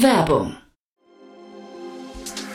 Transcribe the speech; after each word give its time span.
Werbung 0.00 0.56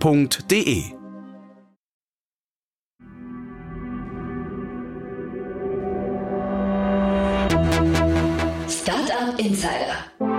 f.de. 0.00 0.94
Startup 8.68 9.38
Insider. 9.38 10.35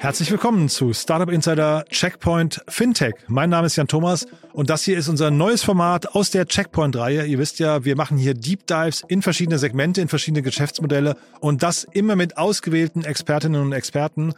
Herzlich 0.00 0.30
willkommen 0.30 0.68
zu 0.68 0.92
Startup 0.92 1.28
Insider 1.28 1.84
Checkpoint 1.90 2.62
Fintech. 2.68 3.14
Mein 3.26 3.50
Name 3.50 3.66
ist 3.66 3.74
Jan 3.74 3.88
Thomas 3.88 4.26
und 4.52 4.70
das 4.70 4.84
hier 4.84 4.96
ist 4.96 5.08
unser 5.08 5.32
neues 5.32 5.64
Format 5.64 6.14
aus 6.14 6.30
der 6.30 6.46
Checkpoint-Reihe. 6.46 7.26
Ihr 7.26 7.38
wisst 7.40 7.58
ja, 7.58 7.84
wir 7.84 7.96
machen 7.96 8.16
hier 8.16 8.34
Deep 8.34 8.64
Dives 8.68 9.02
in 9.08 9.22
verschiedene 9.22 9.58
Segmente, 9.58 10.00
in 10.00 10.06
verschiedene 10.06 10.42
Geschäftsmodelle 10.42 11.16
und 11.40 11.64
das 11.64 11.82
immer 11.82 12.14
mit 12.14 12.38
ausgewählten 12.38 13.04
Expertinnen 13.04 13.60
und 13.60 13.72
Experten. 13.72 14.34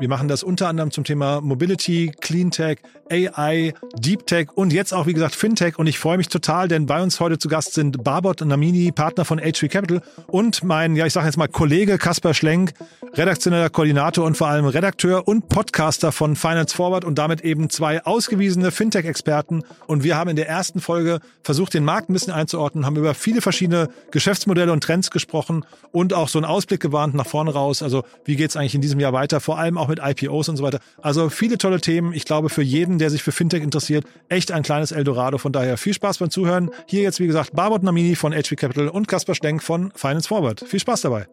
Wir 0.00 0.08
machen 0.08 0.26
das 0.26 0.42
unter 0.42 0.66
anderem 0.66 0.90
zum 0.90 1.04
Thema 1.04 1.40
Mobility, 1.40 2.12
Cleantech, 2.20 2.78
AI, 3.08 3.72
Deep 3.96 4.26
Tech 4.26 4.48
und 4.56 4.72
jetzt 4.72 4.92
auch, 4.92 5.06
wie 5.06 5.14
gesagt, 5.14 5.36
Fintech. 5.36 5.78
Und 5.78 5.86
ich 5.86 6.00
freue 6.00 6.16
mich 6.16 6.28
total, 6.28 6.66
denn 6.66 6.86
bei 6.86 7.00
uns 7.00 7.20
heute 7.20 7.38
zu 7.38 7.48
Gast 7.48 7.74
sind 7.74 8.02
Barbot 8.02 8.40
Namini, 8.44 8.90
Partner 8.90 9.24
von 9.24 9.40
H3 9.40 9.68
Capital 9.68 10.02
und 10.26 10.64
mein, 10.64 10.96
ja, 10.96 11.06
ich 11.06 11.12
sage 11.12 11.26
jetzt 11.26 11.36
mal 11.36 11.46
Kollege 11.46 11.98
Kaspar 11.98 12.34
Schlenk, 12.34 12.72
redaktioneller 13.14 13.70
Koordinator 13.70 14.24
und 14.24 14.36
vor 14.36 14.48
allem 14.48 14.66
Redakteur 14.66 15.03
Redakteur 15.04 15.28
und 15.28 15.50
Podcaster 15.50 16.12
von 16.12 16.34
Finance 16.34 16.74
Forward 16.74 17.04
und 17.04 17.18
damit 17.18 17.42
eben 17.42 17.68
zwei 17.68 18.02
ausgewiesene 18.04 18.70
Fintech-Experten. 18.70 19.62
Und 19.86 20.02
wir 20.02 20.16
haben 20.16 20.30
in 20.30 20.36
der 20.36 20.48
ersten 20.48 20.80
Folge 20.80 21.20
versucht, 21.42 21.74
den 21.74 21.84
Markt 21.84 22.08
ein 22.08 22.14
bisschen 22.14 22.32
einzuordnen, 22.32 22.86
haben 22.86 22.96
über 22.96 23.12
viele 23.12 23.42
verschiedene 23.42 23.90
Geschäftsmodelle 24.12 24.72
und 24.72 24.82
Trends 24.82 25.10
gesprochen 25.10 25.66
und 25.92 26.14
auch 26.14 26.28
so 26.28 26.38
einen 26.38 26.46
Ausblick 26.46 26.80
gewarnt 26.80 27.14
nach 27.14 27.26
vorne 27.26 27.52
raus. 27.52 27.82
Also 27.82 28.04
wie 28.24 28.36
geht's 28.36 28.56
eigentlich 28.56 28.74
in 28.74 28.80
diesem 28.80 28.98
Jahr 28.98 29.12
weiter, 29.12 29.40
vor 29.40 29.58
allem 29.58 29.76
auch 29.76 29.88
mit 29.88 30.00
IPOs 30.02 30.48
und 30.48 30.56
so 30.56 30.64
weiter. 30.64 30.80
Also 31.02 31.28
viele 31.28 31.58
tolle 31.58 31.82
Themen. 31.82 32.14
Ich 32.14 32.24
glaube, 32.24 32.48
für 32.48 32.62
jeden, 32.62 32.98
der 32.98 33.10
sich 33.10 33.22
für 33.22 33.32
Fintech 33.32 33.62
interessiert, 33.62 34.06
echt 34.30 34.52
ein 34.52 34.62
kleines 34.62 34.90
Eldorado. 34.90 35.36
Von 35.36 35.52
daher 35.52 35.76
viel 35.76 35.92
Spaß 35.92 36.16
beim 36.16 36.30
Zuhören. 36.30 36.70
Hier 36.86 37.02
jetzt, 37.02 37.20
wie 37.20 37.26
gesagt, 37.26 37.54
Barbot 37.54 37.82
Namini 37.82 38.16
von 38.16 38.32
HV 38.32 38.56
Capital 38.56 38.88
und 38.88 39.06
Kaspar 39.06 39.34
Stenk 39.34 39.62
von 39.62 39.92
Finance 39.94 40.28
Forward. 40.28 40.64
Viel 40.66 40.80
Spaß 40.80 41.02
dabei. 41.02 41.26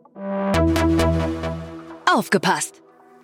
Aufgepasst! 2.13 2.81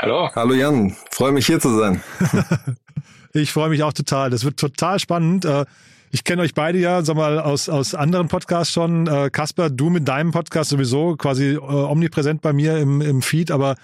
Hallo. 0.00 0.30
Hallo 0.32 0.54
Jan, 0.54 0.94
freue 1.10 1.32
mich 1.32 1.46
hier 1.46 1.58
zu 1.58 1.76
sein. 1.76 2.00
ich 3.32 3.52
freue 3.52 3.68
mich 3.68 3.82
auch 3.82 3.92
total. 3.92 4.30
Das 4.30 4.44
wird 4.44 4.56
total 4.56 5.00
spannend. 5.00 5.44
Äh, 5.44 5.64
ich 6.12 6.22
kenne 6.22 6.42
euch 6.42 6.54
beide 6.54 6.78
ja, 6.78 7.02
sag 7.02 7.16
mal, 7.16 7.40
aus, 7.40 7.68
aus 7.68 7.96
anderen 7.96 8.28
Podcasts 8.28 8.72
schon. 8.72 9.08
Äh, 9.08 9.30
Kasper, 9.30 9.70
du 9.70 9.90
mit 9.90 10.06
deinem 10.06 10.30
Podcast 10.30 10.70
sowieso 10.70 11.16
quasi 11.16 11.54
äh, 11.54 11.58
omnipräsent 11.58 12.42
bei 12.42 12.52
mir 12.52 12.78
im, 12.78 13.00
im 13.00 13.22
Feed, 13.22 13.50
aber 13.50 13.74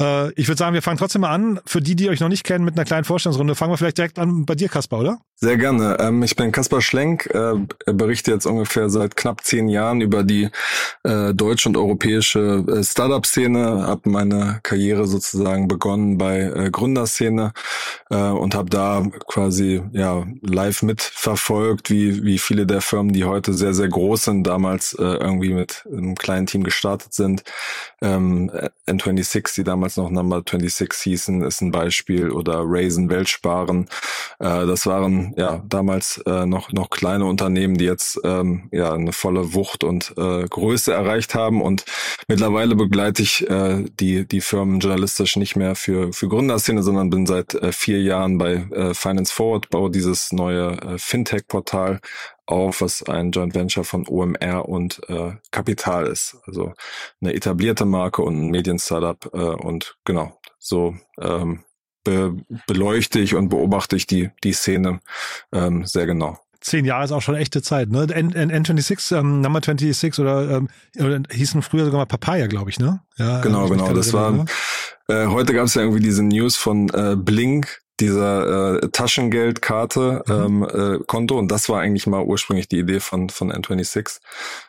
äh, 0.00 0.32
ich 0.32 0.48
würde 0.48 0.58
sagen, 0.58 0.74
wir 0.74 0.82
fangen 0.82 0.98
trotzdem 0.98 1.22
mal 1.22 1.30
an. 1.30 1.60
Für 1.66 1.80
die, 1.80 1.94
die 1.94 2.08
euch 2.08 2.20
noch 2.20 2.28
nicht 2.28 2.44
kennen, 2.44 2.64
mit 2.64 2.76
einer 2.76 2.84
kleinen 2.84 3.04
Vorstellungsrunde, 3.04 3.54
fangen 3.54 3.72
wir 3.72 3.76
vielleicht 3.76 3.98
direkt 3.98 4.18
an 4.18 4.46
bei 4.46 4.54
dir, 4.54 4.68
Kaspar, 4.68 5.00
oder? 5.00 5.18
Sehr 5.36 5.56
gerne. 5.56 5.96
Ähm, 6.00 6.22
ich 6.22 6.36
bin 6.36 6.52
Kaspar 6.52 6.82
Schlenk, 6.82 7.26
äh, 7.32 7.54
berichte 7.86 8.30
jetzt 8.30 8.46
ungefähr 8.46 8.90
seit 8.90 9.16
knapp 9.16 9.42
zehn 9.42 9.68
Jahren 9.68 10.00
über 10.00 10.22
die 10.22 10.50
äh, 11.02 11.32
deutsche 11.34 11.68
und 11.68 11.76
europäische 11.76 12.64
äh, 12.68 12.84
Startup-Szene, 12.84 13.86
habe 13.86 14.10
meine 14.10 14.60
Karriere 14.62 15.06
sozusagen 15.06 15.68
begonnen 15.68 16.18
bei 16.18 16.68
Gründerszene 16.70 17.52
und 18.08 18.54
habe 18.54 18.70
da 18.70 19.06
quasi 19.28 19.82
ja 19.92 20.24
live 20.42 20.82
mitverfolgt, 20.82 21.90
wie, 21.90 22.24
wie 22.24 22.38
viele 22.38 22.66
der 22.66 22.80
Firmen, 22.80 23.12
die 23.12 23.24
heute 23.24 23.54
sehr, 23.54 23.72
sehr 23.72 23.88
groß 23.88 24.24
sind, 24.24 24.46
damals 24.46 24.94
irgendwie 24.94 25.54
mit 25.54 25.84
einem 25.86 26.16
kleinen 26.16 26.46
Team 26.46 26.64
gestartet 26.64 27.14
sind. 27.14 27.44
Ähm, 28.02 28.50
N26, 28.86 29.54
die 29.54 29.64
damals 29.64 29.89
noch 29.96 30.10
Number 30.10 30.42
26 30.44 31.02
hießen, 31.02 31.42
ist 31.42 31.60
ein 31.60 31.70
Beispiel 31.70 32.30
oder 32.30 32.62
Raisin 32.64 33.10
Weltsparen. 33.10 33.88
Äh, 34.38 34.66
das 34.66 34.86
waren 34.86 35.34
ja 35.36 35.62
damals 35.68 36.18
äh, 36.26 36.46
noch 36.46 36.72
noch 36.72 36.90
kleine 36.90 37.24
Unternehmen, 37.26 37.76
die 37.76 37.84
jetzt 37.84 38.20
ähm, 38.24 38.68
ja 38.72 38.92
eine 38.92 39.12
volle 39.12 39.54
Wucht 39.54 39.84
und 39.84 40.14
äh, 40.16 40.46
Größe 40.48 40.92
erreicht 40.92 41.34
haben 41.34 41.62
und 41.62 41.84
mittlerweile 42.28 42.74
begleite 42.74 43.22
ich 43.22 43.48
äh, 43.48 43.84
die 44.00 44.26
die 44.26 44.40
Firmen 44.40 44.80
journalistisch 44.80 45.36
nicht 45.36 45.56
mehr 45.56 45.74
für 45.74 46.12
für 46.12 46.28
Gründerszene, 46.28 46.82
sondern 46.82 47.10
bin 47.10 47.26
seit 47.26 47.54
äh, 47.54 47.72
vier 47.72 48.02
Jahren 48.02 48.38
bei 48.38 48.54
äh, 48.70 48.94
Finance 48.94 49.32
Forward, 49.32 49.70
baue 49.70 49.90
dieses 49.90 50.32
neue 50.32 50.72
äh, 50.72 50.98
Fintech-Portal 50.98 52.00
auf, 52.50 52.80
was 52.80 53.02
ein 53.02 53.30
Joint 53.30 53.54
Venture 53.54 53.84
von 53.84 54.06
OMR 54.06 54.68
und 54.68 55.00
äh, 55.08 55.32
Kapital 55.50 56.06
ist. 56.06 56.36
Also 56.46 56.74
eine 57.20 57.34
etablierte 57.34 57.84
Marke 57.84 58.22
und 58.22 58.40
ein 58.40 58.50
Medien-Startup 58.50 59.30
äh, 59.32 59.38
und 59.38 59.96
genau, 60.04 60.38
so 60.58 60.94
ähm, 61.20 61.64
be 62.04 62.36
beleuchte 62.66 63.20
ich 63.20 63.34
und 63.34 63.48
beobachte 63.48 63.96
ich 63.96 64.06
die, 64.06 64.30
die 64.42 64.52
Szene 64.52 65.00
ähm, 65.52 65.84
sehr 65.84 66.06
genau. 66.06 66.38
Zehn 66.60 66.84
Jahre 66.84 67.04
ist 67.04 67.12
auch 67.12 67.22
schon 67.22 67.36
echte 67.36 67.62
Zeit, 67.62 67.88
ne? 67.88 68.06
N, 68.12 68.32
N, 68.34 68.52
N26, 68.52 69.16
ähm, 69.16 69.40
Number 69.40 69.62
26 69.62 70.18
oder, 70.18 70.50
ähm, 70.50 70.68
oder 70.98 71.22
hießen 71.30 71.62
früher 71.62 71.86
sogar 71.86 72.00
mal 72.00 72.06
Papaya, 72.06 72.48
glaube 72.48 72.68
ich, 72.68 72.78
ne? 72.78 73.00
Ja, 73.16 73.40
genau, 73.40 73.66
genau. 73.68 73.94
Das 73.94 74.12
war, 74.12 74.44
äh, 75.08 75.26
heute 75.26 75.54
gab 75.54 75.64
es 75.64 75.74
ja 75.74 75.82
irgendwie 75.82 76.02
diese 76.02 76.22
News 76.22 76.56
von 76.56 76.90
äh, 76.90 77.16
Blink, 77.16 77.80
dieser 78.00 78.82
äh, 78.82 78.88
Taschengeldkarte 78.88 80.22
mhm. 80.26 80.32
ähm, 80.32 80.62
äh, 80.62 81.04
Konto 81.06 81.38
und 81.38 81.50
das 81.50 81.68
war 81.68 81.80
eigentlich 81.80 82.06
mal 82.06 82.22
ursprünglich 82.22 82.68
die 82.68 82.78
Idee 82.78 83.00
von 83.00 83.28
von 83.28 83.52
N26. 83.52 84.20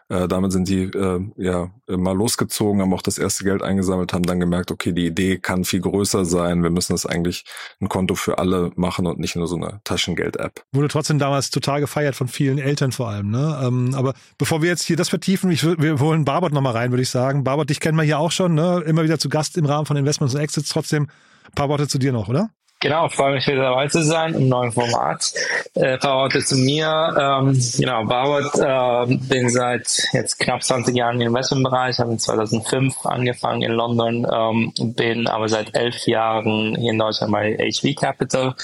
Äh, 0.09 0.27
damit 0.27 0.51
sind 0.51 0.67
die 0.67 0.83
äh, 0.83 1.21
ja 1.37 1.71
mal 1.87 2.15
losgezogen, 2.15 2.81
haben 2.81 2.93
auch 2.93 3.01
das 3.01 3.17
erste 3.17 3.43
Geld 3.43 3.61
eingesammelt, 3.61 4.11
haben 4.13 4.25
dann 4.25 4.39
gemerkt, 4.39 4.71
okay, 4.71 4.91
die 4.91 5.05
Idee 5.05 5.37
kann 5.37 5.63
viel 5.63 5.79
größer 5.79 6.25
sein. 6.25 6.63
Wir 6.63 6.69
müssen 6.69 6.93
das 6.93 7.05
eigentlich 7.05 7.45
ein 7.79 7.87
Konto 7.87 8.15
für 8.15 8.37
alle 8.37 8.71
machen 8.75 9.07
und 9.07 9.19
nicht 9.19 9.35
nur 9.35 9.47
so 9.47 9.55
eine 9.55 9.79
Taschengeld-App. 9.83 10.63
Wurde 10.73 10.89
trotzdem 10.89 11.19
damals 11.19 11.49
total 11.49 11.79
gefeiert 11.79 12.15
von 12.15 12.27
vielen 12.27 12.57
Eltern 12.57 12.91
vor 12.91 13.09
allem. 13.09 13.29
Ne? 13.31 13.61
Ähm, 13.63 13.95
aber 13.95 14.13
bevor 14.37 14.61
wir 14.61 14.69
jetzt 14.69 14.83
hier 14.83 14.97
das 14.97 15.09
vertiefen, 15.09 15.49
ich, 15.51 15.63
wir 15.63 15.99
holen 15.99 16.25
Barbot 16.25 16.51
nochmal 16.51 16.73
rein, 16.73 16.91
würde 16.91 17.03
ich 17.03 17.09
sagen. 17.09 17.43
Barbot, 17.43 17.69
dich 17.69 17.79
kennen 17.79 17.97
wir 17.97 18.03
hier 18.03 18.19
auch 18.19 18.31
schon, 18.31 18.53
ne? 18.53 18.83
immer 18.85 19.03
wieder 19.03 19.19
zu 19.19 19.29
Gast 19.29 19.57
im 19.57 19.65
Rahmen 19.65 19.85
von 19.85 19.95
Investments 19.95 20.35
und 20.35 20.41
Exits. 20.41 20.69
Trotzdem 20.69 21.03
ein 21.03 21.55
paar 21.55 21.69
Worte 21.69 21.87
zu 21.87 21.97
dir 21.97 22.11
noch, 22.11 22.27
oder? 22.27 22.49
Genau, 22.81 23.07
freue 23.09 23.35
mich 23.35 23.45
wieder 23.45 23.61
dabei 23.61 23.87
zu 23.89 24.03
sein 24.03 24.33
im 24.33 24.49
neuen 24.49 24.71
Format. 24.71 25.31
Äh, 25.75 25.99
paar 25.99 26.17
Worte 26.17 26.39
zu 26.39 26.55
mir. 26.55 27.15
Ähm, 27.15 27.61
genau, 27.77 28.05
Bauert, 28.05 28.55
äh, 28.57 29.15
bin 29.17 29.49
seit 29.51 30.07
jetzt 30.13 30.39
knapp 30.39 30.63
20 30.63 30.95
Jahren 30.95 31.21
im 31.21 31.27
Investmentbereich, 31.27 31.99
habe 31.99 32.13
in 32.13 32.17
2005 32.17 33.05
angefangen 33.05 33.61
in 33.61 33.73
London, 33.73 34.25
ähm, 34.33 34.73
bin 34.95 35.27
aber 35.27 35.47
seit 35.47 35.75
elf 35.75 36.07
Jahren 36.07 36.75
hier 36.75 36.93
in 36.93 36.97
Deutschland 36.97 37.31
bei 37.31 37.55
HV 37.55 37.95
Capital. 37.95 38.55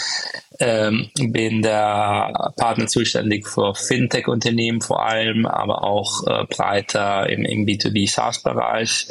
Ähm, 0.59 1.11
bin 1.13 1.61
der 1.61 2.53
Partner 2.57 2.87
zuständig 2.87 3.47
für 3.47 3.75
Fintech-Unternehmen 3.75 4.81
vor 4.81 5.05
allem, 5.05 5.45
aber 5.45 5.83
auch 5.83 6.25
äh, 6.25 6.45
breiter 6.45 7.29
im, 7.29 7.45
im 7.45 7.67
B2B 7.67 8.09
SaaS-Bereich 8.09 9.09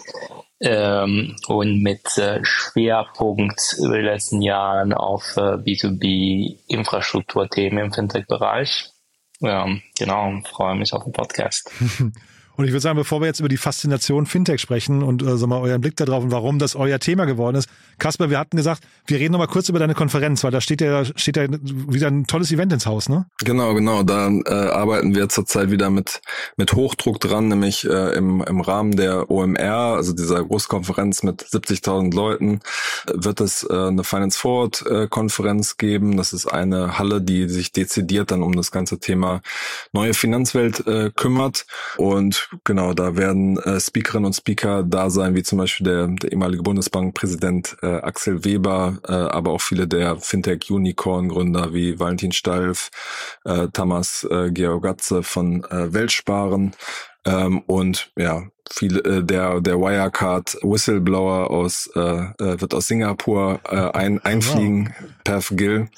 ähm, 0.61 1.35
und 1.49 1.83
mit 1.83 2.17
äh, 2.19 2.39
Schwerpunkt 2.45 3.75
über 3.79 3.97
die 3.99 4.05
letzten 4.05 4.43
Jahren 4.43 4.93
auf 4.93 5.37
äh, 5.37 5.59
B2B-Infrastrukturthemen 5.59 7.87
im 7.87 7.93
Fintech-Bereich. 7.93 8.91
Ja, 9.41 9.67
genau, 9.99 10.41
freue 10.51 10.77
mich 10.77 10.95
auf 10.95 11.05
den 11.05 11.13
Podcast. 11.13 11.71
Und 12.57 12.65
ich 12.65 12.73
würde 12.73 12.81
sagen, 12.81 12.97
bevor 12.97 13.21
wir 13.21 13.27
jetzt 13.27 13.41
über 13.41 13.49
die 13.49 13.57
Faszination 13.57 14.27
Fintech 14.27 14.61
sprechen 14.61 15.03
und 15.03 15.23
äh, 15.23 15.37
sag 15.37 15.49
mal 15.49 15.61
euren 15.61 15.81
Blick 15.81 15.97
darauf 15.97 16.25
und 16.25 16.33
warum 16.33 16.59
das 16.59 16.75
euer 16.75 16.99
Thema 16.99 17.27
geworden 17.27 17.57
ist, 17.57 17.69
Kasper, 17.99 18.31
wir 18.31 18.39
hatten 18.39 18.57
gesagt, 18.57 18.83
wir 19.07 19.19
reden 19.19 19.33
noch 19.33 19.39
mal 19.39 19.47
kurz 19.47 19.69
über 19.69 19.79
deine 19.79 19.95
Konferenz, 19.95 20.43
weil 20.43 20.51
da 20.51 20.61
steht 20.61 20.81
ja 20.81 21.05
steht 21.05 21.37
ja 21.37 21.47
wieder 21.51 22.09
ein 22.09 22.27
tolles 22.27 22.51
Event 22.53 22.73
ins 22.73 22.87
Haus, 22.87 23.09
ne? 23.09 23.27
Genau, 23.45 23.75
genau. 23.75 24.03
Da 24.03 24.29
äh, 24.29 24.51
arbeiten 24.53 25.15
wir 25.15 25.29
zurzeit 25.29 25.71
wieder 25.71 25.91
mit 25.91 26.21
mit 26.57 26.73
Hochdruck 26.73 27.21
dran, 27.21 27.49
nämlich 27.49 27.85
äh, 27.85 28.15
im 28.15 28.43
im 28.43 28.61
Rahmen 28.61 28.97
der 28.97 29.31
OMR, 29.31 29.97
also 29.97 30.13
dieser 30.13 30.45
Großkonferenz 30.45 31.23
mit 31.23 31.43
70.000 31.43 32.15
Leuten, 32.15 32.61
wird 33.13 33.41
es 33.41 33.65
äh, 33.65 33.73
eine 33.73 34.05
Finance 34.05 34.39
Forward 34.39 34.85
äh, 34.87 35.09
Konferenz 35.09 35.77
geben. 35.77 36.17
Das 36.17 36.33
ist 36.33 36.47
eine 36.47 36.99
Halle, 36.99 37.21
die 37.21 37.49
sich 37.49 37.73
dezidiert 37.73 38.31
dann 38.31 38.43
um 38.43 38.55
das 38.57 38.71
ganze 38.71 38.99
Thema 38.99 39.43
neue 39.93 40.15
Finanzwelt 40.15 40.87
äh, 40.87 41.11
kümmert 41.15 41.67
und 41.97 42.46
genau, 42.65 42.95
da 42.95 43.17
werden 43.17 43.59
äh, 43.59 43.81
Speakerinnen 43.81 44.27
und 44.27 44.35
Speaker 44.35 44.83
da 44.83 45.11
sein, 45.11 45.35
wie 45.35 45.43
zum 45.43 45.59
Beispiel 45.59 45.85
der, 45.85 46.07
der 46.09 46.33
ehemalige 46.33 46.63
Bundesbankpräsident 46.63 47.77
äh, 47.83 47.87
Axel 47.87 48.45
Weber, 48.45 48.99
äh, 49.07 49.13
aber 49.13 49.53
auch 49.53 49.61
viele 49.61 49.87
der 49.87 50.17
Fintech-Unicorn-Gründer 50.17 51.75
wie 51.75 51.99
Valentin 51.99 52.33
Stalf, 52.33 52.91
äh, 53.45 53.69
Thomas 53.73 54.27
äh, 54.31 54.51
Georgatze 54.51 55.23
von 55.23 55.65
äh, 55.65 55.93
Weltsparen 55.93 56.73
ähm, 57.25 57.63
und 57.67 58.11
ja, 58.17 58.45
viele 58.71 59.01
äh, 59.01 59.23
der 59.23 59.61
der 59.61 59.79
Wirecard 59.79 60.59
Whistleblower 60.63 61.51
aus 61.51 61.89
äh, 61.95 62.01
äh, 62.01 62.61
wird 62.61 62.75
aus 62.75 62.87
Singapur 62.87 63.61
äh, 63.69 63.77
ein, 63.77 64.25
einfliegen, 64.25 64.95
wow. 64.99 65.09
Perf 65.25 65.53
Gill. 65.55 65.89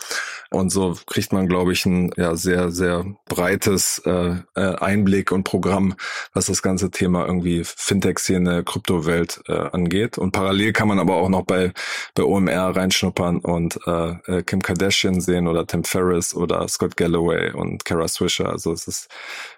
Und 0.50 0.70
so 0.70 0.96
kriegt 1.06 1.32
man 1.32 1.46
glaube 1.46 1.72
ich 1.72 1.84
ein 1.84 2.10
ja 2.16 2.34
sehr 2.36 2.70
sehr 2.70 3.04
breites 3.26 4.00
äh, 4.06 4.36
äh, 4.54 4.74
Einblick 4.76 5.30
und 5.30 5.44
Programm, 5.44 5.94
was 6.32 6.46
das 6.46 6.62
ganze 6.62 6.90
Thema 6.90 7.26
irgendwie 7.26 7.62
Fintech-Szene, 7.64 8.64
Kryptowelt 8.64 9.42
äh, 9.46 9.52
angeht. 9.52 10.16
Und 10.16 10.32
parallel 10.32 10.72
kann 10.72 10.88
man 10.88 10.98
aber 10.98 11.16
auch 11.16 11.28
noch 11.28 11.42
bei 11.42 11.72
bei 12.14 12.22
OMR 12.22 12.76
reinschnuppern 12.76 13.38
und 13.38 13.78
äh, 13.86 14.38
äh, 14.38 14.42
Kim 14.42 14.62
Kardashian 14.62 15.20
sehen 15.20 15.46
oder 15.46 15.66
Tim 15.66 15.84
Ferriss 15.84 16.34
oder 16.34 16.66
Scott 16.68 16.96
Galloway 16.96 17.52
und 17.52 17.84
Kara 17.84 18.08
Swisher, 18.08 18.48
also 18.48 18.72
es 18.72 18.88
ist 18.88 19.08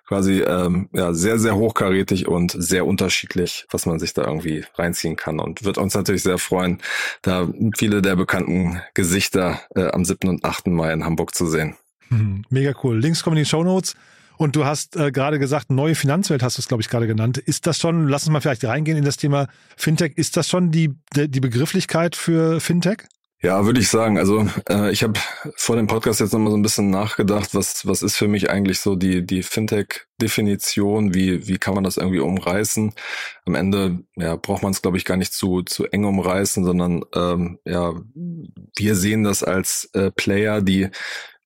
quasi 0.07 0.41
ähm, 0.41 0.89
ja 0.93 1.15
sehr 1.15 1.39
sehr 1.39 1.55
hochkarätig 1.55 2.27
und 2.27 2.51
sehr 2.51 2.85
unterschiedlich, 2.85 3.00
was 3.01 3.87
man 3.87 3.99
sich 3.99 4.15
da 4.15 4.25
irgendwie 4.25 4.65
reinziehen 4.75 5.17
kann. 5.17 5.41
Und 5.41 5.65
wird 5.65 5.79
uns 5.79 5.95
natürlich 5.95 6.23
sehr 6.23 6.39
freuen, 6.39 6.79
da 7.23 7.49
viele 7.77 8.03
der 8.03 8.17
bekannten 8.17 8.81
Gesichter 8.95 9.61
äh, 9.75 9.89
am 9.89 10.05
7. 10.05 10.29
und 10.29 10.45
8. 10.45 10.69
Mai 10.69 10.93
in 10.93 11.05
Hamburg 11.05 11.35
zu 11.35 11.47
sehen. 11.47 11.77
Hm, 12.09 12.45
mega 12.51 12.73
cool. 12.83 12.99
Links 12.99 13.23
kommen 13.23 13.37
in 13.37 13.45
die 13.45 13.49
Show 13.49 13.65
Notes. 13.65 13.95
Und 14.37 14.57
du 14.57 14.65
hast 14.65 14.97
äh, 14.97 15.13
gerade 15.13 15.39
gesagt, 15.39 15.71
neue 15.71 15.95
Finanzwelt 15.95 16.43
hast 16.43 16.57
du 16.57 16.63
es, 16.63 16.69
glaube 16.69 16.83
ich, 16.83 16.89
gerade 16.89 17.07
genannt. 17.07 17.37
Ist 17.37 17.67
das 17.67 17.79
schon, 17.79 18.09
lass 18.09 18.23
uns 18.23 18.33
mal 18.33 18.41
vielleicht 18.41 18.65
reingehen 18.65 18.97
in 18.97 19.05
das 19.05 19.19
Thema 19.19 19.49
Fintech, 19.77 20.15
ist 20.17 20.39
das 20.39 20.49
schon 20.49 20.71
die, 20.71 20.95
die 21.15 21.41
Begrifflichkeit 21.41 22.17
für 22.17 22.59
Fintech? 22.59 23.03
Ja, 23.43 23.65
würde 23.65 23.81
ich 23.81 23.89
sagen. 23.89 24.19
Also 24.19 24.47
äh, 24.69 24.91
ich 24.93 25.03
habe 25.03 25.19
vor 25.57 25.77
dem 25.77 25.87
Podcast 25.87 26.21
jetzt 26.21 26.33
nochmal 26.33 26.51
so 26.51 26.59
ein 26.59 26.63
bisschen 26.63 26.91
nachgedacht, 26.91 27.55
was 27.55 27.87
was 27.87 28.03
ist 28.03 28.17
für 28.17 28.29
mich 28.29 28.51
eigentlich 28.51 28.81
so 28.81 28.97
die 28.97 29.25
die 29.25 29.43
Fintech-Definition, 29.43 31.15
wie 31.15 31.49
wie 31.49 31.57
kann 31.57 31.75
man 31.75 31.85
das 31.85 31.97
irgendwie 31.97 32.19
umreißen? 32.21 32.93
Am 33.47 33.55
Ende 33.55 34.01
ja 34.17 34.37
braucht 34.37 34.63
man 34.63 34.73
es 34.73 34.83
glaube 34.83 34.99
ich 34.99 35.07
gar 35.07 35.17
nicht 35.17 35.33
zu 35.33 35.63
zu 35.63 35.87
eng 35.87 36.05
umreißen, 36.05 36.65
sondern 36.65 37.03
ähm, 37.15 37.59
ja 37.65 37.95
wir 38.77 38.95
sehen 38.95 39.25
das 39.25 39.43
als 39.43 39.89
äh, 39.95 40.11
Player, 40.11 40.61
die 40.61 40.91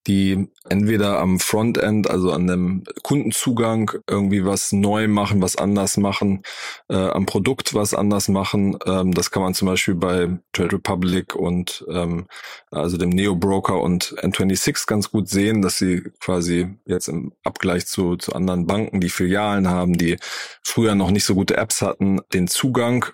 die 0.07 0.49
entweder 0.69 1.19
am 1.19 1.41
Frontend, 1.41 2.11
also 2.11 2.33
an 2.33 2.47
dem 2.47 2.85
Kundenzugang 3.03 3.91
irgendwie 4.09 4.45
was 4.45 4.73
neu 4.73 5.09
machen, 5.09 5.41
was 5.41 5.57
anders 5.57 5.97
machen, 5.97 6.43
äh, 6.89 6.97
am 6.97 7.27
Produkt 7.27 7.75
was 7.75 7.95
anders 7.95 8.29
machen. 8.29 8.77
Ähm, 8.87 9.15
das 9.15 9.31
kann 9.31 9.43
man 9.43 9.55
zum 9.55 9.69
Beispiel 9.69 9.95
bei 9.95 10.39
Trade 10.53 10.75
Republic 10.75 11.35
und 11.35 11.85
ähm, 11.89 12.27
also 12.71 12.97
dem 12.97 13.11
Neo 13.11 13.35
Broker 13.35 13.81
und 13.81 14.15
N26 14.19 14.87
ganz 14.87 15.11
gut 15.11 15.29
sehen, 15.29 15.63
dass 15.63 15.79
sie 15.79 16.03
quasi 16.21 16.69
jetzt 16.87 17.09
im 17.09 17.33
Abgleich 17.43 17.87
zu, 17.87 18.17
zu 18.17 18.35
anderen 18.35 18.67
Banken, 18.67 19.01
die 19.01 19.09
Filialen 19.09 19.69
haben, 19.69 19.97
die 19.97 20.19
früher 20.63 20.95
noch 20.95 21.11
nicht 21.11 21.25
so 21.25 21.35
gute 21.35 21.57
Apps 21.57 21.83
hatten, 21.83 22.21
den 22.33 22.49
Zugang 22.49 23.07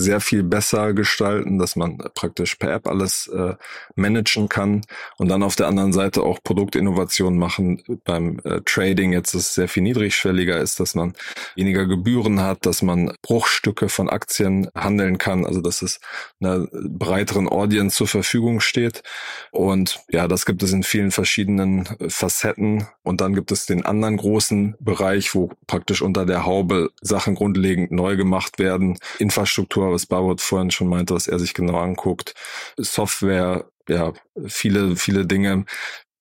sehr 0.00 0.20
viel 0.20 0.42
besser 0.42 0.94
gestalten, 0.94 1.58
dass 1.58 1.76
man 1.76 1.98
praktisch 2.14 2.54
per 2.54 2.72
App 2.72 2.86
alles 2.86 3.28
äh, 3.28 3.54
managen 3.94 4.48
kann 4.48 4.82
und 5.18 5.28
dann 5.28 5.42
auf 5.42 5.56
der 5.56 5.68
anderen 5.68 5.92
Seite 5.92 6.22
auch 6.22 6.38
Produktinnovationen 6.42 7.38
machen. 7.38 7.82
Beim 8.04 8.40
äh, 8.44 8.60
Trading 8.64 9.12
jetzt 9.12 9.34
ist 9.34 9.54
sehr 9.54 9.68
viel 9.68 9.82
niedrigschwelliger 9.82 10.58
ist, 10.58 10.80
dass 10.80 10.94
man 10.94 11.12
weniger 11.54 11.86
Gebühren 11.86 12.40
hat, 12.40 12.64
dass 12.64 12.82
man 12.82 13.12
Bruchstücke 13.22 13.88
von 13.88 14.08
Aktien 14.08 14.68
handeln 14.74 15.18
kann, 15.18 15.44
also 15.44 15.60
dass 15.60 15.82
es 15.82 16.00
einer 16.40 16.66
breiteren 16.72 17.48
Audience 17.48 17.96
zur 17.96 18.08
Verfügung 18.08 18.60
steht. 18.60 19.02
Und 19.50 20.00
ja, 20.08 20.28
das 20.28 20.46
gibt 20.46 20.62
es 20.62 20.72
in 20.72 20.82
vielen 20.82 21.10
verschiedenen 21.10 21.86
Facetten. 22.08 22.86
Und 23.02 23.20
dann 23.20 23.34
gibt 23.34 23.52
es 23.52 23.66
den 23.66 23.84
anderen 23.84 24.16
großen 24.16 24.76
Bereich, 24.80 25.34
wo 25.34 25.50
praktisch 25.66 26.00
unter 26.00 26.24
der 26.24 26.46
Haube 26.46 26.90
Sachen 27.02 27.34
grundlegend 27.34 27.90
neu 27.90 28.16
gemacht 28.16 28.58
werden. 28.58 28.98
Infrastruktur 29.18 29.89
was 29.90 30.06
Barbot 30.06 30.40
vorhin 30.40 30.70
schon 30.70 30.88
meinte, 30.88 31.14
was 31.14 31.26
er 31.26 31.38
sich 31.38 31.54
genau 31.54 31.78
anguckt. 31.78 32.34
Software, 32.76 33.70
ja, 33.88 34.12
viele, 34.46 34.96
viele 34.96 35.26
Dinge, 35.26 35.64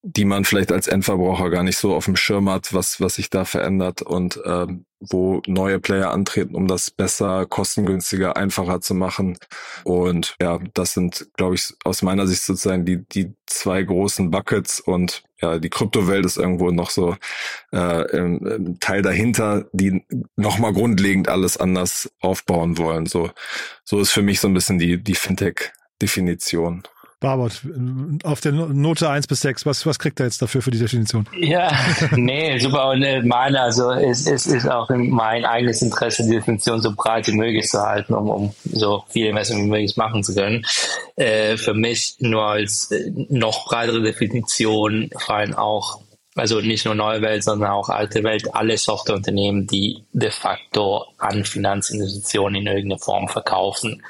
die 0.02 0.26
man 0.26 0.46
vielleicht 0.46 0.72
als 0.72 0.88
Endverbraucher 0.88 1.50
gar 1.50 1.64
nicht 1.64 1.78
so 1.78 1.96
auf 1.96 2.06
dem 2.06 2.16
Schirm 2.16 2.50
hat, 2.50 2.74
was, 2.74 3.02
was 3.02 3.16
sich 3.16 3.30
da 3.30 3.46
verändert 3.46 4.02
und 4.02 4.40
ähm, 4.46 4.86
wo 5.00 5.42
neue 5.48 5.80
Player 5.80 6.12
antreten, 6.12 6.56
um 6.56 6.68
das 6.68 6.92
besser, 6.92 7.46
kostengünstiger, 7.46 8.36
einfacher 8.36 8.82
zu 8.82 8.94
machen. 8.94 9.38
Und 9.84 10.36
ja, 10.42 10.60
das 10.74 10.94
sind, 10.94 11.28
glaube 11.38 11.56
ich, 11.56 11.74
aus 11.84 12.02
meiner 12.02 12.28
Sicht 12.28 12.44
sozusagen 12.44 12.86
die, 12.86 13.06
die 13.06 13.34
zwei 13.46 13.82
großen 13.82 14.30
Buckets 14.30 14.80
und 14.80 15.24
ja, 15.42 15.58
die 15.58 15.70
Kryptowelt 15.70 16.26
ist 16.26 16.38
irgendwo 16.38 16.72
noch 16.72 16.90
so 16.90 17.16
äh, 17.72 18.18
im, 18.18 18.46
im 18.46 18.80
Teil 18.80 19.02
dahinter, 19.02 19.68
die 19.72 20.04
nochmal 20.36 20.74
grundlegend 20.74 21.30
alles 21.30 21.56
anders 21.56 22.12
aufbauen 22.20 22.78
wollen. 22.78 23.06
So, 23.06 23.32
so 23.86 24.00
ist 24.00 24.12
für 24.12 24.22
mich 24.22 24.42
so 24.42 24.50
ein 24.50 24.54
bisschen 24.54 24.80
die, 24.80 25.02
die 25.02 25.16
Fintech-Definition. 25.16 26.84
Barbot, 27.20 27.52
auf 28.24 28.40
der 28.40 28.54
Note 28.54 29.10
1 29.10 29.28
bis 29.28 29.42
6, 29.42 29.66
was, 29.66 29.86
was 29.86 30.00
kriegt 30.00 30.22
er 30.22 30.28
jetzt 30.28 30.42
dafür 30.42 30.62
für 30.62 30.72
die 30.72 30.80
Definition? 30.80 31.28
Ja, 31.38 31.70
nee, 32.16 32.58
super. 32.60 32.92
Und 32.92 33.04
äh, 33.04 33.22
meine, 33.22 33.60
also 33.62 33.92
es, 33.92 34.26
es 34.26 34.48
ist 34.48 34.70
auch 34.70 34.90
in 34.90 35.10
mein 35.10 35.44
eigenes 35.44 35.82
Interesse, 35.82 36.24
die 36.24 36.36
Definition 36.36 36.82
so 36.82 36.94
breit 36.96 37.28
wie 37.28 37.34
möglich 37.34 37.68
zu 37.68 37.82
halten, 37.82 38.14
um, 38.14 38.30
um 38.30 38.54
so 38.72 39.04
viele 39.10 39.34
Messungen 39.34 39.66
wie 39.66 39.70
möglich 39.70 39.98
machen 39.98 40.24
zu 40.24 40.34
können. 40.34 40.66
Äh, 41.18 41.58
für 41.58 41.74
mich 41.74 42.16
nur 42.20 42.44
als 42.44 42.90
äh, 42.92 43.12
noch 43.28 43.68
breitere 43.68 44.02
Definition 44.02 45.10
fallen 45.18 45.54
auch 45.54 46.00
also 46.40 46.62
nicht 46.62 46.86
nur 46.86 46.96
neue 46.96 47.22
Welt, 47.22 47.44
sondern 47.44 47.72
auch 47.72 47.90
alte 47.90 48.24
Welt, 48.24 48.54
alle 48.54 48.78
Softwareunternehmen, 48.78 49.68
die 49.68 50.04
de 50.14 50.32
facto 50.32 51.06
an 51.18 51.46
Finanzinstitutionen 51.46 52.62
in 52.62 52.68
irgendeiner 52.68 53.00
Form 53.00 53.28
verkaufen. 53.28 54.04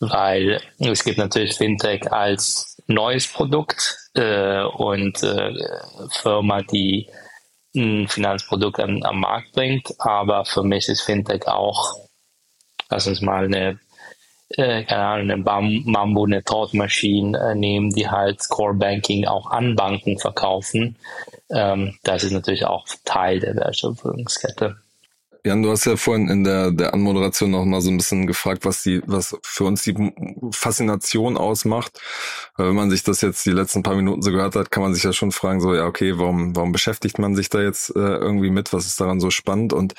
Weil 0.00 0.60
es 0.78 1.04
gibt 1.04 1.18
natürlich 1.18 1.54
Fintech 1.54 2.10
als 2.12 2.76
neues 2.86 3.26
Produkt 3.26 3.96
äh, 4.14 4.62
und 4.62 5.22
äh, 5.22 5.54
Firma, 6.10 6.62
die 6.62 7.08
ein 7.74 8.08
Finanzprodukt 8.08 8.80
an, 8.80 9.04
am 9.04 9.20
Markt 9.20 9.52
bringt, 9.52 9.94
aber 9.98 10.44
für 10.44 10.62
mich 10.62 10.88
ist 10.88 11.02
Fintech 11.02 11.46
auch, 11.46 11.94
lass 12.88 13.06
uns 13.06 13.20
mal 13.20 13.44
eine 13.44 13.78
äh, 14.50 14.84
keine 14.84 15.02
Ahnung, 15.02 15.30
eine 15.30 15.42
Bam 15.42 15.82
Mambo, 15.84 16.24
eine 16.24 16.42
Tortmaschine 16.44 17.38
äh, 17.38 17.54
nehmen, 17.54 17.90
die 17.90 18.08
halt 18.08 18.48
Core 18.48 18.74
Banking 18.74 19.26
auch 19.26 19.50
an 19.50 19.74
Banken 19.74 20.18
verkaufen. 20.18 20.96
Ähm, 21.50 21.96
das 22.04 22.24
ist 22.24 22.32
natürlich 22.32 22.64
auch 22.64 22.86
Teil 23.04 23.40
der 23.40 23.56
Wertschöpfungskette. 23.56 24.76
Jan, 25.46 25.62
du 25.62 25.70
hast 25.70 25.84
ja 25.84 25.96
vorhin 25.96 26.28
in 26.28 26.42
der, 26.42 26.72
der 26.72 26.92
Anmoderation 26.92 27.52
noch 27.52 27.64
mal 27.64 27.80
so 27.80 27.88
ein 27.88 27.96
bisschen 27.96 28.26
gefragt, 28.26 28.64
was 28.64 28.82
die, 28.82 29.00
was 29.06 29.36
für 29.42 29.62
uns 29.62 29.84
die 29.84 29.94
Faszination 30.50 31.36
ausmacht. 31.36 32.00
Wenn 32.56 32.74
man 32.74 32.90
sich 32.90 33.04
das 33.04 33.20
jetzt 33.20 33.46
die 33.46 33.52
letzten 33.52 33.84
paar 33.84 33.94
Minuten 33.94 34.22
so 34.22 34.32
gehört 34.32 34.56
hat, 34.56 34.72
kann 34.72 34.82
man 34.82 34.92
sich 34.92 35.04
ja 35.04 35.12
schon 35.12 35.30
fragen, 35.30 35.60
so, 35.60 35.72
ja, 35.72 35.86
okay, 35.86 36.18
warum, 36.18 36.56
warum 36.56 36.72
beschäftigt 36.72 37.20
man 37.20 37.36
sich 37.36 37.48
da 37.48 37.60
jetzt 37.60 37.90
äh, 37.90 38.00
irgendwie 38.00 38.50
mit? 38.50 38.72
Was 38.72 38.86
ist 38.86 39.00
daran 39.00 39.20
so 39.20 39.30
spannend? 39.30 39.72
Und 39.72 39.94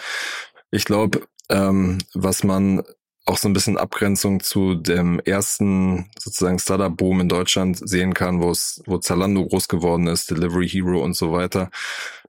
ich 0.69 0.83
glaube, 0.83 1.21
ähm, 1.47 1.99
was 2.13 2.43
man 2.43 2.83
auch 3.27 3.37
so 3.37 3.49
ein 3.49 3.53
bisschen 3.53 3.77
Abgrenzung 3.77 4.39
zu 4.39 4.75
dem 4.75 5.19
ersten 5.19 6.09
sozusagen 6.17 6.59
Startup-Boom 6.59 7.21
in 7.21 7.29
Deutschland 7.29 7.77
sehen 7.77 8.13
kann, 8.13 8.41
wo 8.41 8.51
es, 8.51 8.81
wo 8.85 8.97
Zalando 8.97 9.45
groß 9.45 9.67
geworden 9.67 10.07
ist, 10.07 10.31
Delivery 10.31 10.67
Hero 10.67 11.03
und 11.03 11.13
so 11.13 11.33
weiter. 11.33 11.69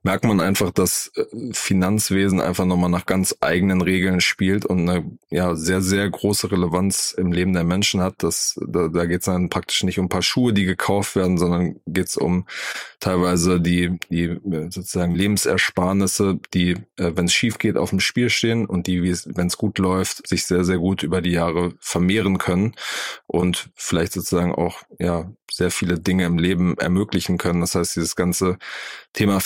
Merkt 0.03 0.25
man 0.25 0.39
einfach, 0.39 0.71
dass 0.71 1.11
äh, 1.15 1.25
Finanzwesen 1.53 2.41
einfach 2.41 2.65
nochmal 2.65 2.89
nach 2.89 3.05
ganz 3.05 3.35
eigenen 3.41 3.81
Regeln 3.81 4.21
spielt 4.21 4.65
und 4.65 4.89
eine 4.89 5.11
ja, 5.29 5.55
sehr, 5.55 5.81
sehr 5.81 6.09
große 6.09 6.51
Relevanz 6.51 7.13
im 7.17 7.31
Leben 7.31 7.53
der 7.53 7.63
Menschen 7.63 8.01
hat. 8.01 8.15
Das, 8.23 8.59
da 8.67 8.87
da 8.87 9.05
geht 9.05 9.21
es 9.21 9.25
dann 9.25 9.49
praktisch 9.49 9.83
nicht 9.83 9.99
um 9.99 10.05
ein 10.05 10.09
paar 10.09 10.21
Schuhe, 10.21 10.53
die 10.53 10.65
gekauft 10.65 11.15
werden, 11.15 11.37
sondern 11.37 11.79
geht 11.87 12.07
es 12.07 12.17
um 12.17 12.45
teilweise 12.99 13.61
die, 13.61 13.97
die 14.09 14.25
äh, 14.25 14.69
sozusagen 14.69 15.15
Lebensersparnisse, 15.15 16.39
die, 16.53 16.71
äh, 16.97 17.11
wenn 17.15 17.25
es 17.25 17.33
schief 17.33 17.57
geht, 17.57 17.77
auf 17.77 17.89
dem 17.89 17.99
Spiel 17.99 18.29
stehen 18.29 18.65
und 18.65 18.87
die, 18.87 19.01
wenn 19.01 19.47
es 19.47 19.57
gut 19.57 19.77
läuft, 19.79 20.27
sich 20.27 20.45
sehr, 20.45 20.63
sehr 20.63 20.77
gut 20.77 21.03
über 21.03 21.21
die 21.21 21.31
Jahre 21.31 21.73
vermehren 21.79 22.37
können 22.37 22.75
und 23.27 23.69
vielleicht 23.75 24.13
sozusagen 24.13 24.53
auch 24.53 24.83
ja 24.99 25.31
sehr 25.51 25.71
viele 25.71 25.99
Dinge 25.99 26.25
im 26.25 26.37
Leben 26.37 26.77
ermöglichen 26.77 27.37
können. 27.37 27.61
Das 27.61 27.75
heißt, 27.75 27.95
dieses 27.95 28.15
ganze 28.15 28.57
Thema 29.13 29.39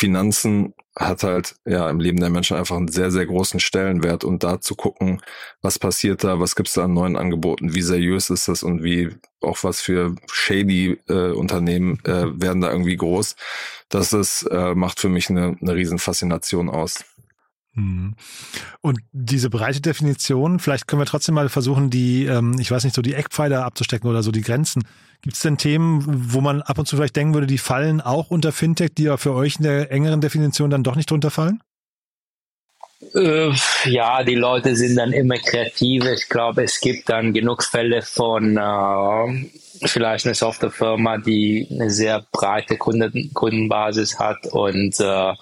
Finanzen 0.43 0.73
hat 0.95 1.23
halt 1.23 1.55
ja 1.65 1.89
im 1.89 1.99
Leben 1.99 2.19
der 2.19 2.29
Menschen 2.29 2.55
einfach 2.55 2.77
einen 2.77 2.87
sehr, 2.87 3.09
sehr 3.09 3.25
großen 3.25 3.59
Stellenwert 3.59 4.23
und 4.23 4.43
da 4.43 4.61
zu 4.61 4.75
gucken, 4.75 5.21
was 5.61 5.79
passiert 5.79 6.23
da, 6.23 6.39
was 6.39 6.55
gibt's 6.55 6.73
da 6.73 6.83
an 6.83 6.93
neuen 6.93 7.15
Angeboten, 7.15 7.73
wie 7.73 7.81
seriös 7.81 8.29
ist 8.29 8.47
das 8.47 8.61
und 8.61 8.83
wie 8.83 9.09
auch 9.41 9.63
was 9.63 9.81
für 9.81 10.15
shady 10.31 10.99
äh, 11.09 11.31
Unternehmen 11.31 11.99
äh, 12.05 12.25
werden 12.39 12.61
da 12.61 12.71
irgendwie 12.71 12.95
groß. 12.95 13.35
Das 13.89 14.13
ist, 14.13 14.43
äh, 14.43 14.75
macht 14.75 14.99
für 14.99 15.09
mich 15.09 15.29
eine, 15.29 15.57
eine 15.59 15.73
riesen 15.75 15.97
Faszination 15.97 16.69
aus. 16.69 17.03
Mhm. 17.75 18.15
Und 18.81 18.99
diese 19.11 19.49
breite 19.49 19.81
Definition, 19.81 20.59
vielleicht 20.59 20.87
können 20.87 21.01
wir 21.01 21.05
trotzdem 21.05 21.35
mal 21.35 21.49
versuchen, 21.49 21.89
die, 21.89 22.25
ähm, 22.25 22.57
ich 22.59 22.69
weiß 22.69 22.83
nicht, 22.83 22.95
so 22.95 23.01
die 23.01 23.15
Eckpfeiler 23.15 23.65
abzustecken 23.65 24.09
oder 24.09 24.23
so 24.23 24.31
die 24.31 24.41
Grenzen. 24.41 24.83
Gibt 25.21 25.35
es 25.35 25.41
denn 25.41 25.57
Themen, 25.57 26.03
wo 26.33 26.41
man 26.41 26.61
ab 26.61 26.77
und 26.77 26.87
zu 26.87 26.97
vielleicht 26.97 27.15
denken 27.15 27.33
würde, 27.33 27.47
die 27.47 27.57
fallen 27.57 28.01
auch 28.01 28.29
unter 28.29 28.51
Fintech, 28.51 28.93
die 28.95 29.03
ja 29.03 29.17
für 29.17 29.33
euch 29.33 29.55
in 29.57 29.63
der 29.63 29.91
engeren 29.91 30.21
Definition 30.21 30.69
dann 30.69 30.83
doch 30.83 30.95
nicht 30.95 31.09
drunter 31.09 31.31
fallen? 31.31 31.61
Äh, 33.15 33.51
ja, 33.85 34.23
die 34.23 34.35
Leute 34.35 34.75
sind 34.75 34.95
dann 34.95 35.11
immer 35.11 35.37
kreativ. 35.37 36.05
Ich 36.05 36.29
glaube, 36.29 36.63
es 36.63 36.79
gibt 36.79 37.09
dann 37.09 37.33
genug 37.33 37.63
Fälle 37.63 38.01
von 38.01 38.57
äh, 38.57 39.87
vielleicht 39.87 40.25
eine 40.25 40.35
Softwarefirma, 40.35 41.17
die 41.17 41.67
eine 41.71 41.89
sehr 41.89 42.25
breite 42.31 42.77
Kunden 42.77 43.31
Kundenbasis 43.33 44.19
hat 44.19 44.47
und 44.47 44.99
äh, 44.99 45.33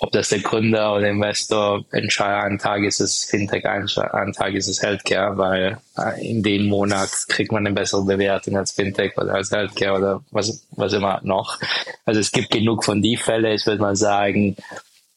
ob 0.00 0.12
das 0.12 0.28
der 0.28 0.38
Gründer 0.38 0.94
oder 0.94 1.08
Investor 1.08 1.84
entscheidet, 1.90 2.44
ein 2.44 2.58
Tag 2.58 2.84
ist 2.84 3.00
es 3.00 3.24
Fintech, 3.24 3.64
ein 3.66 4.32
Tag 4.32 4.54
ist 4.54 4.68
es 4.68 4.80
Healthcare, 4.80 5.36
weil 5.36 5.78
äh, 5.98 6.28
in 6.28 6.42
dem 6.42 6.66
Monat 6.66 7.10
kriegt 7.26 7.50
man 7.50 7.66
eine 7.66 7.74
bessere 7.74 8.04
Bewertung 8.04 8.56
als 8.56 8.70
Fintech 8.72 9.16
oder 9.16 9.34
als 9.34 9.50
Healthcare 9.50 9.98
oder 9.98 10.24
was, 10.30 10.64
was 10.70 10.92
immer 10.92 11.20
noch. 11.24 11.58
Also 12.04 12.20
es 12.20 12.30
gibt 12.30 12.50
genug 12.50 12.84
von 12.84 13.02
die 13.02 13.16
Fälle. 13.16 13.52
Ich 13.54 13.66
würde 13.66 13.82
mal 13.82 13.96
sagen, 13.96 14.56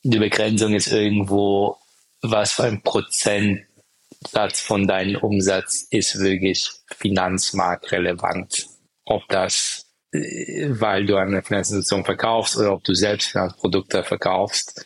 die 0.01 0.17
Begrenzung 0.17 0.73
ist 0.73 0.91
irgendwo, 0.91 1.77
was 2.23 2.53
für 2.53 2.63
ein 2.63 2.81
Prozentsatz 2.81 4.61
von 4.61 4.87
deinem 4.87 5.21
Umsatz 5.21 5.85
ist 5.91 6.19
wirklich 6.19 6.71
finanzmarktrelevant. 6.97 8.65
Ob 9.05 9.27
das 9.27 9.90
weil 10.11 11.05
du 11.05 11.15
eine 11.15 11.41
Finanzinstitution 11.41 12.05
verkaufst 12.05 12.57
oder 12.57 12.73
ob 12.73 12.83
du 12.83 12.93
selbst 12.93 13.31
Finanzprodukte 13.31 14.03
verkaufst. 14.03 14.85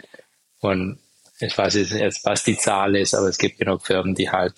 Und 0.60 1.00
ich 1.39 1.58
weiß 1.58 1.74
jetzt, 1.75 2.25
was 2.25 2.44
die 2.44 2.58
Zahl 2.58 2.96
ist, 2.96 3.13
aber 3.13 3.27
es 3.27 3.38
gibt 3.38 3.58
genug 3.58 3.86
Firmen, 3.86 4.15
die 4.15 4.29
halt 4.29 4.53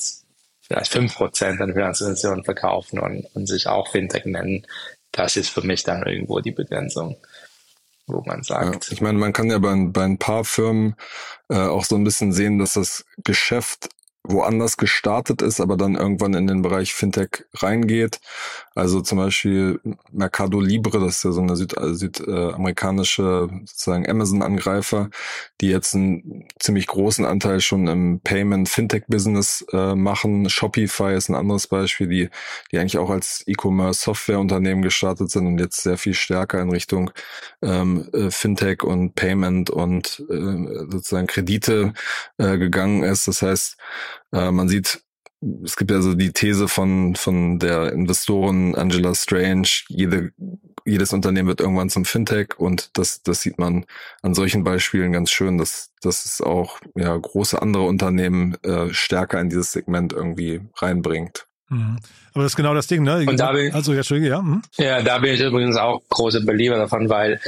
vielleicht 0.61 0.91
fünf 0.91 1.15
Prozent 1.15 1.61
an 1.61 1.73
Finanzinstitutionen 1.73 2.43
verkaufen 2.43 2.99
und, 2.99 3.25
und 3.33 3.47
sich 3.47 3.67
auch 3.67 3.91
Fintech 3.91 4.25
nennen. 4.25 4.67
Das 5.11 5.37
ist 5.37 5.49
für 5.49 5.61
mich 5.61 5.83
dann 5.83 6.05
irgendwo 6.05 6.39
die 6.39 6.51
Begrenzung 6.51 7.17
wo 8.07 8.23
man 8.25 8.41
sagt. 8.41 8.87
Ja, 8.87 8.93
ich 8.93 9.01
meine, 9.01 9.17
man 9.17 9.33
kann 9.33 9.49
ja 9.49 9.59
bei, 9.59 9.75
bei 9.87 10.03
ein 10.03 10.17
paar 10.17 10.45
Firmen 10.45 10.95
äh, 11.49 11.57
auch 11.57 11.83
so 11.83 11.95
ein 11.95 12.03
bisschen 12.03 12.31
sehen, 12.31 12.57
dass 12.57 12.73
das 12.73 13.05
Geschäft 13.23 13.89
woanders 14.27 14.77
gestartet 14.77 15.41
ist, 15.41 15.59
aber 15.59 15.77
dann 15.77 15.95
irgendwann 15.95 16.33
in 16.33 16.47
den 16.47 16.61
Bereich 16.61 16.93
Fintech 16.93 17.45
reingeht. 17.55 18.19
Also 18.75 19.01
zum 19.01 19.17
Beispiel 19.17 19.79
Mercado 20.11 20.59
Libre, 20.59 20.99
das 20.99 21.17
ist 21.17 21.23
ja 21.23 21.31
so 21.31 21.41
eine 21.41 21.55
Süd 21.55 21.75
äh, 21.77 21.93
südamerikanische 21.93 23.49
sozusagen 23.65 24.07
Amazon-Angreifer, 24.07 25.09
die 25.61 25.69
jetzt 25.69 25.95
einen 25.95 26.47
ziemlich 26.59 26.87
großen 26.87 27.25
Anteil 27.25 27.59
schon 27.59 27.87
im 27.87 28.19
Payment-Fintech-Business 28.19 29.65
äh, 29.71 29.95
machen. 29.95 30.49
Shopify 30.49 31.15
ist 31.15 31.29
ein 31.29 31.35
anderes 31.35 31.67
Beispiel, 31.67 32.07
die, 32.07 32.29
die 32.71 32.77
eigentlich 32.77 32.97
auch 32.97 33.09
als 33.09 33.43
E-Commerce-Software-Unternehmen 33.47 34.81
gestartet 34.81 35.31
sind 35.31 35.47
und 35.47 35.59
jetzt 35.59 35.81
sehr 35.81 35.97
viel 35.97 36.13
stärker 36.13 36.61
in 36.61 36.69
Richtung 36.69 37.11
ähm, 37.61 38.07
äh, 38.13 38.29
Fintech 38.29 38.83
und 38.83 39.15
Payment 39.15 39.69
und 39.69 40.23
äh, 40.29 40.91
sozusagen 40.91 41.27
Kredite 41.27 41.93
äh, 42.37 42.57
gegangen 42.57 43.03
ist. 43.03 43.27
Das 43.27 43.41
heißt, 43.41 43.77
äh, 44.31 44.51
man 44.51 44.69
sieht, 44.69 45.01
es 45.63 45.75
gibt 45.75 45.91
ja 45.91 46.01
so 46.01 46.15
die 46.15 46.31
These 46.31 46.67
von, 46.67 47.15
von 47.15 47.59
der 47.59 47.93
Investorin 47.93 48.75
Angela 48.75 49.13
Strange, 49.13 49.67
jede, 49.87 50.31
jedes 50.85 51.13
Unternehmen 51.13 51.47
wird 51.47 51.61
irgendwann 51.61 51.89
zum 51.89 52.05
Fintech 52.05 52.57
und 52.57 52.97
das, 52.97 53.21
das 53.21 53.41
sieht 53.41 53.59
man 53.59 53.85
an 54.21 54.33
solchen 54.33 54.63
Beispielen 54.63 55.11
ganz 55.11 55.29
schön, 55.29 55.57
dass, 55.57 55.91
dass 56.01 56.25
es 56.25 56.41
auch 56.41 56.79
ja, 56.95 57.15
große 57.15 57.61
andere 57.61 57.83
Unternehmen 57.83 58.55
äh, 58.63 58.93
stärker 58.93 59.39
in 59.39 59.49
dieses 59.49 59.71
Segment 59.71 60.13
irgendwie 60.13 60.61
reinbringt. 60.75 61.45
Mhm. 61.69 61.99
Aber 62.33 62.43
das 62.43 62.53
ist 62.53 62.57
genau 62.57 62.73
das 62.73 62.87
Ding, 62.87 63.03
ne? 63.03 63.25
Und 63.27 63.39
da 63.39 63.51
bin, 63.51 63.73
also, 63.73 63.93
ja, 63.93 64.01
ja. 64.01 64.41
Mhm. 64.41 64.61
Ja, 64.77 65.01
da 65.01 65.19
bin 65.19 65.33
ich 65.33 65.41
übrigens 65.41 65.75
auch 65.75 66.01
großer 66.09 66.41
Belieber 66.41 66.77
davon, 66.77 67.09
weil 67.09 67.41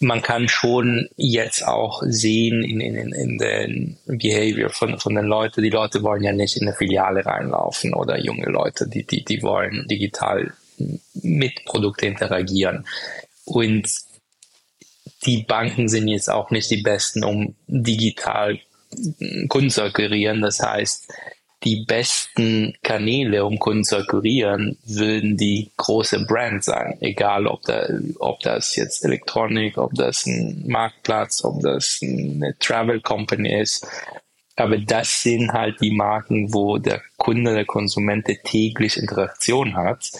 man 0.00 0.22
kann 0.22 0.48
schon 0.48 1.08
jetzt 1.16 1.66
auch 1.66 2.02
sehen 2.04 2.62
in, 2.62 2.80
in, 2.80 3.12
in 3.12 3.38
den 3.38 3.98
Behavior 4.06 4.70
von, 4.70 4.98
von 4.98 5.14
den 5.14 5.24
Leuten. 5.24 5.62
Die 5.62 5.70
Leute 5.70 6.02
wollen 6.02 6.22
ja 6.22 6.32
nicht 6.32 6.56
in 6.56 6.66
eine 6.66 6.76
Filiale 6.76 7.24
reinlaufen 7.24 7.94
oder 7.94 8.18
junge 8.18 8.46
Leute, 8.46 8.88
die, 8.88 9.06
die, 9.06 9.24
die 9.24 9.42
wollen 9.42 9.86
digital 9.88 10.52
mit 11.14 11.64
Produkten 11.64 12.06
interagieren. 12.06 12.86
Und 13.44 13.88
die 15.24 15.44
Banken 15.44 15.88
sind 15.88 16.08
jetzt 16.08 16.30
auch 16.30 16.50
nicht 16.50 16.70
die 16.70 16.82
besten, 16.82 17.24
um 17.24 17.54
digital 17.66 18.58
Kunden 19.48 19.70
zu 19.70 19.82
akquirieren. 19.82 20.42
Das 20.42 20.60
heißt, 20.60 21.12
die 21.66 21.84
besten 21.84 22.74
Kanäle, 22.84 23.44
um 23.44 23.58
Kunden 23.58 23.82
zu 23.82 23.96
akquirieren, 23.96 24.78
würden 24.84 25.36
die 25.36 25.72
große 25.76 26.24
Brand 26.24 26.62
sein. 26.62 26.96
Egal, 27.00 27.48
ob, 27.48 27.62
da, 27.62 27.88
ob 28.20 28.38
das 28.40 28.76
jetzt 28.76 29.04
Elektronik, 29.04 29.76
ob 29.76 29.92
das 29.94 30.26
ein 30.26 30.62
Marktplatz, 30.68 31.44
ob 31.44 31.60
das 31.62 31.98
eine 32.00 32.56
Travel 32.60 33.00
Company 33.00 33.60
ist. 33.60 33.84
Aber 34.54 34.78
das 34.78 35.24
sind 35.24 35.52
halt 35.52 35.80
die 35.80 35.90
Marken, 35.90 36.54
wo 36.54 36.78
der 36.78 37.02
Kunde, 37.16 37.52
der 37.52 37.66
Konsument 37.66 38.26
täglich 38.44 38.96
Interaktion 38.96 39.76
hat, 39.76 40.12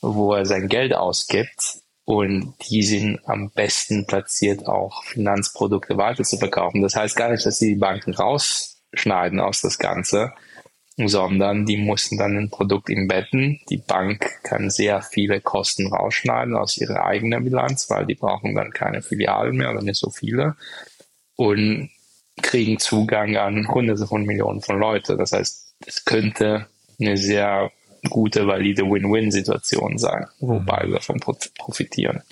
wo 0.00 0.34
er 0.34 0.46
sein 0.46 0.68
Geld 0.68 0.94
ausgibt. 0.94 1.78
Und 2.04 2.54
die 2.68 2.84
sind 2.84 3.18
am 3.26 3.50
besten 3.50 4.06
platziert, 4.06 4.68
auch 4.68 5.02
Finanzprodukte 5.04 5.96
weiter 5.96 6.22
zu 6.22 6.36
verkaufen. 6.36 6.80
Das 6.80 6.94
heißt 6.94 7.16
gar 7.16 7.32
nicht, 7.32 7.44
dass 7.44 7.58
sie 7.58 7.74
die 7.74 7.80
Banken 7.80 8.14
rausschneiden 8.14 9.40
aus 9.40 9.60
das 9.60 9.78
Ganze, 9.78 10.32
sondern 10.96 11.64
die 11.66 11.76
mussten 11.76 12.18
dann 12.18 12.36
ein 12.36 12.50
Produkt 12.50 12.90
embedden. 12.90 13.60
Die 13.70 13.78
Bank 13.78 14.42
kann 14.42 14.70
sehr 14.70 15.02
viele 15.02 15.40
Kosten 15.40 15.86
rausschneiden 15.86 16.54
aus 16.54 16.76
ihrer 16.76 17.04
eigenen 17.04 17.44
Bilanz, 17.44 17.88
weil 17.88 18.06
die 18.06 18.14
brauchen 18.14 18.54
dann 18.54 18.72
keine 18.72 19.02
Filialen 19.02 19.56
mehr 19.56 19.70
oder 19.70 19.82
nicht 19.82 19.98
so 19.98 20.10
viele 20.10 20.56
und 21.36 21.90
kriegen 22.40 22.78
Zugang 22.78 23.36
an 23.36 23.68
Hunderte 23.68 24.06
von 24.06 24.24
Millionen 24.24 24.62
von 24.62 24.78
Leuten. 24.78 25.18
Das 25.18 25.32
heißt, 25.32 25.74
es 25.86 26.04
könnte 26.04 26.66
eine 27.00 27.16
sehr 27.16 27.70
gute, 28.08 28.46
valide 28.46 28.82
Win-Win-Situation 28.82 29.98
sein, 29.98 30.26
wobei 30.40 30.84
wir 30.86 30.94
davon 30.94 31.20
profitieren. 31.20 32.22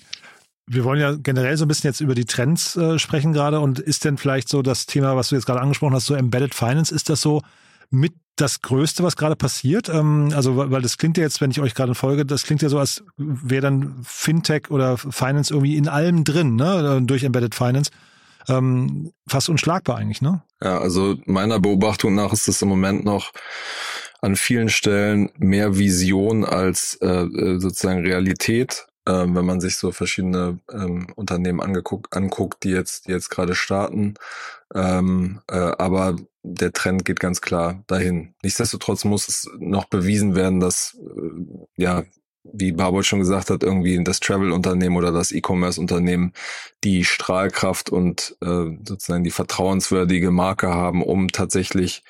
Wir 0.67 0.83
wollen 0.83 1.01
ja 1.01 1.15
generell 1.15 1.57
so 1.57 1.65
ein 1.65 1.67
bisschen 1.67 1.89
jetzt 1.89 2.01
über 2.01 2.15
die 2.15 2.25
Trends 2.25 2.75
äh, 2.77 2.97
sprechen 2.99 3.33
gerade 3.33 3.59
und 3.59 3.79
ist 3.79 4.05
denn 4.05 4.17
vielleicht 4.17 4.47
so 4.47 4.61
das 4.61 4.85
Thema, 4.85 5.15
was 5.15 5.29
du 5.29 5.35
jetzt 5.35 5.45
gerade 5.45 5.59
angesprochen 5.59 5.93
hast, 5.93 6.05
so 6.05 6.15
Embedded 6.15 6.53
Finance, 6.53 6.93
ist 6.93 7.09
das 7.09 7.21
so 7.21 7.41
mit 7.91 8.13
das 8.37 8.61
Größte, 8.61 9.03
was 9.03 9.15
gerade 9.15 9.35
passiert? 9.35 9.87
Ähm, 9.89 10.31
also, 10.35 10.57
weil 10.57 10.81
das 10.81 10.97
klingt 10.97 11.17
ja 11.17 11.23
jetzt, 11.23 11.41
wenn 11.41 11.51
ich 11.51 11.61
euch 11.61 11.75
gerade 11.75 11.93
folge, 11.93 12.25
das 12.25 12.43
klingt 12.43 12.61
ja 12.61 12.69
so, 12.69 12.79
als 12.79 13.03
wäre 13.17 13.61
dann 13.61 13.95
Fintech 14.03 14.71
oder 14.71 14.97
Finance 14.97 15.53
irgendwie 15.53 15.77
in 15.77 15.87
allem 15.87 16.23
drin, 16.23 16.55
ne, 16.55 17.01
durch 17.03 17.23
Embedded 17.23 17.53
Finance. 17.53 17.91
Ähm, 18.47 19.11
fast 19.27 19.49
unschlagbar 19.49 19.97
eigentlich, 19.97 20.21
ne? 20.21 20.41
Ja, 20.63 20.79
also 20.79 21.15
meiner 21.25 21.59
Beobachtung 21.59 22.15
nach 22.15 22.33
ist 22.33 22.47
es 22.47 22.61
im 22.63 22.69
Moment 22.69 23.05
noch 23.05 23.31
an 24.21 24.35
vielen 24.35 24.69
Stellen 24.69 25.29
mehr 25.37 25.77
Vision 25.77 26.43
als 26.43 26.97
äh, 27.01 27.07
äh 27.07 27.59
sozusagen 27.59 28.01
Realität. 28.01 28.87
Ähm, 29.07 29.35
wenn 29.35 29.45
man 29.45 29.59
sich 29.61 29.77
so 29.77 29.91
verschiedene 29.91 30.59
ähm, 30.71 31.07
Unternehmen 31.15 31.59
angeguckt, 31.59 32.15
anguckt, 32.15 32.63
die 32.63 32.69
jetzt, 32.69 33.07
die 33.07 33.11
jetzt 33.11 33.29
gerade 33.29 33.55
starten. 33.55 34.13
Ähm, 34.75 35.41
äh, 35.49 35.57
aber 35.57 36.17
der 36.43 36.73
Trend 36.73 37.05
geht 37.05 37.19
ganz 37.19 37.41
klar 37.41 37.83
dahin. 37.87 38.33
Nichtsdestotrotz 38.43 39.05
muss 39.05 39.27
es 39.27 39.49
noch 39.59 39.85
bewiesen 39.85 40.35
werden, 40.35 40.59
dass 40.59 40.97
äh, 40.99 41.81
ja 41.81 42.03
wie 42.43 42.71
Barbold 42.71 43.05
schon 43.05 43.19
gesagt 43.19 43.49
hat, 43.49 43.63
irgendwie 43.63 44.03
das 44.03 44.19
Travel-Unternehmen 44.19 44.95
oder 44.95 45.11
das 45.11 45.31
E-Commerce-Unternehmen 45.31 46.33
die 46.83 47.05
Strahlkraft 47.05 47.89
und 47.89 48.35
äh, 48.41 48.65
sozusagen 48.83 49.23
die 49.23 49.31
vertrauenswürdige 49.31 50.31
Marke 50.31 50.69
haben, 50.69 51.03
um 51.03 51.27
tatsächlich 51.27 52.03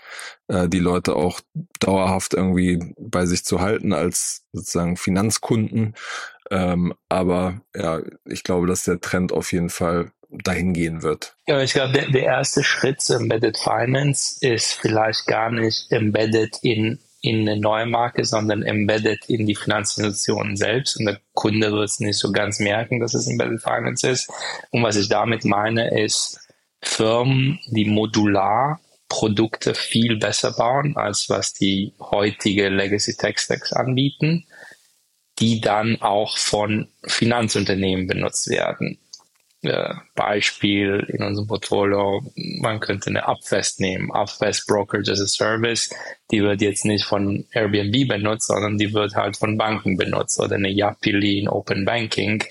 äh, 0.47 0.69
die 0.69 0.79
Leute 0.79 1.15
auch 1.15 1.41
dauerhaft 1.79 2.33
irgendwie 2.33 2.93
bei 2.97 3.25
sich 3.25 3.43
zu 3.43 3.59
halten 3.59 3.93
als 3.93 4.45
sozusagen 4.53 4.95
Finanzkunden. 4.95 5.95
Ähm, 6.49 6.93
aber 7.09 7.61
ja, 7.75 7.99
ich 8.25 8.43
glaube, 8.43 8.67
dass 8.67 8.85
der 8.85 9.01
Trend 9.01 9.33
auf 9.33 9.51
jeden 9.51 9.69
Fall 9.69 10.11
dahin 10.43 10.73
gehen 10.73 11.03
wird. 11.03 11.35
Ja, 11.47 11.61
ich 11.61 11.73
glaube, 11.73 11.93
der, 11.93 12.09
der 12.09 12.23
erste 12.23 12.63
Schritt 12.63 13.01
zu 13.01 13.15
Embedded 13.15 13.57
Finance 13.57 14.37
ist 14.41 14.73
vielleicht 14.73 15.27
gar 15.27 15.51
nicht 15.51 15.91
embedded 15.91 16.57
in 16.61 16.99
in 17.21 17.47
eine 17.47 17.59
neue 17.59 17.85
Marke, 17.85 18.25
sondern 18.25 18.63
embedded 18.63 19.29
in 19.29 19.45
die 19.45 19.55
Finanzinstitutionen 19.55 20.57
selbst. 20.57 20.97
Und 20.97 21.05
der 21.05 21.21
Kunde 21.33 21.71
wird 21.71 21.87
es 21.87 21.99
nicht 21.99 22.17
so 22.17 22.31
ganz 22.31 22.59
merken, 22.59 22.99
dass 22.99 23.13
es 23.13 23.27
Embedded 23.27 23.61
Finance 23.61 24.09
ist. 24.09 24.29
Und 24.71 24.81
was 24.83 24.95
ich 24.95 25.07
damit 25.07 25.45
meine, 25.45 26.01
ist 26.03 26.39
Firmen, 26.81 27.59
die 27.67 27.85
modular 27.85 28.81
Produkte 29.07 29.75
viel 29.75 30.17
besser 30.17 30.51
bauen, 30.53 30.97
als 30.97 31.29
was 31.29 31.53
die 31.53 31.93
heutige 31.99 32.69
Legacy 32.69 33.15
Tech 33.15 33.37
Stacks 33.37 33.71
anbieten, 33.71 34.47
die 35.37 35.61
dann 35.61 36.01
auch 36.01 36.37
von 36.37 36.87
Finanzunternehmen 37.03 38.07
benutzt 38.07 38.47
werden 38.49 38.97
Beispiel 40.15 41.05
in 41.09 41.23
unserem 41.23 41.47
Portfolio, 41.47 42.23
man 42.35 42.79
könnte 42.79 43.11
eine 43.11 43.27
Upfest 43.27 43.79
nehmen, 43.79 44.11
Upfest 44.11 44.65
Brokerage 44.65 45.11
as 45.11 45.21
a 45.21 45.27
Service, 45.27 45.89
die 46.31 46.41
wird 46.41 46.61
jetzt 46.61 46.83
nicht 46.83 47.05
von 47.05 47.45
Airbnb 47.51 48.07
benutzt, 48.07 48.47
sondern 48.47 48.79
die 48.79 48.91
wird 48.93 49.15
halt 49.15 49.37
von 49.37 49.57
Banken 49.57 49.97
benutzt 49.97 50.39
oder 50.39 50.55
eine 50.55 50.71
Yapili 50.71 51.39
in 51.39 51.47
Open 51.47 51.85
Banking, 51.85 52.43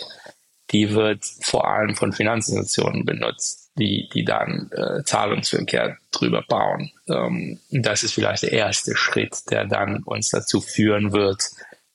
die 0.70 0.94
wird 0.94 1.24
vor 1.42 1.68
allem 1.68 1.96
von 1.96 2.12
Finanzinstitutionen 2.12 3.04
benutzt, 3.04 3.72
die, 3.76 4.08
die 4.14 4.24
dann 4.24 4.70
äh, 4.72 5.02
Zahlungsverkehr 5.02 5.98
drüber 6.12 6.44
bauen. 6.48 6.92
Ähm, 7.08 7.58
das 7.70 8.04
ist 8.04 8.12
vielleicht 8.12 8.44
der 8.44 8.52
erste 8.52 8.94
Schritt, 8.96 9.50
der 9.50 9.64
dann 9.64 10.04
uns 10.04 10.28
dazu 10.28 10.60
führen 10.60 11.12
wird, 11.12 11.42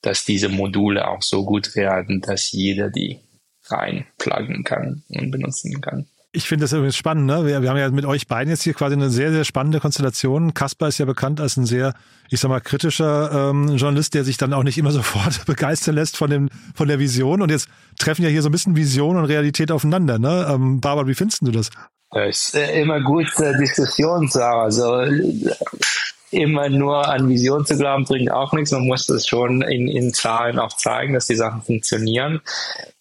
dass 0.01 0.25
diese 0.25 0.49
Module 0.49 1.07
auch 1.07 1.21
so 1.21 1.45
gut 1.45 1.75
werden, 1.75 2.19
dass 2.19 2.51
jeder 2.51 2.89
die 2.89 3.21
reinpluggen 3.67 4.63
kann 4.63 5.03
und 5.09 5.31
benutzen 5.31 5.81
kann. 5.81 6.07
Ich 6.35 6.49
finde 6.49 6.65
das 6.65 6.73
übrigens 6.73 6.97
spannend. 6.97 7.27
Ne? 7.27 7.45
Wir, 7.45 7.61
wir, 7.61 7.69
haben 7.69 7.77
ja 7.77 7.89
mit 7.89 8.05
euch 8.05 8.27
beiden 8.27 8.49
jetzt 8.49 8.63
hier 8.63 8.73
quasi 8.73 8.93
eine 8.93 9.09
sehr, 9.09 9.31
sehr 9.31 9.45
spannende 9.45 9.79
Konstellation. 9.79 10.53
Kasper 10.53 10.89
ist 10.89 10.97
ja 10.97 11.05
bekannt 11.05 11.39
als 11.39 11.55
ein 11.55 11.65
sehr, 11.65 11.93
ich 12.29 12.41
sag 12.41 12.49
mal, 12.49 12.59
kritischer 12.59 13.51
ähm, 13.51 13.77
Journalist, 13.77 14.13
der 14.15 14.25
sich 14.25 14.35
dann 14.35 14.51
auch 14.51 14.63
nicht 14.63 14.77
immer 14.77 14.91
sofort 14.91 15.45
begeistern 15.45 15.95
lässt 15.95 16.17
von, 16.17 16.29
dem, 16.29 16.49
von 16.73 16.89
der 16.89 16.99
Vision. 16.99 17.41
Und 17.41 17.51
jetzt 17.51 17.69
treffen 17.97 18.23
ja 18.23 18.29
hier 18.29 18.41
so 18.41 18.49
ein 18.49 18.51
bisschen 18.51 18.75
Vision 18.75 19.15
und 19.15 19.25
Realität 19.25 19.71
aufeinander. 19.71 20.19
Ne? 20.19 20.45
Ähm, 20.49 20.81
Barbara, 20.81 21.07
wie 21.07 21.15
findest 21.15 21.41
du 21.41 21.51
das? 21.51 21.69
Es 22.11 22.53
ist 22.53 22.55
immer 22.55 22.99
gut, 23.01 23.27
äh, 23.39 23.57
Diskussionen 23.57 24.29
zu 24.29 24.41
haben. 24.41 24.59
Also 24.59 25.05
immer 26.35 26.69
nur 26.69 27.07
an 27.07 27.29
Vision 27.29 27.65
zu 27.65 27.77
glauben, 27.77 28.05
bringt 28.05 28.31
auch 28.31 28.53
nichts. 28.53 28.71
Man 28.71 28.87
muss 28.87 29.07
das 29.07 29.27
schon 29.27 29.61
in, 29.61 29.87
in 29.87 30.13
Zahlen 30.13 30.59
auch 30.59 30.73
zeigen, 30.73 31.13
dass 31.13 31.27
die 31.27 31.35
Sachen 31.35 31.61
funktionieren. 31.61 32.41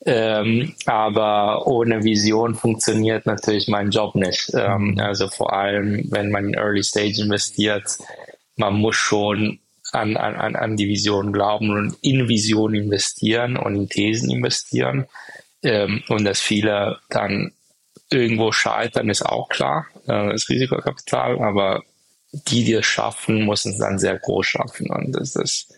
Ähm, 0.06 0.74
aber 0.86 1.66
ohne 1.66 2.04
Vision 2.04 2.54
funktioniert 2.54 3.26
natürlich 3.26 3.68
mein 3.68 3.90
Job 3.90 4.14
nicht. 4.14 4.52
Ähm, 4.54 4.98
also 5.00 5.28
vor 5.28 5.52
allem, 5.52 6.06
wenn 6.10 6.30
man 6.30 6.48
in 6.48 6.54
Early 6.54 6.82
Stage 6.82 7.20
investiert, 7.22 7.98
man 8.56 8.74
muss 8.74 8.96
schon 8.96 9.58
an, 9.92 10.16
an, 10.16 10.56
an 10.56 10.76
die 10.76 10.88
Vision 10.88 11.32
glauben 11.32 11.70
und 11.70 11.96
in 12.02 12.28
Vision 12.28 12.74
investieren 12.74 13.56
und 13.56 13.74
in 13.74 13.88
Thesen 13.88 14.30
investieren. 14.30 15.06
Ähm, 15.62 16.02
und 16.08 16.24
dass 16.24 16.40
viele 16.40 16.98
dann 17.08 17.52
irgendwo 18.10 18.52
scheitern, 18.52 19.08
ist 19.08 19.24
auch 19.24 19.48
klar, 19.48 19.86
äh, 20.06 20.30
das 20.30 20.48
Risikokapital, 20.48 21.40
aber 21.40 21.82
die, 22.48 22.72
es 22.72 22.86
schaffen, 22.86 23.46
müssen 23.46 23.72
es 23.72 23.78
dann 23.78 23.98
sehr 23.98 24.18
groß 24.18 24.46
schaffen. 24.46 24.90
Und 24.90 25.12
das 25.12 25.34
ist 25.34 25.36
das 25.36 25.68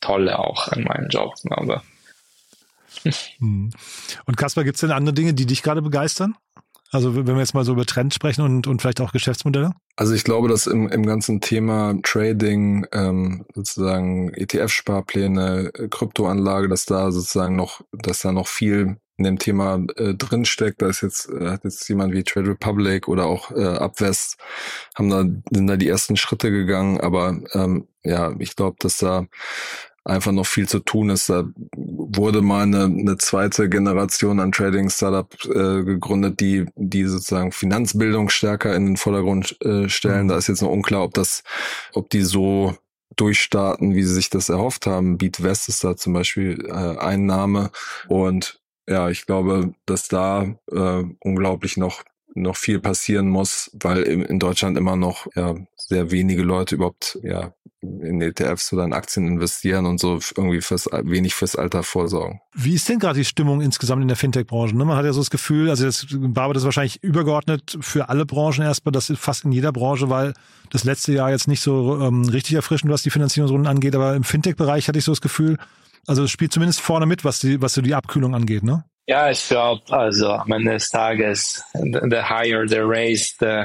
Tolle 0.00 0.38
auch 0.38 0.68
an 0.68 0.84
meinem 0.84 1.08
Job, 1.08 1.34
glaube 1.42 1.82
hm. 3.38 3.70
Und 4.26 4.36
Kaspar, 4.36 4.64
gibt 4.64 4.76
es 4.76 4.80
denn 4.80 4.90
andere 4.90 5.14
Dinge, 5.14 5.34
die 5.34 5.46
dich 5.46 5.62
gerade 5.62 5.82
begeistern? 5.82 6.36
Also 6.90 7.16
wenn 7.16 7.26
wir 7.26 7.38
jetzt 7.38 7.54
mal 7.54 7.64
so 7.64 7.72
über 7.72 7.86
Trends 7.86 8.14
sprechen 8.14 8.42
und, 8.42 8.66
und 8.66 8.82
vielleicht 8.82 9.00
auch 9.00 9.12
Geschäftsmodelle? 9.12 9.72
Also 9.96 10.12
ich 10.12 10.24
glaube, 10.24 10.48
dass 10.48 10.66
im, 10.66 10.88
im 10.88 11.06
ganzen 11.06 11.40
Thema 11.40 11.94
Trading, 12.02 12.86
ähm, 12.92 13.46
sozusagen 13.54 14.32
ETF-Sparpläne, 14.34 15.72
Kryptoanlage, 15.90 16.68
dass 16.68 16.84
da 16.84 17.10
sozusagen 17.10 17.56
noch, 17.56 17.80
dass 17.92 18.20
da 18.20 18.32
noch 18.32 18.46
viel 18.46 18.98
in 19.22 19.36
dem 19.36 19.38
Thema 19.38 19.84
äh, 19.96 20.14
drinsteckt. 20.14 20.82
Da 20.82 20.88
ist 20.88 21.00
jetzt, 21.00 21.28
äh, 21.30 21.50
hat 21.50 21.64
jetzt 21.64 21.88
jemand 21.88 22.12
wie 22.12 22.24
Trade 22.24 22.50
Republic 22.50 23.08
oder 23.08 23.26
auch 23.26 23.50
äh, 23.52 23.78
Upwest, 23.78 24.36
haben 24.94 25.10
da, 25.10 25.24
sind 25.50 25.66
da 25.66 25.76
die 25.76 25.88
ersten 25.88 26.16
Schritte 26.16 26.50
gegangen, 26.50 27.00
aber 27.00 27.38
ähm, 27.54 27.86
ja, 28.02 28.34
ich 28.38 28.56
glaube, 28.56 28.76
dass 28.80 28.98
da 28.98 29.26
einfach 30.04 30.32
noch 30.32 30.46
viel 30.46 30.68
zu 30.68 30.80
tun 30.80 31.10
ist. 31.10 31.28
Da 31.28 31.44
wurde 31.76 32.42
mal 32.42 32.64
eine, 32.64 32.84
eine 32.84 33.18
zweite 33.18 33.68
Generation 33.68 34.40
an 34.40 34.50
Trading-Startup 34.50 35.32
äh, 35.44 35.84
gegründet, 35.84 36.40
die, 36.40 36.66
die 36.74 37.04
sozusagen 37.04 37.52
Finanzbildung 37.52 38.28
stärker 38.28 38.74
in 38.74 38.86
den 38.86 38.96
Vordergrund 38.96 39.56
äh, 39.64 39.88
stellen. 39.88 40.26
Da 40.26 40.36
ist 40.36 40.48
jetzt 40.48 40.62
noch 40.62 40.70
unklar, 40.70 41.04
ob 41.04 41.14
das, 41.14 41.44
ob 41.92 42.10
die 42.10 42.22
so 42.22 42.74
durchstarten, 43.16 43.94
wie 43.94 44.02
sie 44.02 44.14
sich 44.14 44.30
das 44.30 44.48
erhofft 44.48 44.86
haben. 44.86 45.18
Beat 45.18 45.42
West 45.42 45.68
ist 45.68 45.84
da 45.84 45.96
zum 45.96 46.12
Beispiel 46.12 46.64
äh, 46.66 46.98
ein 46.98 47.26
Name 47.26 47.70
und 48.08 48.61
ja, 48.92 49.08
ich 49.08 49.26
glaube, 49.26 49.74
dass 49.86 50.08
da 50.08 50.54
äh, 50.70 51.04
unglaublich 51.20 51.76
noch 51.76 52.02
noch 52.34 52.56
viel 52.56 52.80
passieren 52.80 53.28
muss, 53.28 53.70
weil 53.74 54.02
in 54.04 54.38
Deutschland 54.38 54.78
immer 54.78 54.96
noch 54.96 55.26
ja 55.34 55.54
sehr 55.76 56.10
wenige 56.10 56.42
Leute 56.42 56.76
überhaupt 56.76 57.18
ja 57.22 57.52
in 57.82 58.22
ETFs 58.22 58.72
oder 58.72 58.84
in 58.84 58.92
Aktien 58.92 59.26
investieren 59.26 59.86
und 59.86 59.98
so 59.98 60.20
irgendwie 60.36 60.60
fürs 60.60 60.86
wenig 60.86 61.34
fürs 61.34 61.56
Alter 61.56 61.82
vorsorgen. 61.82 62.40
Wie 62.54 62.74
ist 62.74 62.88
denn 62.88 63.00
gerade 63.00 63.18
die 63.18 63.24
Stimmung 63.24 63.60
insgesamt 63.60 64.02
in 64.02 64.08
der 64.08 64.16
Fintech-Branche? 64.16 64.76
Ne? 64.76 64.84
Man 64.84 64.96
hat 64.96 65.04
ja 65.04 65.12
so 65.12 65.20
das 65.20 65.30
Gefühl, 65.30 65.68
also 65.68 65.84
das 65.84 66.06
Barber 66.10 66.54
das 66.54 66.64
wahrscheinlich 66.64 67.02
übergeordnet 67.02 67.76
für 67.80 68.08
alle 68.08 68.24
Branchen 68.24 68.62
erstmal, 68.62 68.92
das 68.92 69.10
ist 69.10 69.18
fast 69.18 69.44
in 69.44 69.52
jeder 69.52 69.72
Branche, 69.72 70.08
weil 70.08 70.32
das 70.70 70.84
letzte 70.84 71.12
Jahr 71.12 71.30
jetzt 71.30 71.48
nicht 71.48 71.60
so 71.60 72.00
ähm, 72.00 72.24
richtig 72.28 72.54
erfrischend, 72.54 72.92
was 72.92 73.02
die 73.02 73.10
Finanzierungsrunden 73.10 73.66
angeht, 73.66 73.96
aber 73.96 74.14
im 74.14 74.24
Fintech-Bereich 74.24 74.86
hatte 74.86 74.98
ich 74.98 75.04
so 75.04 75.12
das 75.12 75.20
Gefühl, 75.20 75.58
also 76.06 76.24
es 76.24 76.30
spielt 76.30 76.52
zumindest 76.52 76.80
vorne 76.80 77.06
mit, 77.06 77.24
was 77.24 77.40
die, 77.40 77.60
was 77.60 77.74
so 77.74 77.82
die 77.82 77.94
Abkühlung 77.94 78.34
angeht, 78.34 78.62
ne? 78.62 78.84
Ja, 79.06 79.30
ich 79.30 79.48
glaube, 79.48 79.82
also 79.92 80.30
am 80.32 80.52
Ende 80.52 80.72
des 80.72 80.90
Tages, 80.90 81.62
the 81.74 82.22
higher 82.22 82.66
they 82.66 82.80
raise, 82.80 83.34
the, 83.40 83.64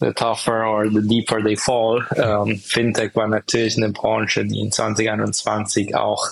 the 0.00 0.12
tougher 0.12 0.66
or 0.66 0.90
the 0.90 1.06
deeper 1.06 1.40
they 1.42 1.56
fall. 1.56 2.04
Ähm, 2.16 2.58
Fintech 2.58 3.14
war 3.14 3.28
natürlich 3.28 3.76
eine 3.76 3.90
Branche, 3.90 4.44
die 4.44 4.60
in 4.60 4.72
2021 4.72 5.94
auch 5.94 6.28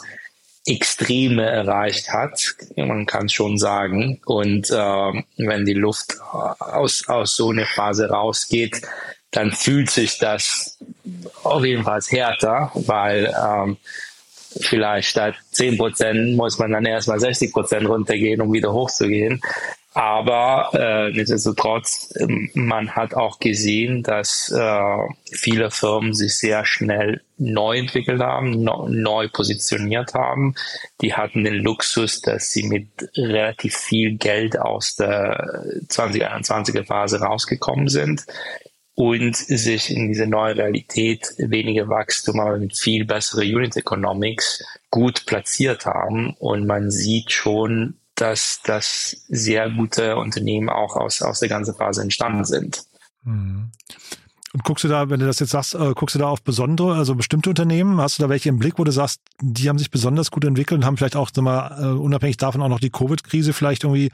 Extreme 0.66 1.42
erreicht 1.42 2.10
hat, 2.12 2.56
man 2.76 3.06
kann 3.06 3.28
schon 3.28 3.56
sagen. 3.56 4.20
Und 4.26 4.70
ähm, 4.70 5.24
wenn 5.38 5.64
die 5.64 5.74
Luft 5.74 6.20
aus, 6.20 7.08
aus 7.08 7.36
so 7.36 7.50
einer 7.50 7.64
Phase 7.64 8.10
rausgeht, 8.10 8.82
dann 9.30 9.52
fühlt 9.52 9.90
sich 9.90 10.18
das 10.18 10.78
auf 11.42 11.64
jeden 11.64 11.84
Fall 11.84 12.02
härter, 12.02 12.70
weil 12.74 13.34
ähm, 13.34 13.76
vielleicht 14.60 15.08
statt 15.08 15.34
10 15.52 15.76
Prozent 15.76 16.36
muss 16.36 16.58
man 16.58 16.72
dann 16.72 16.84
erstmal 16.84 17.20
60 17.20 17.52
Prozent 17.52 17.88
runtergehen, 17.88 18.40
um 18.40 18.52
wieder 18.52 18.72
hochzugehen. 18.72 19.40
Aber 19.94 20.70
äh, 20.74 21.10
nichtsdestotrotz, 21.10 22.14
ähm, 22.20 22.50
man 22.54 22.94
hat 22.94 23.14
auch 23.14 23.40
gesehen, 23.40 24.04
dass 24.04 24.48
äh, 24.48 24.98
viele 25.32 25.72
Firmen 25.72 26.14
sich 26.14 26.36
sehr 26.36 26.64
schnell 26.64 27.22
neu 27.36 27.78
entwickelt 27.78 28.20
haben, 28.20 28.62
no, 28.62 28.86
neu 28.88 29.28
positioniert 29.28 30.14
haben. 30.14 30.54
Die 31.00 31.14
hatten 31.14 31.42
den 31.42 31.54
Luxus, 31.54 32.20
dass 32.20 32.52
sie 32.52 32.64
mit 32.64 32.86
relativ 33.16 33.74
viel 33.74 34.16
Geld 34.16 34.56
aus 34.58 34.94
der 34.94 35.64
2021er 35.88 36.84
Phase 36.84 37.20
rausgekommen 37.20 37.88
sind 37.88 38.24
und 38.98 39.36
sich 39.36 39.90
in 39.90 40.08
diese 40.08 40.26
neue 40.26 40.56
Realität 40.56 41.32
weniger 41.38 41.88
Wachstum, 41.88 42.40
aber 42.40 42.58
mit 42.58 42.76
viel 42.76 43.04
bessere 43.04 43.42
Unit 43.42 43.76
Economics 43.76 44.64
gut 44.90 45.24
platziert 45.24 45.86
haben. 45.86 46.34
Und 46.40 46.66
man 46.66 46.90
sieht 46.90 47.30
schon, 47.30 47.94
dass 48.16 48.60
das 48.64 49.24
sehr 49.28 49.70
gute 49.70 50.16
Unternehmen 50.16 50.68
auch 50.68 50.96
aus, 50.96 51.22
aus 51.22 51.38
der 51.38 51.48
ganzen 51.48 51.76
Phase 51.76 52.02
entstanden 52.02 52.44
sind. 52.44 52.82
Mhm. 53.22 53.70
Und 54.52 54.64
guckst 54.64 54.82
du 54.82 54.88
da, 54.88 55.08
wenn 55.08 55.20
du 55.20 55.26
das 55.26 55.38
jetzt 55.38 55.50
sagst, 55.50 55.76
äh, 55.76 55.92
guckst 55.94 56.16
du 56.16 56.18
da 56.18 56.26
auf 56.26 56.42
besondere, 56.42 56.96
also 56.96 57.14
bestimmte 57.14 57.50
Unternehmen? 57.50 58.00
Hast 58.00 58.18
du 58.18 58.24
da 58.24 58.28
welche 58.28 58.48
im 58.48 58.58
Blick, 58.58 58.80
wo 58.80 58.84
du 58.84 58.90
sagst, 58.90 59.20
die 59.40 59.68
haben 59.68 59.78
sich 59.78 59.92
besonders 59.92 60.32
gut 60.32 60.44
entwickelt 60.44 60.80
und 60.80 60.84
haben 60.84 60.96
vielleicht 60.96 61.14
auch, 61.14 61.30
sag 61.32 61.44
mal, 61.44 61.78
äh, 61.80 61.96
unabhängig 61.96 62.38
davon 62.38 62.62
auch 62.62 62.68
noch 62.68 62.80
die 62.80 62.90
Covid-Krise 62.90 63.52
vielleicht 63.52 63.84
irgendwie 63.84 64.10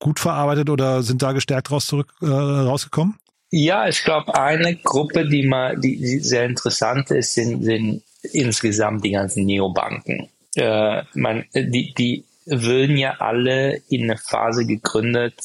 gut 0.00 0.18
verarbeitet 0.18 0.70
oder 0.70 1.04
sind 1.04 1.22
da 1.22 1.30
gestärkt 1.30 1.70
raus 1.70 1.86
zurück 1.86 2.12
äh, 2.20 2.26
rausgekommen? 2.26 3.14
Ja, 3.56 3.86
ich 3.86 4.02
glaube, 4.02 4.34
eine 4.34 4.74
Gruppe, 4.74 5.28
die 5.28 5.46
mal, 5.46 5.78
die, 5.78 6.18
sehr 6.18 6.44
interessant 6.44 7.12
ist, 7.12 7.34
sind, 7.34 7.62
sind 7.62 8.02
insgesamt 8.32 9.04
die 9.04 9.12
ganzen 9.12 9.46
Neobanken. 9.46 10.28
äh, 10.56 11.04
man, 11.14 11.44
die, 11.54 11.94
die 11.94 12.24
würden 12.46 12.96
ja 12.96 13.12
alle 13.20 13.80
in 13.88 14.10
eine 14.10 14.18
Phase 14.18 14.66
gegründet, 14.66 15.40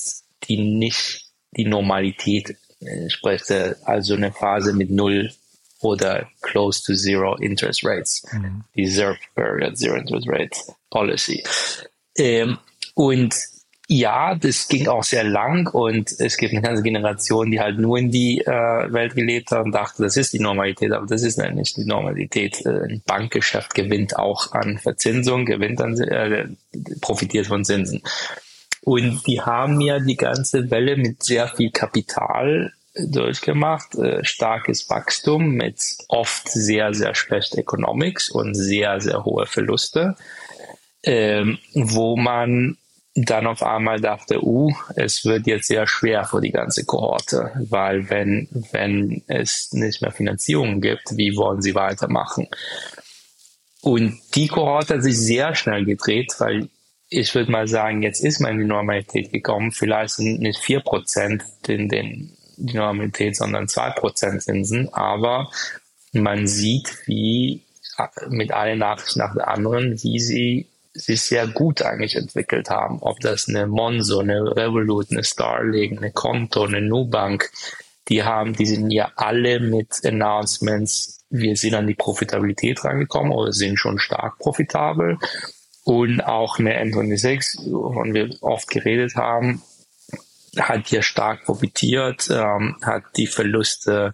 die 0.45 0.57
nicht 0.57 1.27
die 1.51 1.65
Normalität 1.65 2.57
entspricht, 2.79 3.51
also 3.83 4.15
eine 4.15 4.31
Phase 4.31 4.73
mit 4.73 4.89
null 4.89 5.31
oder 5.81 6.27
close 6.41 6.81
to 6.83 6.95
zero 6.95 7.35
interest 7.35 7.85
rates, 7.85 8.23
mhm. 8.31 8.63
die 8.75 8.87
Period, 9.35 9.77
Zero 9.77 9.97
Interest 9.97 10.27
Rate 10.27 10.57
Policy. 10.89 11.43
Ähm, 12.17 12.57
und 12.95 13.35
ja, 13.91 14.35
das 14.35 14.67
ging 14.67 14.87
auch 14.87 15.03
sehr 15.03 15.23
lang 15.23 15.67
und 15.67 16.13
es 16.19 16.37
gibt 16.37 16.53
eine 16.53 16.61
ganze 16.61 16.83
Generation, 16.83 17.49
die 17.49 17.59
halt 17.59 17.79
nur 17.79 17.97
in 17.97 18.11
die 18.11 18.39
äh, 18.39 18.45
Welt 18.93 19.15
gelebt 19.15 19.49
hat 19.49 19.65
und 19.65 19.71
dachte, 19.71 20.03
das 20.03 20.15
ist 20.15 20.31
die 20.31 20.39
Normalität, 20.39 20.91
aber 20.91 21.07
das 21.07 21.23
ist 21.23 21.39
nicht 21.39 21.75
die 21.75 21.85
Normalität. 21.85 22.63
Äh, 22.67 22.83
ein 22.83 23.01
Bankgeschäft 23.07 23.73
gewinnt 23.73 24.15
auch 24.15 24.51
an 24.51 24.77
Verzinsung, 24.77 25.45
gewinnt 25.45 25.81
an, 25.81 25.99
äh, 25.99 26.49
profitiert 27.01 27.47
von 27.47 27.65
Zinsen. 27.65 28.03
Und 28.81 29.25
die 29.25 29.41
haben 29.41 29.81
ja 29.81 29.99
die 29.99 30.17
ganze 30.17 30.69
Welle 30.69 30.95
mit 30.95 31.23
sehr 31.23 31.47
viel 31.47 31.71
Kapital 31.71 32.71
durchgemacht, 32.93 33.95
äh, 33.95 34.23
starkes 34.23 34.87
Wachstum 34.91 35.55
mit 35.55 35.81
oft 36.09 36.47
sehr, 36.47 36.93
sehr 36.93 37.15
schlecht 37.15 37.55
Economics 37.55 38.29
und 38.29 38.53
sehr, 38.53 39.01
sehr 39.01 39.25
hohe 39.25 39.47
Verluste, 39.47 40.15
ähm, 41.01 41.57
wo 41.73 42.15
man 42.15 42.77
dann 43.25 43.47
auf 43.47 43.63
einmal 43.63 43.99
dachte, 43.99 44.43
uh, 44.43 44.71
es 44.95 45.25
wird 45.25 45.47
jetzt 45.47 45.67
sehr 45.67 45.87
schwer 45.87 46.25
für 46.25 46.41
die 46.41 46.51
ganze 46.51 46.85
Kohorte, 46.85 47.51
weil 47.69 48.09
wenn, 48.09 48.47
wenn 48.71 49.23
es 49.27 49.71
nicht 49.73 50.01
mehr 50.01 50.11
Finanzierung 50.11 50.81
gibt, 50.81 51.17
wie 51.17 51.35
wollen 51.35 51.61
sie 51.61 51.75
weitermachen? 51.75 52.47
Und 53.81 54.19
die 54.35 54.47
Kohorte 54.47 54.95
hat 54.95 55.03
sich 55.03 55.17
sehr 55.17 55.55
schnell 55.55 55.85
gedreht, 55.85 56.33
weil 56.39 56.69
ich 57.09 57.33
würde 57.33 57.51
mal 57.51 57.67
sagen, 57.67 58.03
jetzt 58.03 58.23
ist 58.23 58.39
man 58.39 58.53
in 58.53 58.59
die 58.59 58.65
Normalität 58.65 59.31
gekommen. 59.31 59.71
Vielleicht 59.71 60.15
sind 60.15 60.41
nicht 60.41 60.59
vier 60.59 60.81
Prozent 60.81 61.43
in 61.67 61.89
den, 61.89 62.37
die 62.57 62.77
Normalität, 62.77 63.35
sondern 63.35 63.67
zwei 63.67 63.89
Prozent 63.91 64.43
Zinsen. 64.43 64.93
Aber 64.93 65.49
man 66.11 66.45
sieht, 66.45 67.07
wie 67.07 67.63
mit 68.29 68.53
einer 68.53 68.75
Nachricht 68.75 69.17
nach 69.17 69.33
der 69.33 69.47
anderen, 69.47 70.01
wie 70.03 70.19
sie 70.19 70.68
sich 70.93 71.21
sehr 71.21 71.47
gut 71.47 71.81
eigentlich 71.81 72.15
entwickelt 72.15 72.69
haben. 72.69 72.99
Ob 73.01 73.19
das 73.19 73.47
eine 73.47 73.67
Monzo, 73.67 74.19
eine 74.19 74.55
Revolut, 74.55 75.11
eine 75.11 75.23
Starlink, 75.23 75.99
eine 75.99 76.11
Konto, 76.11 76.63
eine 76.63 76.81
Nubank, 76.81 77.51
die 78.07 78.23
haben, 78.23 78.53
die 78.53 78.65
sind 78.65 78.89
ja 78.89 79.11
alle 79.15 79.59
mit 79.59 80.03
Announcements, 80.03 81.19
wir 81.29 81.55
sind 81.55 81.75
an 81.75 81.87
die 81.87 81.93
Profitabilität 81.93 82.83
rangekommen 82.83 83.31
oder 83.31 83.53
sind 83.53 83.77
schon 83.77 83.99
stark 83.99 84.39
profitabel. 84.39 85.17
Und 85.83 86.21
auch 86.21 86.59
eine 86.59 86.79
N26, 86.83 87.71
wovon 87.71 88.13
wir 88.13 88.35
oft 88.41 88.67
geredet 88.69 89.15
haben, 89.15 89.61
hat 90.57 90.87
hier 90.87 91.03
stark 91.03 91.45
profitiert, 91.45 92.29
ähm, 92.31 92.77
hat 92.81 93.03
die 93.15 93.27
Verluste 93.27 94.13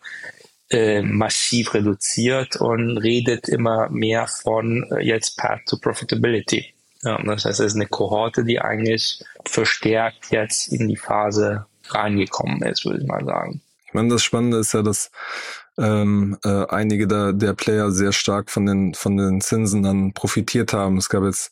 äh, 0.76 1.02
massiv 1.02 1.74
reduziert 1.74 2.58
und 2.58 2.98
redet 2.98 3.48
immer 3.48 3.90
mehr 3.90 4.28
von 4.28 4.84
äh, 4.92 5.02
jetzt 5.02 5.38
Path 5.38 5.62
to 5.68 5.78
Profitability. 5.78 6.74
Ja, 7.02 7.18
das 7.24 7.46
heißt, 7.46 7.62
es 7.62 7.68
ist 7.68 7.76
eine 7.76 7.88
Kohorte, 7.88 8.44
die 8.44 8.60
eigentlich 8.60 9.24
verstärkt 9.46 10.32
jetzt 10.32 10.74
in 10.74 10.90
die 10.90 10.98
Phase 10.98 11.66
reingekommen 11.88 12.62
ist, 12.64 12.84
würde 12.84 13.00
ich 13.00 13.08
mal 13.08 13.24
sagen. 13.24 13.62
Ich 13.88 13.94
meine, 13.94 14.10
das 14.10 14.24
Spannende 14.24 14.58
ist 14.58 14.74
ja, 14.74 14.82
dass 14.82 15.12
ähm, 15.78 16.38
äh, 16.44 16.66
einige 16.68 17.08
der, 17.08 17.34
der 17.34 17.54
Player 17.54 17.92
sehr 17.92 18.14
stark 18.14 18.50
von 18.50 18.66
den 18.66 18.94
von 18.94 19.18
den 19.18 19.42
Zinsen 19.42 19.84
dann 19.84 20.14
profitiert 20.14 20.74
haben. 20.74 20.98
Es 20.98 21.10
gab 21.10 21.24
jetzt, 21.24 21.52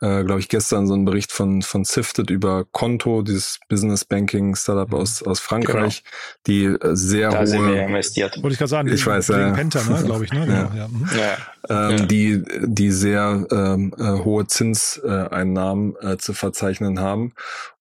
äh, 0.00 0.22
glaube 0.22 0.40
ich, 0.40 0.48
gestern 0.48 0.86
so 0.86 0.94
einen 0.94 1.04
Bericht 1.04 1.32
von 1.32 1.62
von 1.62 1.84
Sifted 1.84 2.30
über 2.30 2.64
Konto, 2.70 3.22
dieses 3.22 3.58
Business 3.68 4.04
Banking 4.04 4.54
Startup 4.54 4.88
mhm. 4.88 4.94
aus 4.94 5.22
aus 5.22 5.40
Frankreich, 5.40 6.04
genau. 6.04 6.36
die 6.46 6.64
äh, 6.64 6.94
sehr 6.94 7.30
da 7.30 7.40
hohe 7.40 7.46
sind 7.46 7.66
wir 7.66 7.82
investiert. 7.82 8.36
Wollte 8.36 8.52
ich 8.52 8.58
gerade 8.58 8.70
sagen, 8.70 8.88
ich 8.88 9.04
weiß, 9.04 9.30
äh, 9.30 9.52
Penta, 9.52 9.82
ne, 9.82 10.02
glaube 10.04 10.24
ich, 10.24 10.32
ne? 10.32 10.40
Genau, 10.46 10.56
ja. 10.56 10.76
Ja. 10.76 10.88
Mhm. 10.88 11.08
ja. 11.18 11.90
Ähm, 11.90 11.98
ja. 11.98 12.06
die 12.06 12.42
die 12.62 12.92
sehr 12.92 13.46
ähm, 13.50 13.92
äh, 13.98 14.24
hohe 14.24 14.46
Zinseinnahmen 14.46 15.96
äh, 16.00 16.16
zu 16.18 16.34
verzeichnen 16.34 17.00
haben 17.00 17.32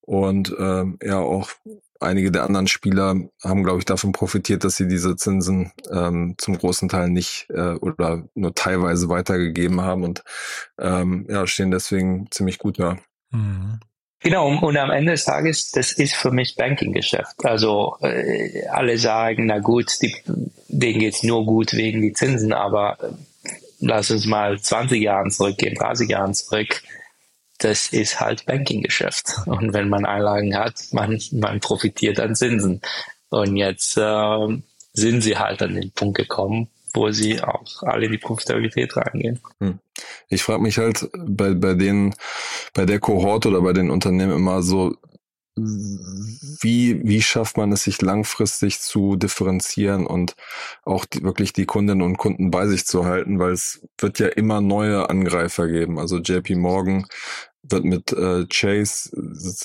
und 0.02 0.56
ähm, 0.58 0.98
ja 1.04 1.20
auch 1.20 1.50
einige 2.00 2.32
der 2.32 2.44
anderen 2.44 2.68
Spieler 2.68 3.16
haben, 3.44 3.64
glaube 3.64 3.80
ich, 3.80 3.86
davon 3.86 4.12
profitiert, 4.12 4.64
dass 4.64 4.76
sie 4.76 4.88
diese 4.88 5.16
Zinsen 5.16 5.72
ähm, 5.92 6.36
zum 6.38 6.58
großen 6.58 6.90
Teil 6.90 7.10
nicht 7.10 7.48
äh, 7.50 7.76
oder 7.76 8.24
nur 8.34 8.54
teilweise 8.54 9.10
weitergegeben 9.10 9.82
haben 9.82 10.04
und 10.04 10.24
ähm, 10.80 11.26
ja, 11.30 11.48
stehen 11.48 11.72
deswegen 11.72 12.28
ziemlich 12.32 12.58
gut 12.58 12.80
da. 12.80 12.98
Mhm. 13.32 13.80
Genau, 14.22 14.48
und 14.48 14.78
am 14.78 14.90
Ende 14.90 15.12
des 15.12 15.26
Tages, 15.26 15.70
das 15.70 15.92
ist 15.92 16.16
für 16.16 16.32
mich 16.32 16.56
Banking-Geschäft. 16.56 17.46
Also 17.46 17.98
äh, 18.02 18.66
alle 18.70 18.98
sagen, 18.98 19.46
na 19.46 19.60
gut, 19.60 20.02
die, 20.02 20.16
denen 20.68 21.00
geht's 21.00 21.22
nur 21.22 21.46
gut 21.46 21.74
wegen 21.74 22.02
die 22.02 22.14
Zinsen, 22.14 22.52
aber 22.52 22.98
äh, 23.02 23.52
lass 23.80 24.10
uns 24.10 24.26
mal 24.26 24.60
20 24.60 25.00
Jahre 25.00 25.30
zurückgehen, 25.30 25.76
30 25.76 26.10
Jahre 26.10 26.32
zurück 26.32 26.82
das 27.60 27.88
ist 27.94 28.20
halt 28.20 28.46
Banking-Geschäft. 28.46 29.36
Und 29.46 29.74
wenn 29.74 29.90
man 29.90 30.06
Einlagen 30.06 30.56
hat, 30.58 30.76
man, 30.92 31.20
man 31.32 31.60
profitiert 31.60 32.20
an 32.20 32.36
Zinsen. 32.36 32.82
Und 33.30 33.56
jetzt 33.56 33.98
äh, 33.98 34.48
sind 34.94 35.22
sie 35.22 35.38
halt 35.38 35.62
an 35.62 35.76
den 35.76 35.92
Punkt 35.92 36.18
gekommen, 36.18 36.68
wo 36.94 37.12
sie 37.12 37.42
auch 37.42 37.84
alle 37.84 38.06
in 38.06 38.12
die 38.12 38.18
Profitabilität 38.18 38.96
reingehen. 38.96 39.40
Hm. 39.60 39.80
Ich 40.30 40.44
frage 40.44 40.62
mich 40.62 40.78
halt 40.78 41.10
bei, 41.18 41.54
bei 41.54 41.74
den, 41.74 42.14
bei 42.74 42.86
der 42.86 43.00
Kohorte 43.00 43.50
oder 43.50 43.62
bei 43.62 43.74
den 43.74 43.90
Unternehmen 43.90 44.34
immer 44.34 44.62
so, 44.62 44.96
wie, 45.56 47.02
wie 47.08 47.22
schafft 47.22 47.56
man 47.58 47.72
es, 47.72 47.84
sich 47.84 48.02
langfristig 48.02 48.82
zu 48.82 49.16
differenzieren 49.16 50.06
und 50.06 50.36
auch 50.84 51.06
die, 51.06 51.24
wirklich 51.24 51.54
die 51.54 51.66
Kundinnen 51.66 52.02
und 52.02 52.18
Kunden 52.18 52.52
bei 52.52 52.68
sich 52.68 52.86
zu 52.86 53.06
halten, 53.06 53.40
weil 53.40 53.54
es 53.54 53.88
wird 53.98 54.20
ja 54.20 54.28
immer 54.28 54.60
neue 54.60 55.10
Angreifer 55.10 55.68
geben. 55.68 55.98
Also 55.98 56.18
JP 56.18 56.56
Morgan 56.56 57.08
wird 57.64 57.86
mit 57.86 58.12
äh, 58.12 58.46
Chase, 58.48 59.12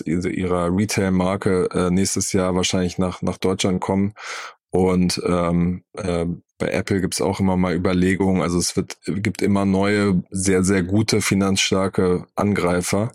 ihrer 0.05 0.75
Retail-Marke, 0.75 1.69
äh, 1.73 1.91
nächstes 1.91 2.33
Jahr 2.33 2.55
wahrscheinlich 2.55 2.99
nach, 2.99 3.21
nach 3.23 3.39
Deutschland 3.39 3.81
kommen. 3.81 4.15
Und 4.71 5.21
ähm, 5.27 5.83
äh, 5.95 6.27
bei 6.59 6.69
Apple 6.69 7.01
gibt's 7.01 7.21
auch 7.21 7.41
immer 7.41 7.57
mal 7.57 7.75
Überlegungen. 7.75 8.43
Also 8.43 8.59
es 8.59 8.77
wird, 8.77 8.99
gibt 9.05 9.43
immer 9.43 9.65
neue, 9.65 10.23
sehr, 10.31 10.63
sehr 10.63 10.85
gute, 10.85 11.21
finanzstarke 11.21 12.27
Angreifer. 12.37 13.13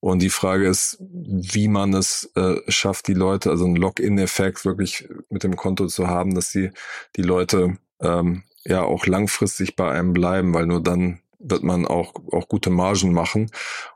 Und 0.00 0.22
die 0.22 0.30
Frage 0.30 0.68
ist, 0.68 0.98
wie 1.00 1.68
man 1.68 1.92
es 1.92 2.30
äh, 2.36 2.60
schafft, 2.68 3.08
die 3.08 3.14
Leute, 3.14 3.50
also 3.50 3.64
einen 3.64 3.76
Login-Effekt 3.76 4.64
wirklich 4.64 5.08
mit 5.28 5.42
dem 5.42 5.56
Konto 5.56 5.86
zu 5.86 6.06
haben, 6.06 6.34
dass 6.34 6.52
die, 6.52 6.70
die 7.16 7.22
Leute 7.22 7.78
ähm, 8.00 8.44
ja 8.64 8.82
auch 8.82 9.06
langfristig 9.06 9.74
bei 9.74 9.90
einem 9.90 10.12
bleiben, 10.12 10.54
weil 10.54 10.66
nur 10.66 10.82
dann 10.82 11.20
wird 11.40 11.62
man 11.62 11.86
auch, 11.86 12.14
auch 12.32 12.48
gute 12.48 12.70
Margen 12.70 13.12
machen. 13.12 13.50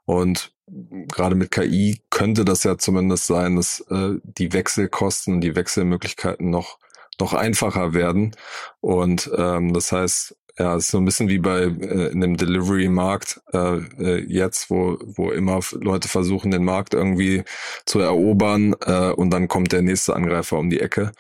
Und 0.05 0.53
gerade 0.67 1.35
mit 1.35 1.51
KI 1.51 2.03
könnte 2.11 2.45
das 2.45 2.65
ja 2.65 2.79
zumindest 2.79 3.27
sein, 3.27 3.57
dass 3.57 3.81
äh, 3.91 4.15
die 4.23 4.53
Wechselkosten, 4.53 5.41
die 5.41 5.55
Wechselmöglichkeiten 5.55 6.51
noch, 6.51 6.79
noch 7.21 7.35
einfacher 7.35 7.95
werden. 7.95 8.35
Und 8.81 9.31
ähm, 9.37 9.73
das 9.73 9.93
heißt, 9.93 10.37
ja, 10.59 10.77
ist 10.77 10.91
so 10.91 10.99
ein 10.99 11.05
bisschen 11.05 11.29
wie 11.29 11.39
bei 11.39 11.63
äh, 11.63 12.13
in 12.13 12.21
dem 12.21 12.37
Delivery-Markt 12.37 13.41
äh, 13.53 13.77
äh, 13.99 14.25
jetzt, 14.29 14.71
wo, 14.71 14.99
wo 15.01 15.31
immer 15.31 15.61
Leute 15.73 16.09
versuchen, 16.09 16.51
den 16.51 16.65
Markt 16.65 16.95
irgendwie 16.95 17.45
zu 17.87 18.01
erobern 18.01 18.75
äh, 18.85 19.11
und 19.11 19.31
dann 19.31 19.49
kommt 19.49 19.73
der 19.73 19.83
nächste 19.83 20.15
Angreifer 20.15 20.59
um 20.59 20.69
die 20.69 20.81
Ecke 20.81 21.13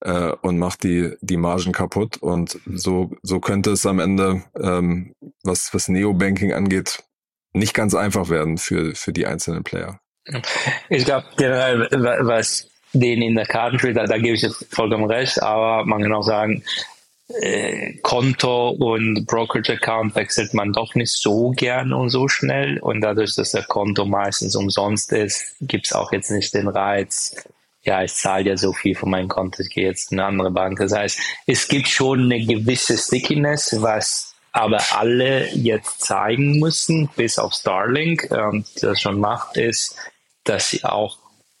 äh, 0.00 0.32
und 0.42 0.58
macht 0.58 0.82
die, 0.82 1.14
die 1.20 1.36
Margen 1.36 1.72
kaputt. 1.72 2.16
Und 2.18 2.58
so, 2.66 3.12
so 3.22 3.40
könnte 3.40 3.70
es 3.70 3.86
am 3.86 4.00
Ende, 4.00 4.42
ähm, 4.60 5.14
was, 5.44 5.72
was 5.72 5.88
Neobanking 5.88 6.52
angeht, 6.52 7.02
nicht 7.52 7.74
ganz 7.74 7.94
einfach 7.94 8.28
werden 8.28 8.58
für, 8.58 8.94
für 8.94 9.12
die 9.12 9.26
einzelnen 9.26 9.64
Player. 9.64 10.00
Ich 10.88 11.04
glaube, 11.04 11.26
generell, 11.36 11.88
was 12.26 12.68
denen 12.92 13.22
in 13.22 13.34
der 13.36 13.46
Karten 13.46 13.78
spielt, 13.78 13.96
da, 13.96 14.04
da 14.04 14.18
gebe 14.18 14.34
ich 14.34 14.42
jetzt 14.42 14.66
vollkommen 14.74 15.04
recht, 15.04 15.42
aber 15.42 15.84
man 15.84 16.02
kann 16.02 16.12
auch 16.12 16.22
sagen, 16.22 16.62
äh, 17.40 17.94
Konto 18.02 18.70
und 18.70 19.26
Brokerage-Account 19.26 20.14
wechselt 20.14 20.54
man 20.54 20.72
doch 20.72 20.94
nicht 20.94 21.12
so 21.12 21.50
gern 21.50 21.92
und 21.92 22.10
so 22.10 22.28
schnell. 22.28 22.78
Und 22.78 23.00
dadurch, 23.00 23.34
dass 23.36 23.52
der 23.52 23.64
Konto 23.64 24.04
meistens 24.04 24.56
umsonst 24.56 25.12
ist, 25.12 25.54
gibt's 25.60 25.92
auch 25.92 26.12
jetzt 26.12 26.30
nicht 26.30 26.54
den 26.54 26.68
Reiz, 26.68 27.36
ja, 27.82 28.02
ich 28.02 28.12
zahle 28.12 28.50
ja 28.50 28.56
so 28.56 28.72
viel 28.72 28.94
von 28.94 29.10
meinem 29.10 29.28
Konto, 29.28 29.62
ich 29.62 29.70
gehe 29.70 29.86
jetzt 29.86 30.12
in 30.12 30.20
eine 30.20 30.28
andere 30.28 30.50
Bank. 30.50 30.78
Das 30.78 30.92
heißt, 30.92 31.18
es 31.46 31.68
gibt 31.68 31.88
schon 31.88 32.24
eine 32.24 32.44
gewisse 32.44 32.98
Stickiness, 32.98 33.80
was 33.80 34.34
aber 34.52 34.80
alle 34.92 35.48
jetzt 35.54 36.02
zeigen 36.02 36.58
müssen, 36.58 37.08
bis 37.16 37.38
auf 37.38 37.54
Starlink, 37.54 38.28
ähm, 38.30 38.64
die 38.76 38.80
das 38.80 39.00
schon 39.00 39.20
macht, 39.20 39.56
ist, 39.56 39.96
dass 40.44 40.70
sie 40.70 40.84
auch 40.84 41.18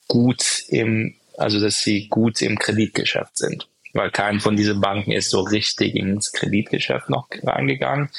gut 0.08 0.64
im, 0.68 1.14
also 1.38 1.60
dass 1.60 1.80
sie 1.80 2.08
gut 2.08 2.42
im 2.42 2.58
Kreditgeschäft 2.58 3.38
sind 3.38 3.68
weil 3.92 4.10
kein 4.10 4.40
von 4.40 4.56
diesen 4.56 4.80
Banken 4.80 5.12
ist 5.12 5.30
so 5.30 5.40
richtig 5.40 5.94
ins 5.94 6.32
Kreditgeschäft 6.32 7.10
noch 7.10 7.28
reingegangen. 7.42 8.10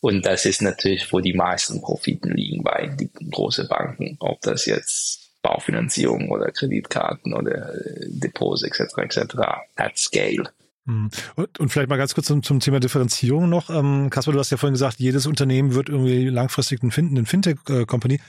Und 0.00 0.24
das 0.24 0.46
ist 0.46 0.62
natürlich, 0.62 1.12
wo 1.12 1.20
die 1.20 1.34
meisten 1.34 1.80
Profiten 1.82 2.30
liegen 2.30 2.62
bei 2.62 2.86
den 2.86 3.10
großen 3.30 3.68
Banken, 3.68 4.16
ob 4.20 4.40
das 4.40 4.66
jetzt 4.66 5.30
Baufinanzierung 5.42 6.30
oder 6.30 6.50
Kreditkarten 6.50 7.34
oder 7.34 7.74
äh, 7.74 8.06
Depots 8.08 8.62
etc. 8.62 8.96
etc. 8.98 9.36
at 9.76 9.98
scale. 9.98 10.50
Hm. 10.86 11.10
Und, 11.36 11.60
und 11.60 11.68
vielleicht 11.68 11.88
mal 11.88 11.96
ganz 11.96 12.14
kurz 12.14 12.26
zum, 12.26 12.42
zum 12.42 12.60
Thema 12.60 12.80
Differenzierung 12.80 13.48
noch. 13.48 13.70
Ähm, 13.70 14.10
Kasper, 14.10 14.32
du 14.32 14.38
hast 14.38 14.50
ja 14.50 14.56
vorhin 14.56 14.74
gesagt, 14.74 14.98
jedes 14.98 15.26
Unternehmen 15.26 15.74
wird 15.74 15.88
irgendwie 15.88 16.28
langfristig 16.28 16.82
ein, 16.82 16.90
fin 16.90 17.16
ein 17.16 17.26
Fintech-Company. 17.26 18.20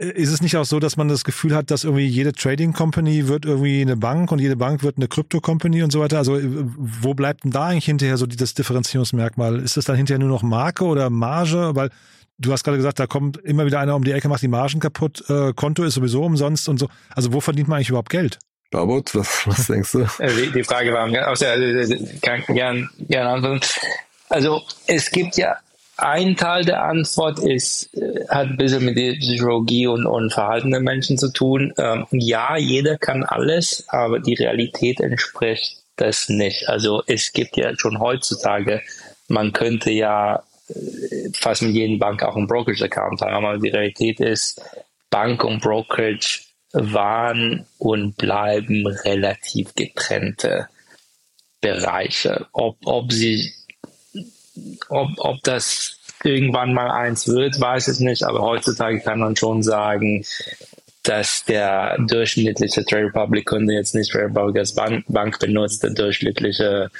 Ist 0.00 0.32
es 0.32 0.40
nicht 0.40 0.56
auch 0.56 0.64
so, 0.64 0.80
dass 0.80 0.96
man 0.96 1.08
das 1.08 1.24
Gefühl 1.24 1.54
hat, 1.54 1.70
dass 1.70 1.84
irgendwie 1.84 2.06
jede 2.06 2.32
Trading 2.32 2.72
Company 2.72 3.28
wird 3.28 3.44
irgendwie 3.44 3.82
eine 3.82 3.98
Bank 3.98 4.32
und 4.32 4.38
jede 4.38 4.56
Bank 4.56 4.82
wird 4.82 4.96
eine 4.96 5.08
Crypto 5.08 5.42
Company 5.42 5.82
und 5.82 5.92
so 5.92 6.00
weiter? 6.00 6.16
Also 6.16 6.38
äh, 6.38 6.42
wo 6.46 7.12
bleibt 7.12 7.44
denn 7.44 7.50
da 7.50 7.66
eigentlich 7.66 7.84
hinterher 7.84 8.16
so 8.16 8.24
das 8.24 8.54
Differenzierungsmerkmal? 8.54 9.58
Ist 9.58 9.76
das 9.76 9.84
dann 9.84 9.96
hinterher 9.96 10.18
nur 10.18 10.30
noch 10.30 10.42
Marke 10.42 10.84
oder 10.84 11.10
Marge? 11.10 11.72
Weil 11.74 11.90
du 12.38 12.50
hast 12.50 12.64
gerade 12.64 12.78
gesagt, 12.78 12.98
da 12.98 13.06
kommt 13.06 13.36
immer 13.44 13.66
wieder 13.66 13.78
einer 13.78 13.94
um 13.94 14.02
die 14.02 14.12
Ecke, 14.12 14.30
macht 14.30 14.40
die 14.40 14.48
Margen 14.48 14.80
kaputt, 14.80 15.22
äh, 15.28 15.52
Konto 15.52 15.84
ist 15.84 15.94
sowieso 15.94 16.22
umsonst 16.22 16.70
und 16.70 16.78
so. 16.78 16.88
Also 17.14 17.34
wo 17.34 17.40
verdient 17.40 17.68
man 17.68 17.76
eigentlich 17.76 17.90
überhaupt 17.90 18.08
Geld? 18.08 18.38
Barbot, 18.70 19.14
was, 19.14 19.46
was 19.46 19.66
denkst 19.66 19.92
du? 19.92 20.06
Äh, 20.18 20.32
die, 20.34 20.50
die 20.50 20.64
Frage 20.64 20.94
war, 20.94 21.12
also, 21.26 21.44
kann 22.22 22.42
gern, 22.48 22.88
gern 23.00 23.26
antworten. 23.26 23.66
Also 24.30 24.62
es 24.86 25.10
gibt 25.10 25.36
ja 25.36 25.56
ein 26.02 26.36
Teil 26.36 26.64
der 26.64 26.84
Antwort 26.84 27.38
ist, 27.40 27.94
äh, 27.94 28.26
hat 28.28 28.48
ein 28.48 28.56
bisschen 28.56 28.84
mit 28.84 28.96
der 28.96 29.14
Psychologie 29.14 29.86
und, 29.86 30.06
und 30.06 30.32
Verhalten 30.32 30.70
der 30.70 30.80
Menschen 30.80 31.18
zu 31.18 31.32
tun. 31.32 31.72
Ähm, 31.78 32.06
ja, 32.10 32.56
jeder 32.56 32.98
kann 32.98 33.24
alles, 33.24 33.84
aber 33.88 34.20
die 34.20 34.34
Realität 34.34 35.00
entspricht 35.00 35.82
das 35.96 36.28
nicht. 36.28 36.68
Also 36.68 37.02
es 37.06 37.32
gibt 37.32 37.56
ja 37.56 37.72
schon 37.76 38.00
heutzutage, 38.00 38.82
man 39.28 39.52
könnte 39.52 39.90
ja 39.90 40.42
äh, 40.68 41.30
fast 41.34 41.62
mit 41.62 41.74
jedem 41.74 41.98
Bank 41.98 42.22
auch 42.22 42.36
einen 42.36 42.46
Brokerage-Account 42.46 43.20
haben, 43.20 43.44
aber 43.44 43.58
die 43.58 43.68
Realität 43.68 44.20
ist, 44.20 44.60
Bank 45.10 45.44
und 45.44 45.60
Brokerage 45.60 46.40
waren 46.72 47.66
und 47.78 48.16
bleiben 48.16 48.86
relativ 48.86 49.74
getrennte 49.74 50.68
Bereiche. 51.60 52.46
Ob, 52.52 52.76
ob 52.84 53.12
sie 53.12 53.52
ob, 54.88 55.08
ob 55.18 55.42
das 55.42 55.98
irgendwann 56.24 56.74
mal 56.74 56.90
eins 56.90 57.28
wird, 57.28 57.60
weiß 57.60 57.88
ich 57.88 58.00
nicht, 58.00 58.24
aber 58.24 58.40
heutzutage 58.40 59.00
kann 59.00 59.20
man 59.20 59.36
schon 59.36 59.62
sagen, 59.62 60.24
dass 61.02 61.44
der 61.44 61.96
durchschnittliche 61.98 62.84
Trade 62.84 63.06
Republic 63.06 63.46
Kunde 63.46 63.72
jetzt 63.72 63.94
nicht 63.94 64.12
Trade 64.12 64.26
Republic 64.26 64.58
als 64.58 64.74
Bank, 64.74 65.04
Bank 65.08 65.38
benutzt, 65.38 65.82
der 65.82 65.90
durchschnittliche 65.90 66.90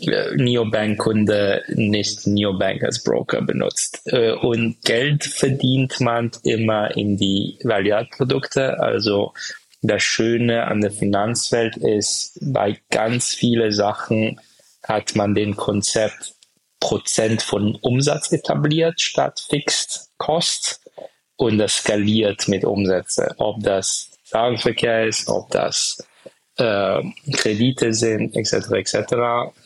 äh, 0.00 0.34
Neobank 0.36 0.98
Kunde 0.98 1.62
nicht 1.68 2.26
Neobank 2.26 2.82
als 2.82 3.02
Broker 3.02 3.42
benutzt. 3.42 4.00
Äh, 4.06 4.32
und 4.32 4.80
Geld 4.84 5.24
verdient 5.24 6.00
man 6.00 6.30
immer 6.44 6.96
in 6.96 7.18
die 7.18 7.58
Value-Produkte. 7.62 8.80
Also 8.80 9.34
das 9.82 10.02
Schöne 10.02 10.64
an 10.64 10.80
der 10.80 10.90
Finanzwelt 10.90 11.76
ist, 11.76 12.38
bei 12.40 12.78
ganz 12.90 13.34
vielen 13.34 13.72
Sachen 13.72 14.40
hat 14.82 15.14
man 15.14 15.34
den 15.34 15.56
Konzept 15.56 16.35
Prozent 16.80 17.42
von 17.42 17.76
Umsatz 17.76 18.32
etabliert 18.32 19.00
statt 19.00 19.44
Fixed 19.48 20.10
Cost 20.18 20.80
und 21.36 21.58
das 21.58 21.76
skaliert 21.76 22.48
mit 22.48 22.64
Umsätze. 22.64 23.34
Ob 23.38 23.62
das 23.62 24.10
Zahlungsverkehr 24.24 25.06
ist, 25.06 25.28
ob 25.28 25.50
das 25.50 26.04
äh, 26.56 27.02
Kredite 27.32 27.92
sind, 27.92 28.34
etc. 28.36 28.70
etc. 28.72 28.96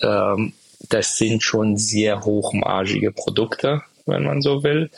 Ähm, 0.02 0.52
das 0.88 1.16
sind 1.16 1.42
schon 1.42 1.76
sehr 1.76 2.24
hochmargige 2.24 3.12
Produkte, 3.12 3.82
wenn 4.06 4.24
man 4.24 4.42
so 4.42 4.62
will. 4.62 4.90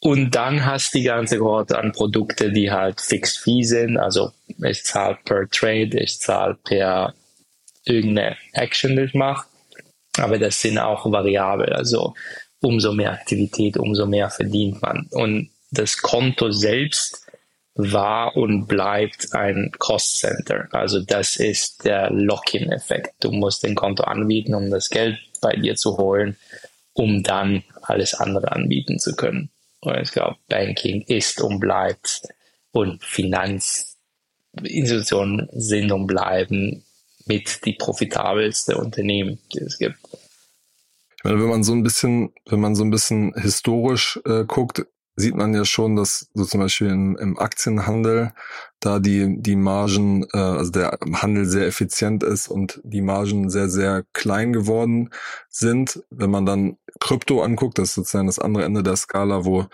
Und 0.00 0.34
dann 0.34 0.66
hast 0.66 0.94
du 0.94 0.98
die 0.98 1.04
ganze 1.04 1.38
Kohorte 1.38 1.78
an 1.78 1.92
Produkte, 1.92 2.50
die 2.50 2.72
halt 2.72 3.00
Fixed 3.00 3.38
Fee 3.38 3.62
sind. 3.62 3.98
Also 3.98 4.32
ich 4.64 4.84
zahle 4.84 5.18
per 5.24 5.48
Trade, 5.48 6.00
ich 6.00 6.18
zahle 6.18 6.56
per 6.64 7.14
irgendeine 7.84 8.36
Action, 8.52 8.96
die 8.96 9.02
ich 9.02 9.14
mache. 9.14 9.46
Aber 10.18 10.38
das 10.38 10.60
sind 10.60 10.78
auch 10.78 11.10
variabel. 11.10 11.72
Also 11.72 12.14
umso 12.60 12.92
mehr 12.92 13.12
Aktivität, 13.12 13.76
umso 13.76 14.06
mehr 14.06 14.30
verdient 14.30 14.80
man. 14.82 15.06
Und 15.10 15.50
das 15.70 15.98
Konto 15.98 16.50
selbst 16.50 17.26
war 17.74 18.36
und 18.36 18.66
bleibt 18.66 19.34
ein 19.34 19.72
Cost 19.78 20.18
Center. 20.18 20.68
Also 20.72 21.00
das 21.00 21.36
ist 21.36 21.84
der 21.84 22.10
Lock-in-Effekt. 22.10 23.14
Du 23.20 23.32
musst 23.32 23.62
den 23.62 23.74
Konto 23.74 24.04
anbieten, 24.04 24.54
um 24.54 24.70
das 24.70 24.90
Geld 24.90 25.18
bei 25.40 25.56
dir 25.56 25.76
zu 25.76 25.96
holen, 25.96 26.36
um 26.92 27.22
dann 27.22 27.64
alles 27.80 28.12
andere 28.14 28.52
anbieten 28.52 28.98
zu 28.98 29.16
können. 29.16 29.48
Und 29.80 29.98
ich 29.98 30.12
glaube, 30.12 30.36
Banking 30.48 31.00
ist 31.08 31.40
und 31.40 31.60
bleibt 31.60 32.28
und 32.72 33.02
Finanzinstitutionen 33.02 35.48
sind 35.52 35.90
und 35.90 36.06
bleiben 36.06 36.84
mit 37.26 37.64
die 37.64 37.74
profitabelste 37.74 38.76
Unternehmen, 38.76 39.38
die 39.52 39.58
es 39.58 39.78
gibt. 39.78 39.98
Ich 41.16 41.24
meine, 41.24 41.40
wenn 41.40 41.48
man 41.48 41.62
so 41.62 41.72
ein 41.72 41.82
bisschen, 41.82 42.32
wenn 42.46 42.60
man 42.60 42.74
so 42.74 42.82
ein 42.82 42.90
bisschen 42.90 43.32
historisch 43.34 44.20
äh, 44.24 44.44
guckt, 44.44 44.84
sieht 45.14 45.36
man 45.36 45.54
ja 45.54 45.64
schon, 45.64 45.94
dass 45.94 46.30
so 46.34 46.44
zum 46.44 46.60
Beispiel 46.60 46.88
im, 46.88 47.16
im 47.16 47.38
Aktienhandel 47.38 48.32
da 48.80 48.98
die, 48.98 49.40
die 49.40 49.56
Margen, 49.56 50.24
äh, 50.32 50.38
also 50.38 50.72
der 50.72 50.98
Handel 51.12 51.44
sehr 51.44 51.66
effizient 51.66 52.22
ist 52.22 52.48
und 52.48 52.80
die 52.82 53.02
Margen 53.02 53.50
sehr, 53.50 53.68
sehr 53.68 54.04
klein 54.14 54.52
geworden 54.52 55.10
sind. 55.48 56.02
Wenn 56.10 56.30
man 56.30 56.46
dann 56.46 56.78
Krypto 56.98 57.42
anguckt, 57.42 57.78
das 57.78 57.90
ist 57.90 57.94
sozusagen 57.94 58.26
das 58.26 58.38
andere 58.38 58.64
Ende 58.64 58.82
der 58.82 58.96
Skala, 58.96 59.44
wo 59.44 59.66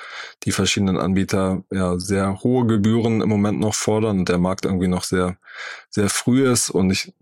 die 0.43 0.53
verschiedenen 0.53 0.99
Anbieter 0.99 1.63
ja 1.71 1.99
sehr 1.99 2.43
hohe 2.43 2.67
Gebühren 2.67 3.21
im 3.21 3.29
Moment 3.29 3.61
noch 3.61 3.75
fordern 3.75 4.21
und 4.21 4.29
der 4.29 4.39
Markt 4.39 4.65
irgendwie 4.65 4.89
noch 4.89 5.05
sehr, 5.05 5.39
sehr 5.89 6.11
früh 6.11 6.51
ist. 6.51 6.69
Und 6.69 6.91
ich 6.91 7.15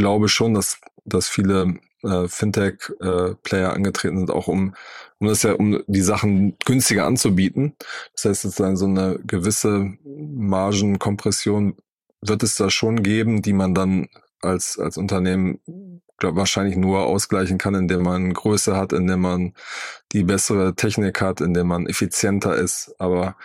glaube 0.00 0.28
schon, 0.28 0.54
dass, 0.54 0.80
dass 1.04 1.28
viele 1.28 1.74
äh, 2.02 2.26
Fintech-Player 2.26 3.70
äh, 3.70 3.74
angetreten 3.74 4.16
sind, 4.16 4.30
auch 4.30 4.48
um, 4.48 4.74
um 5.18 5.26
das 5.26 5.42
ja, 5.42 5.52
um 5.52 5.82
die 5.86 6.00
Sachen 6.00 6.56
günstiger 6.64 7.04
anzubieten. 7.04 7.74
Das 8.14 8.24
heißt 8.24 8.42
sozusagen 8.42 8.78
so 8.78 8.86
eine 8.86 9.18
gewisse 9.26 9.92
Margenkompression 10.04 11.76
wird 12.22 12.42
es 12.42 12.56
da 12.56 12.70
schon 12.70 13.02
geben, 13.02 13.42
die 13.42 13.52
man 13.52 13.74
dann 13.74 14.08
als, 14.40 14.78
als 14.78 14.96
Unternehmen 14.96 15.60
glaub, 16.16 16.36
wahrscheinlich 16.36 16.76
nur 16.76 17.00
ausgleichen 17.00 17.58
kann, 17.58 17.74
indem 17.74 18.02
man 18.02 18.32
Größe 18.32 18.76
hat, 18.76 18.94
indem 18.94 19.20
man 19.20 19.52
die 20.12 20.24
bessere 20.24 20.74
Technik 20.74 21.20
hat, 21.20 21.42
indem 21.42 21.66
man 21.66 21.86
effizienter 21.86 22.56
ist. 22.56 22.94
Aber 22.98 23.36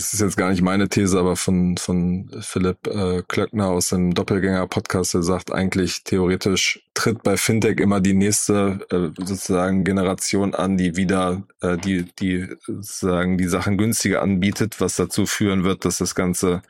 das 0.00 0.14
ist 0.14 0.20
jetzt 0.20 0.36
gar 0.38 0.50
nicht 0.50 0.62
meine 0.62 0.88
These, 0.88 1.18
aber 1.18 1.36
von, 1.36 1.76
von 1.76 2.30
Philipp 2.40 2.86
äh, 2.86 3.22
Klöckner 3.28 3.68
aus 3.68 3.90
dem 3.90 4.14
Doppelgänger-Podcast, 4.14 5.12
der 5.12 5.22
sagt 5.22 5.52
eigentlich, 5.52 6.04
theoretisch 6.04 6.88
tritt 6.94 7.22
bei 7.22 7.36
Fintech 7.36 7.78
immer 7.80 8.00
die 8.00 8.14
nächste 8.14 8.80
äh, 8.90 9.10
sozusagen 9.22 9.84
Generation 9.84 10.54
an, 10.54 10.78
die 10.78 10.96
wieder 10.96 11.42
äh, 11.60 11.76
die, 11.76 12.06
die 12.18 12.48
sozusagen 12.66 13.36
die 13.36 13.48
Sachen 13.48 13.76
günstiger 13.76 14.22
anbietet, 14.22 14.80
was 14.80 14.96
dazu 14.96 15.26
führen 15.26 15.64
wird, 15.64 15.84
dass 15.84 15.98
das 15.98 16.14
Ganze 16.14 16.62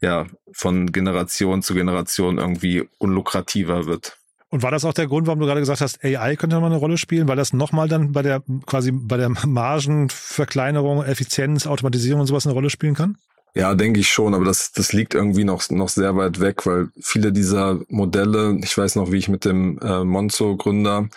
ja 0.00 0.26
von 0.52 0.92
Generation 0.92 1.62
zu 1.62 1.74
Generation 1.74 2.38
irgendwie 2.38 2.88
unlukrativer 2.98 3.86
wird. 3.86 4.16
Und 4.48 4.62
war 4.62 4.70
das 4.70 4.84
auch 4.84 4.94
der 4.94 5.08
Grund, 5.08 5.26
warum 5.26 5.40
du 5.40 5.46
gerade 5.46 5.60
gesagt 5.60 5.80
hast, 5.80 6.04
AI 6.04 6.36
könnte 6.36 6.58
mal 6.60 6.66
eine 6.66 6.76
Rolle 6.76 6.98
spielen, 6.98 7.26
weil 7.26 7.36
das 7.36 7.52
nochmal 7.52 7.88
dann 7.88 8.12
bei 8.12 8.22
der 8.22 8.42
quasi 8.66 8.92
bei 8.92 9.16
der 9.16 9.28
Margenverkleinerung, 9.46 11.02
Effizienz, 11.02 11.66
Automatisierung 11.66 12.20
und 12.20 12.26
sowas 12.26 12.46
eine 12.46 12.54
Rolle 12.54 12.70
spielen 12.70 12.94
kann? 12.94 13.16
Ja, 13.54 13.74
denke 13.74 14.00
ich 14.00 14.12
schon, 14.12 14.34
aber 14.34 14.44
das, 14.44 14.72
das 14.72 14.92
liegt 14.92 15.14
irgendwie 15.14 15.44
noch, 15.44 15.68
noch 15.70 15.88
sehr 15.88 16.14
weit 16.14 16.40
weg, 16.40 16.66
weil 16.66 16.90
viele 17.00 17.32
dieser 17.32 17.80
Modelle, 17.88 18.58
ich 18.62 18.76
weiß 18.76 18.96
noch, 18.96 19.10
wie 19.10 19.16
ich 19.16 19.30
mit 19.30 19.46
dem 19.46 19.78
äh, 19.78 20.04
Monzo-Gründer 20.04 21.08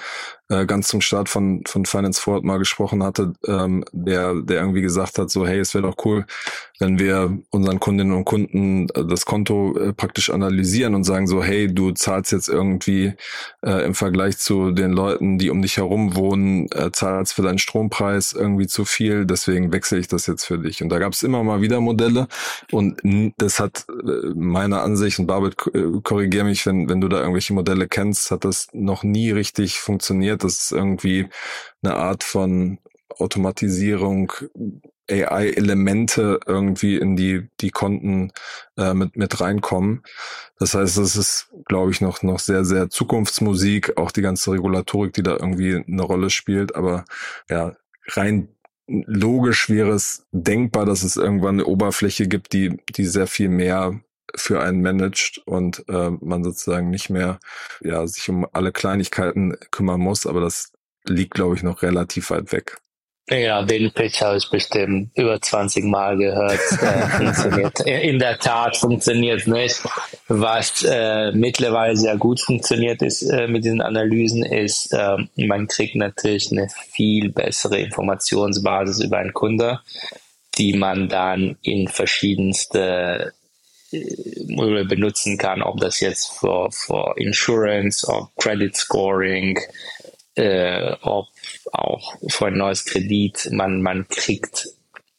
äh, 0.50 0.66
ganz 0.66 0.88
zum 0.88 1.02
Start 1.02 1.30
von, 1.30 1.62
von 1.68 1.86
Finance 1.86 2.20
Forward 2.20 2.44
mal 2.44 2.58
gesprochen 2.58 3.04
hatte, 3.04 3.34
ähm, 3.46 3.86
der, 3.92 4.34
der 4.42 4.58
irgendwie 4.62 4.82
gesagt 4.82 5.20
hat, 5.20 5.30
so, 5.30 5.46
hey, 5.46 5.60
es 5.60 5.74
wäre 5.76 5.84
doch 5.84 6.04
cool, 6.06 6.26
wenn 6.80 6.98
wir 6.98 7.38
unseren 7.52 7.80
Kundinnen 7.80 8.14
und 8.14 8.26
Kunden 8.26 8.90
äh, 8.90 9.06
das 9.06 9.26
Konto 9.26 9.78
äh, 9.78 9.94
praktisch 9.94 10.32
analysieren 10.32 10.96
und 10.96 11.04
sagen 11.04 11.28
so, 11.28 11.44
hey, 11.44 11.74
du 11.74 11.92
zahlst 11.92 12.32
jetzt 12.32 12.50
irgendwie 12.50 13.14
äh, 13.62 13.86
im 13.86 13.94
Vergleich 13.94 14.40
zu 14.40 14.72
den 14.72 14.92
Leuten, 14.92 15.38
die 15.38 15.52
um 15.52 15.62
dich 15.62 15.78
herum 15.78 16.16
wohnen, 16.16 16.68
äh, 16.72 16.92
zahlst 16.92 17.34
für 17.34 17.44
deinen 17.44 17.60
Strompreis 17.60 18.34
irgendwie 18.34 18.68
zu 18.68 18.86
viel, 18.86 19.26
deswegen 19.26 19.72
wechsle 19.72 20.00
ich 20.00 20.08
das 20.08 20.26
jetzt 20.26 20.46
für 20.46 20.58
dich. 20.58 20.82
Und 20.82 20.90
da 20.90 20.98
gab 20.98 21.14
es 21.14 21.22
immer 21.22 21.44
mal 21.44 21.62
wieder 21.62 21.80
Modelle 21.80 22.28
und 22.72 23.00
das 23.38 23.60
hat 23.60 23.86
äh, 23.90 24.34
meiner 24.34 24.82
Ansicht, 24.82 25.20
und 25.20 25.28
Barbet, 25.28 25.56
äh, 25.76 25.84
korrigier 26.04 26.44
mich, 26.44 26.66
wenn, 26.66 26.90
wenn 26.90 27.02
du 27.02 27.08
da 27.08 27.20
irgendwelche 27.20 27.54
Modelle 27.54 27.88
kennst, 27.88 28.32
hat 28.32 28.46
das 28.46 28.68
noch 28.74 29.04
nie 29.04 29.30
richtig 29.30 29.80
funktioniert 29.80 30.38
funktioniert, 30.39 30.43
dass 30.43 30.71
irgendwie 30.71 31.28
eine 31.82 31.95
Art 31.95 32.23
von 32.23 32.80
Automatisierung, 33.17 34.32
AI-Elemente 35.12 36.39
irgendwie 36.45 36.97
in 36.97 37.15
die, 37.15 37.49
die 37.62 37.71
Konten 37.71 38.32
äh, 38.78 38.93
mit, 38.93 39.17
mit 39.17 39.41
reinkommen. 39.41 40.04
Das 40.60 40.75
heißt, 40.75 40.97
das 40.97 41.15
ist, 41.15 41.49
glaube 41.65 41.89
ich, 41.91 41.99
noch, 41.99 42.21
noch 42.21 42.38
sehr, 42.38 42.63
sehr 42.63 42.89
Zukunftsmusik, 42.91 43.97
auch 43.97 44.12
die 44.12 44.21
ganze 44.21 44.52
Regulatorik, 44.52 45.13
die 45.13 45.23
da 45.23 45.32
irgendwie 45.32 45.75
eine 45.75 46.04
Rolle 46.04 46.30
spielt. 46.30 46.75
Aber 46.75 47.06
ja, 47.49 47.75
rein 48.10 48.49
logisch 48.88 49.69
wäre 49.69 49.91
es 49.91 50.28
denkbar, 50.32 50.86
dass 50.86 51.04
es 51.04 51.15
irgendwann 51.15 51.56
eine 51.56 51.65
Oberfläche 51.65 52.28
gibt, 52.28 52.54
die, 52.54 52.78
die 52.95 53.06
sehr 53.06 53.28
viel 53.28 53.49
mehr 53.49 53.99
für 54.36 54.62
einen 54.62 54.82
managt 54.82 55.42
und 55.46 55.84
äh, 55.89 56.10
man 56.22 56.44
sozusagen 56.44 56.89
nicht 56.89 57.10
mehr 57.10 57.39
ja, 57.82 58.06
sich 58.08 58.30
um 58.30 58.48
alle 58.52 58.72
Kleinigkeiten 58.72 59.58
kümmern 59.72 60.00
muss, 60.00 60.26
aber 60.26 60.42
das 60.42 60.72
liegt, 61.06 61.34
glaube 61.34 61.56
ich, 61.56 61.63
noch 61.63 61.82
relativ 61.82 62.30
weit 62.30 62.52
weg. 62.52 62.78
Ja, 63.32 63.62
den 63.62 63.92
Pitch 63.92 64.22
habe 64.22 64.38
ich 64.38 64.50
bestimmt 64.50 65.12
über 65.15 65.39
20 65.39 65.86
Mal 65.86 66.18
gehört. 66.18 66.60
Äh, 66.80 67.08
funktioniert. 67.10 67.80
In 67.82 68.20
der 68.20 68.39
Tat 68.39 68.78
funktioniert 68.78 69.46
nicht. 69.48 69.82
Was 70.28 70.84
äh, 70.84 71.32
mittlerweile 71.34 71.96
sehr 71.96 72.18
gut 72.18 72.39
funktioniert 72.39 73.02
ist 73.02 73.22
äh, 73.24 73.48
mit 73.48 73.65
diesen 73.65 73.82
Analysen, 73.82 74.44
ist, 74.44 74.94
äh, 74.94 75.18
man 75.36 75.68
kriegt 75.68 75.96
natürlich 75.96 76.52
eine 76.52 76.70
viel 76.92 77.32
bessere 77.32 77.80
Informationsbasis 77.80 79.02
über 79.02 79.18
einen 79.18 79.34
Kunde, 79.34 79.82
die 80.58 80.74
man 80.74 81.10
dann 81.10 81.58
in 81.62 81.88
verschiedenste 81.88 83.34
benutzen 83.91 85.38
kann, 85.38 85.62
ob 85.62 85.80
das 85.80 85.99
jetzt 85.99 86.32
für, 86.32 86.71
für 86.71 87.13
Insurance, 87.17 88.08
ob 88.08 88.36
Credit 88.38 88.75
Scoring, 88.75 89.60
äh, 90.36 90.93
ob 91.02 91.28
auch 91.71 92.15
für 92.28 92.47
ein 92.47 92.58
neues 92.58 92.86
Kredit, 92.86 93.49
man, 93.52 93.82
man 93.82 94.08
kriegt 94.08 94.69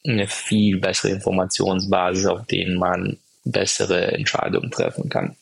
eine 0.06 0.26
viel 0.26 0.78
bessere 0.78 1.12
Informationsbasis, 1.12 2.26
auf 2.26 2.46
denen 2.46 2.78
man 2.78 3.18
bessere 3.44 4.12
Entscheidungen 4.12 4.70
treffen 4.70 5.09
kann. 5.09 5.37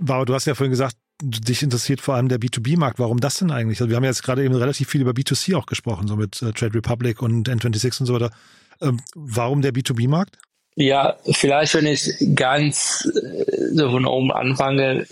Wow, 0.00 0.24
du 0.24 0.34
hast 0.34 0.46
ja 0.46 0.54
vorhin 0.54 0.70
gesagt, 0.70 0.96
dich 1.22 1.62
interessiert 1.62 2.00
vor 2.00 2.14
allem 2.14 2.28
der 2.28 2.38
B2B-Markt. 2.38 2.98
Warum 2.98 3.20
das 3.20 3.36
denn 3.36 3.50
eigentlich? 3.50 3.80
Also 3.80 3.90
wir 3.90 3.96
haben 3.96 4.04
jetzt 4.04 4.22
gerade 4.22 4.44
eben 4.44 4.54
relativ 4.54 4.88
viel 4.88 5.00
über 5.00 5.12
B2C 5.12 5.56
auch 5.56 5.66
gesprochen, 5.66 6.08
so 6.08 6.16
mit 6.16 6.40
äh, 6.42 6.52
Trade 6.52 6.74
Republic 6.74 7.22
und 7.22 7.48
N26 7.48 8.00
und 8.00 8.06
so 8.06 8.14
weiter. 8.14 8.30
Ähm, 8.80 9.00
warum 9.14 9.62
der 9.62 9.72
B2B-Markt? 9.72 10.38
Ja, 10.76 11.16
vielleicht, 11.32 11.74
wenn 11.74 11.86
ich 11.86 12.14
ganz 12.36 13.08
äh, 13.12 13.74
so 13.74 13.90
von 13.90 14.06
oben 14.06 14.30
anfange, 14.30 15.06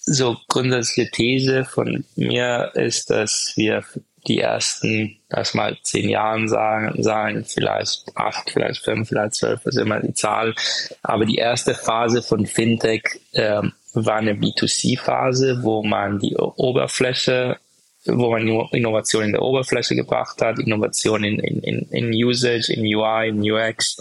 so 0.00 0.38
grundsätzliche 0.48 1.10
These 1.10 1.64
von 1.66 2.04
mir 2.16 2.70
ist, 2.74 3.10
dass 3.10 3.52
wir 3.56 3.84
die 4.26 4.38
ersten, 4.38 5.18
lass 5.28 5.52
mal 5.52 5.76
zehn 5.82 6.08
Jahren 6.08 6.48
sagen, 6.48 7.02
sagen, 7.02 7.44
vielleicht 7.44 8.04
acht, 8.14 8.50
vielleicht 8.50 8.84
fünf, 8.84 9.08
vielleicht 9.08 9.34
zwölf, 9.34 9.60
was 9.64 9.76
immer 9.76 10.00
die 10.00 10.14
Zahl. 10.14 10.54
Aber 11.02 11.26
die 11.26 11.36
erste 11.36 11.74
Phase 11.74 12.22
von 12.22 12.46
Fintech 12.46 13.02
äh, 13.32 13.62
war 13.94 14.16
eine 14.16 14.34
B2C-Phase, 14.34 15.62
wo 15.62 15.82
man 15.82 16.18
die 16.18 16.36
Oberfläche 16.36 17.58
wo 18.06 18.30
man 18.30 18.48
Innovation 18.72 19.24
in 19.24 19.32
der 19.32 19.42
Oberfläche 19.42 19.94
gebracht 19.94 20.40
hat, 20.42 20.58
Innovation 20.58 21.22
in, 21.22 21.38
in, 21.38 21.86
in 21.90 22.10
Usage, 22.12 22.72
in 22.72 22.80
UI, 22.82 23.28
in 23.28 23.42
UX, 23.42 23.98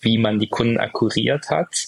wie 0.00 0.16
man 0.18 0.40
die 0.40 0.48
Kunden 0.48 0.78
akkuriert 0.78 1.50
hat, 1.50 1.86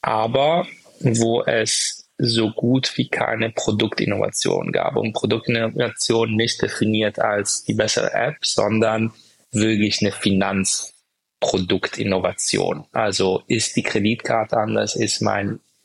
aber 0.00 0.66
wo 1.00 1.42
es 1.42 2.08
so 2.18 2.50
gut 2.50 2.96
wie 2.96 3.08
keine 3.08 3.50
Produktinnovation 3.50 4.72
gab. 4.72 4.96
Und 4.96 5.12
Produktinnovation 5.12 6.34
nicht 6.36 6.62
definiert 6.62 7.18
als 7.18 7.64
die 7.64 7.74
bessere 7.74 8.14
App, 8.14 8.36
sondern 8.42 9.12
wirklich 9.50 10.00
eine 10.00 10.12
Finanzproduktinnovation. 10.12 12.86
Also 12.92 13.42
ist 13.48 13.76
die 13.76 13.82
Kreditkarte 13.82 14.56
anders, 14.56 14.96
ist 14.96 15.20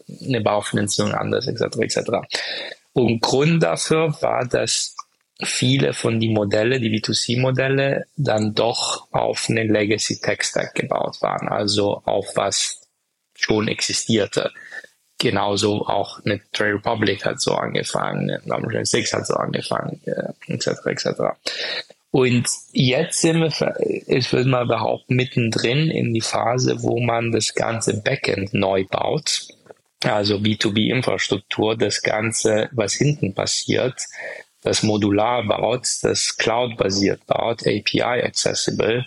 meine 0.08 0.42
Baufinanzierung 0.42 1.14
anders, 1.14 1.48
etc. 1.48 1.78
etc. 1.80 2.00
Und 2.94 3.22
Grund 3.22 3.62
dafür 3.64 4.16
war, 4.22 4.46
dass 4.46 4.96
viele 5.44 5.94
von 5.94 6.20
die 6.20 6.30
Modelle, 6.30 6.80
die 6.80 6.90
B2C-Modelle, 6.90 8.06
dann 8.16 8.56
doch 8.56 9.08
auf 9.12 9.48
eine 9.50 9.64
Legacy 9.64 10.20
Tech 10.20 10.44
Stack 10.44 10.74
gebaut 10.76 11.22
waren, 11.22 11.48
also 11.48 12.02
auf 12.06 12.36
was 12.36 12.82
schon 13.36 13.68
existierte. 13.68 14.52
Genauso 15.20 15.86
auch 15.86 16.24
eine 16.26 16.42
Trade 16.52 16.76
Republic 16.76 17.26
hat 17.26 17.42
so 17.42 17.54
angefangen, 17.54 18.30
eine 18.32 18.86
Six 18.86 19.14
hat 19.14 19.28
so 19.28 19.36
angefangen, 19.36 20.02
etc. 20.48 20.68
Etc. 20.86 21.10
Und 22.12 22.48
jetzt 22.72 23.22
sind 23.22 23.42
wir, 23.42 23.76
ich 24.08 24.32
würde 24.32 24.50
mal 24.50 24.66
behaupten, 24.66 25.16
mittendrin 25.16 25.92
in 25.92 26.14
die 26.14 26.22
Phase, 26.22 26.82
wo 26.82 27.00
man 27.00 27.32
das 27.32 27.54
ganze 27.54 28.02
Backend 28.02 28.54
neu 28.54 28.86
baut. 28.86 29.48
Also 30.08 30.38
B2B-Infrastruktur, 30.38 31.76
das 31.76 32.02
Ganze, 32.02 32.70
was 32.72 32.94
hinten 32.94 33.34
passiert, 33.34 34.02
das 34.62 34.84
modular 34.84 35.46
baut, 35.46 35.88
das 36.02 36.38
Cloud-basiert 36.38 37.26
baut, 37.26 37.66
API-accessible 37.68 39.06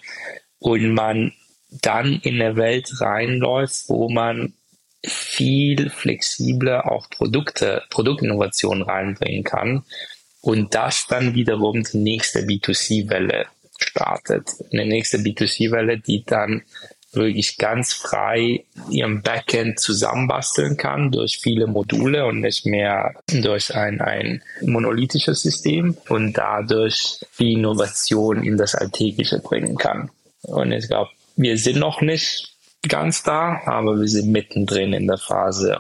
und 0.59 0.95
man 0.95 1.33
dann 1.71 2.21
in 2.23 2.41
eine 2.41 2.57
Welt 2.57 3.01
reinläuft, 3.01 3.89
wo 3.89 4.09
man 4.09 4.55
viel 5.05 5.89
flexibler 5.89 6.91
auch 6.91 7.09
Produkte, 7.09 7.83
Produktinnovationen 7.91 8.83
reinbringen 8.83 9.45
kann 9.45 9.85
und 10.43 10.75
das 10.75 11.07
dann 11.07 11.35
wiederum 11.35 11.83
die 11.83 11.99
nächste 11.99 12.41
B2C-Welle 12.41 13.47
startet. 13.79 14.51
Eine 14.73 14.87
nächste 14.87 15.19
B2C-Welle, 15.19 15.99
die 15.99 16.25
dann 16.25 16.63
wirklich 17.13 17.59
ganz 17.59 17.93
frei 17.93 18.65
ihrem 18.89 19.23
Backend 19.23 19.81
zusammenbasteln 19.81 20.77
kann 20.77 21.11
durch 21.11 21.39
viele 21.39 21.67
Module 21.67 22.27
und 22.27 22.41
nicht 22.41 22.67
mehr 22.67 23.15
durch 23.27 23.75
ein, 23.75 24.01
ein 24.01 24.43
monolithisches 24.63 25.43
System 25.43 25.97
und 26.09 26.35
dadurch 26.35 27.21
die 27.39 27.55
Innovation 27.55 28.45
in 28.45 28.57
das 28.57 28.75
Alltägliche 28.75 29.41
bringen 29.41 29.77
kann. 29.77 30.11
Und 30.43 30.73
ich 30.73 30.87
glaube, 30.87 31.11
wir 31.37 31.59
sind 31.59 31.79
noch 31.79 32.01
nicht 32.01 32.55
ganz 32.89 33.23
da, 33.23 33.61
aber 33.67 33.99
wir 33.99 34.09
sind 34.09 34.31
mittendrin 34.31 34.93
in 34.93 35.07
der 35.07 35.19
Phase, 35.19 35.79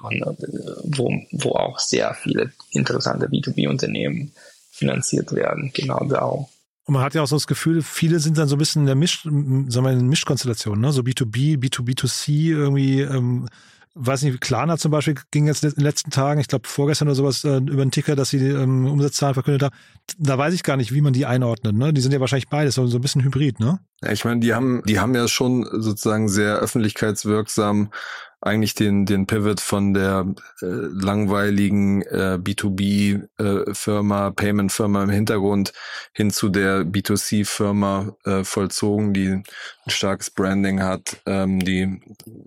wo, 0.85 1.13
wo 1.31 1.51
auch 1.53 1.79
sehr 1.79 2.15
viele 2.15 2.53
interessante 2.73 3.27
B2B-Unternehmen 3.27 4.33
finanziert 4.71 5.33
werden. 5.33 5.71
Genau 5.75 6.05
da 6.05 6.23
auch. 6.23 6.49
Und 6.91 6.95
man 6.95 7.05
hat 7.05 7.15
ja 7.15 7.23
auch 7.23 7.29
so 7.29 7.37
das 7.37 7.47
Gefühl, 7.47 7.83
viele 7.83 8.19
sind 8.19 8.37
dann 8.37 8.49
so 8.49 8.57
ein 8.57 8.59
bisschen 8.59 8.83
in 8.83 8.87
der 8.87 8.97
Misch, 8.97 9.23
sagen 9.23 9.69
wir, 9.69 9.93
in 9.93 10.09
Mischkonstellation, 10.09 10.81
ne? 10.81 10.91
So 10.91 11.03
B2B, 11.03 11.57
B2B2C 11.57 12.49
irgendwie, 12.49 13.03
ähm, 13.03 13.49
weiß 13.95 14.23
nicht, 14.23 14.41
Klarna 14.41 14.77
zum 14.77 14.91
Beispiel 14.91 15.15
ging 15.31 15.47
jetzt 15.47 15.63
in 15.63 15.71
den 15.71 15.85
letzten 15.85 16.11
Tagen, 16.11 16.41
ich 16.41 16.49
glaube 16.49 16.67
vorgestern 16.67 17.07
oder 17.07 17.15
sowas, 17.15 17.45
äh, 17.45 17.59
über 17.59 17.85
den 17.85 17.93
Ticker, 17.93 18.17
dass 18.17 18.31
sie 18.31 18.39
ähm, 18.39 18.87
Umsatzzahlen 18.87 19.35
verkündet 19.35 19.63
haben. 19.63 19.77
Da 20.19 20.37
weiß 20.37 20.53
ich 20.53 20.65
gar 20.65 20.77
nicht, 20.77 20.93
wie 20.93 21.01
man 21.01 21.13
die 21.13 21.27
einordnet, 21.27 21.77
ne? 21.77 21.93
Die 21.93 22.01
sind 22.01 22.11
ja 22.11 22.19
wahrscheinlich 22.19 22.49
beides, 22.49 22.75
so, 22.75 22.85
so 22.89 22.99
ein 22.99 23.03
bisschen 23.03 23.23
hybrid, 23.23 23.61
ne? 23.61 23.79
Ja, 24.03 24.11
ich 24.11 24.25
meine, 24.25 24.41
die 24.41 24.53
haben, 24.53 24.83
die 24.85 24.99
haben 24.99 25.15
ja 25.15 25.29
schon 25.29 25.69
sozusagen 25.71 26.29
sehr 26.29 26.57
öffentlichkeitswirksam 26.57 27.93
eigentlich 28.41 28.75
den, 28.75 29.05
den 29.05 29.27
Pivot 29.27 29.61
von 29.61 29.93
der 29.93 30.27
äh, 30.63 30.67
langweiligen 30.67 32.03
äh, 32.03 32.39
B2B-Firma, 32.41 34.29
äh, 34.29 34.31
Payment-Firma 34.31 35.05
im 35.05 35.11
Hintergrund 35.11 35.73
hin 36.13 36.31
zu 36.31 36.49
der 36.49 36.83
B2C-Firma 36.85 38.17
äh, 38.25 38.45
vollzogen, 38.45 39.13
die 39.13 39.29
ein 39.29 39.45
starkes 39.89 40.31
Branding 40.31 40.83
hat. 40.83 41.21
Ähm, 41.27 41.61
die 41.61 42.01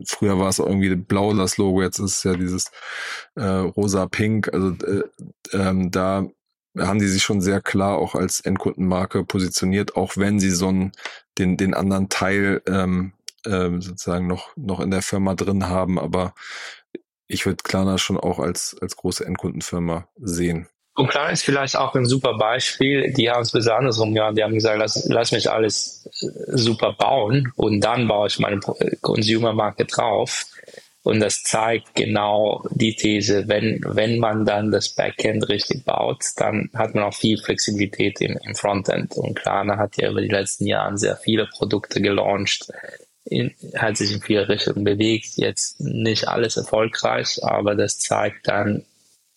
früher 0.05 0.39
war 0.39 0.49
es 0.49 0.59
irgendwie 0.59 0.95
blau 0.95 1.33
das 1.33 1.57
Logo, 1.57 1.83
jetzt 1.83 1.99
ist 1.99 2.17
es 2.17 2.23
ja 2.23 2.35
dieses 2.35 2.71
äh, 3.35 3.43
rosa-pink. 3.43 4.51
Also 4.51 4.71
äh, 4.85 5.03
ähm, 5.51 5.91
da 5.91 6.25
haben 6.77 6.99
die 6.99 7.07
sich 7.07 7.21
schon 7.21 7.41
sehr 7.41 7.61
klar 7.61 7.97
auch 7.97 8.15
als 8.15 8.39
Endkundenmarke 8.41 9.23
positioniert, 9.23 9.95
auch 9.95 10.17
wenn 10.17 10.39
sie 10.39 10.49
so 10.49 10.69
einen, 10.69 10.91
den, 11.37 11.55
den 11.57 11.75
anderen 11.75 12.09
Teil 12.09 12.63
ähm, 12.67 13.13
ähm, 13.45 13.81
sozusagen 13.81 14.27
noch, 14.27 14.55
noch 14.55 14.79
in 14.79 14.91
der 14.91 15.01
Firma 15.01 15.35
drin 15.35 15.67
haben, 15.67 15.99
aber 15.99 16.33
ich 17.27 17.45
würde 17.45 17.63
Klarna 17.63 17.97
schon 17.97 18.17
auch 18.17 18.39
als, 18.39 18.75
als 18.81 18.95
große 18.95 19.25
Endkundenfirma 19.25 20.07
sehen. 20.17 20.67
Und 20.95 21.09
Klarna 21.09 21.31
ist 21.31 21.43
vielleicht 21.43 21.75
auch 21.75 21.95
ein 21.95 22.05
super 22.05 22.37
Beispiel. 22.37 23.11
Die 23.13 23.29
haben 23.29 23.41
es 23.41 23.51
bis 23.51 23.67
andersrum 23.67 24.15
ja, 24.15 24.31
die 24.31 24.43
haben 24.43 24.53
gesagt, 24.53 24.77
lass, 24.77 25.05
lass 25.09 25.31
mich 25.31 25.49
alles 25.49 26.07
äh, 26.21 26.55
super 26.55 26.93
bauen 26.93 27.51
und 27.55 27.81
dann 27.81 28.07
baue 28.07 28.27
ich 28.27 28.37
meine 28.39 28.59
Consumer-Marke 29.01 29.85
drauf. 29.85 30.45
Und 31.03 31.19
das 31.19 31.43
zeigt 31.43 31.95
genau 31.95 32.63
die 32.71 32.95
These, 32.95 33.49
wenn, 33.49 33.81
wenn 33.85 34.19
man 34.19 34.45
dann 34.45 34.71
das 34.71 34.89
Backend 34.89 35.49
richtig 35.49 35.83
baut, 35.83 36.23
dann 36.37 36.69
hat 36.73 36.95
man 36.95 37.03
auch 37.03 37.13
viel 37.13 37.37
Flexibilität 37.37 38.21
im, 38.21 38.39
im 38.41 38.55
Frontend. 38.55 39.17
Und 39.17 39.35
Klarna 39.35 39.77
hat 39.77 39.97
ja 39.97 40.09
über 40.11 40.21
die 40.21 40.29
letzten 40.29 40.65
Jahre 40.65 40.97
sehr 40.97 41.17
viele 41.17 41.47
Produkte 41.47 42.01
gelauncht, 42.01 42.71
in, 43.25 43.51
hat 43.75 43.97
sich 43.97 44.13
in 44.13 44.21
viele 44.21 44.49
Richtungen 44.49 44.83
bewegt. 44.83 45.37
Jetzt 45.37 45.79
nicht 45.79 46.27
alles 46.27 46.57
erfolgreich, 46.57 47.39
aber 47.43 47.75
das 47.75 47.99
zeigt 47.99 48.47
dann 48.47 48.83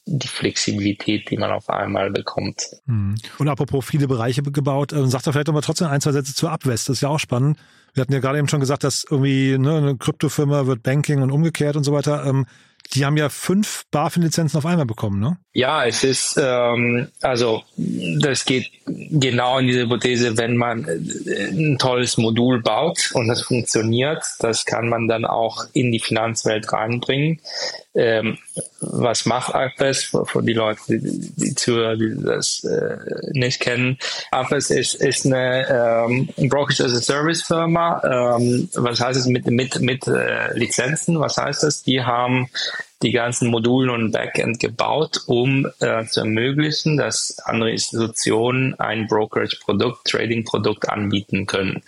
die 0.08 0.28
Flexibilität, 0.28 1.30
die 1.30 1.36
man 1.36 1.50
auf 1.50 1.68
einmal 1.68 2.10
bekommt. 2.10 2.62
Hm. 2.86 3.16
Und 3.38 3.48
apropos 3.48 3.84
viele 3.84 4.06
Bereiche 4.06 4.42
gebaut, 4.42 4.92
äh, 4.92 5.06
sagt 5.08 5.26
er 5.26 5.32
vielleicht 5.32 5.48
aber 5.48 5.62
trotzdem 5.62 5.88
ein, 5.88 6.00
zwei 6.00 6.12
Sätze 6.12 6.34
zur 6.34 6.52
Abwest. 6.52 6.88
Das 6.88 6.98
ist 6.98 7.00
ja 7.00 7.08
auch 7.08 7.18
spannend. 7.18 7.58
Wir 7.92 8.02
hatten 8.02 8.12
ja 8.12 8.20
gerade 8.20 8.38
eben 8.38 8.48
schon 8.48 8.60
gesagt, 8.60 8.84
dass 8.84 9.04
irgendwie 9.10 9.58
ne, 9.58 9.78
eine 9.78 9.96
Kryptofirma 9.96 10.66
wird 10.66 10.82
Banking 10.82 11.22
und 11.22 11.32
umgekehrt 11.32 11.76
und 11.76 11.84
so 11.84 11.92
weiter. 11.92 12.24
Ähm, 12.24 12.46
die 12.94 13.04
haben 13.04 13.16
ja 13.16 13.28
fünf 13.28 13.84
BaFin-Lizenzen 13.90 14.58
auf 14.58 14.66
einmal 14.66 14.86
bekommen, 14.86 15.20
ne? 15.20 15.38
Ja, 15.52 15.84
es 15.86 16.04
ist, 16.04 16.38
ähm, 16.40 17.08
also 17.22 17.62
das 17.76 18.44
geht 18.44 18.70
genau 18.86 19.58
in 19.58 19.66
diese 19.66 19.82
Hypothese, 19.82 20.36
wenn 20.36 20.56
man 20.56 20.84
äh, 20.84 21.48
ein 21.48 21.78
tolles 21.78 22.18
Modul 22.18 22.62
baut 22.62 23.10
und 23.14 23.28
das 23.28 23.42
funktioniert, 23.42 24.22
das 24.40 24.64
kann 24.64 24.88
man 24.88 25.08
dann 25.08 25.24
auch 25.24 25.64
in 25.72 25.92
die 25.92 26.00
Finanzwelt 26.00 26.72
reinbringen. 26.72 27.40
Ähm, 27.94 28.38
was 28.80 29.26
macht 29.26 29.54
AFES 29.54 30.16
für 30.24 30.42
die 30.42 30.52
Leute, 30.52 30.80
die, 30.88 31.54
Zuhörer, 31.54 31.96
die 31.96 32.16
das 32.22 32.64
äh, 32.64 32.96
nicht 33.32 33.60
kennen? 33.60 33.98
AFES 34.30 34.70
ist, 34.70 34.94
ist 34.94 35.26
eine 35.26 36.06
ähm, 36.06 36.28
Brokerage 36.48 36.84
as 36.84 36.92
a 36.92 37.00
Service 37.00 37.42
Firma. 37.42 38.36
Ähm, 38.36 38.68
was 38.74 39.00
heißt 39.00 39.18
es 39.18 39.26
mit, 39.26 39.46
mit, 39.46 39.80
mit 39.80 40.06
äh, 40.06 40.52
Lizenzen? 40.56 41.20
Was 41.20 41.36
heißt 41.36 41.62
das? 41.62 41.82
Die 41.82 42.02
haben 42.02 42.48
die 43.02 43.12
ganzen 43.12 43.50
Modulen 43.50 43.90
und 43.90 44.12
Backend 44.12 44.58
gebaut, 44.58 45.22
um 45.26 45.66
äh, 45.80 46.06
zu 46.06 46.20
ermöglichen, 46.20 46.96
dass 46.96 47.36
andere 47.44 47.70
Institutionen 47.70 48.74
ein 48.74 49.06
Brokerage-Produkt, 49.06 50.06
Trading-Produkt 50.08 50.88
anbieten 50.88 51.46
können. 51.46 51.82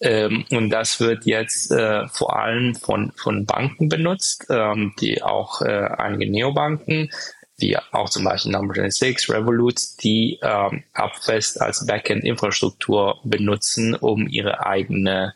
Ähm, 0.00 0.44
und 0.50 0.70
das 0.70 1.00
wird 1.00 1.26
jetzt 1.26 1.72
äh, 1.72 2.06
vor 2.08 2.36
allem 2.36 2.76
von, 2.76 3.12
von 3.16 3.46
Banken 3.46 3.88
benutzt, 3.88 4.46
ähm, 4.48 4.94
die 5.00 5.20
auch 5.22 5.60
äh, 5.62 5.88
einige 5.98 6.30
Neobanken, 6.30 7.10
wie 7.56 7.76
auch 7.76 8.08
zum 8.08 8.22
Beispiel 8.24 8.52
Number 8.52 8.74
26, 8.74 9.30
Revolut, 9.30 9.80
die 10.04 10.38
ähm, 10.42 10.84
Upfest 10.92 11.60
als 11.60 11.84
Backend-Infrastruktur 11.86 13.18
benutzen, 13.24 13.96
um 13.96 14.28
ihre 14.28 14.64
eigene 14.64 15.34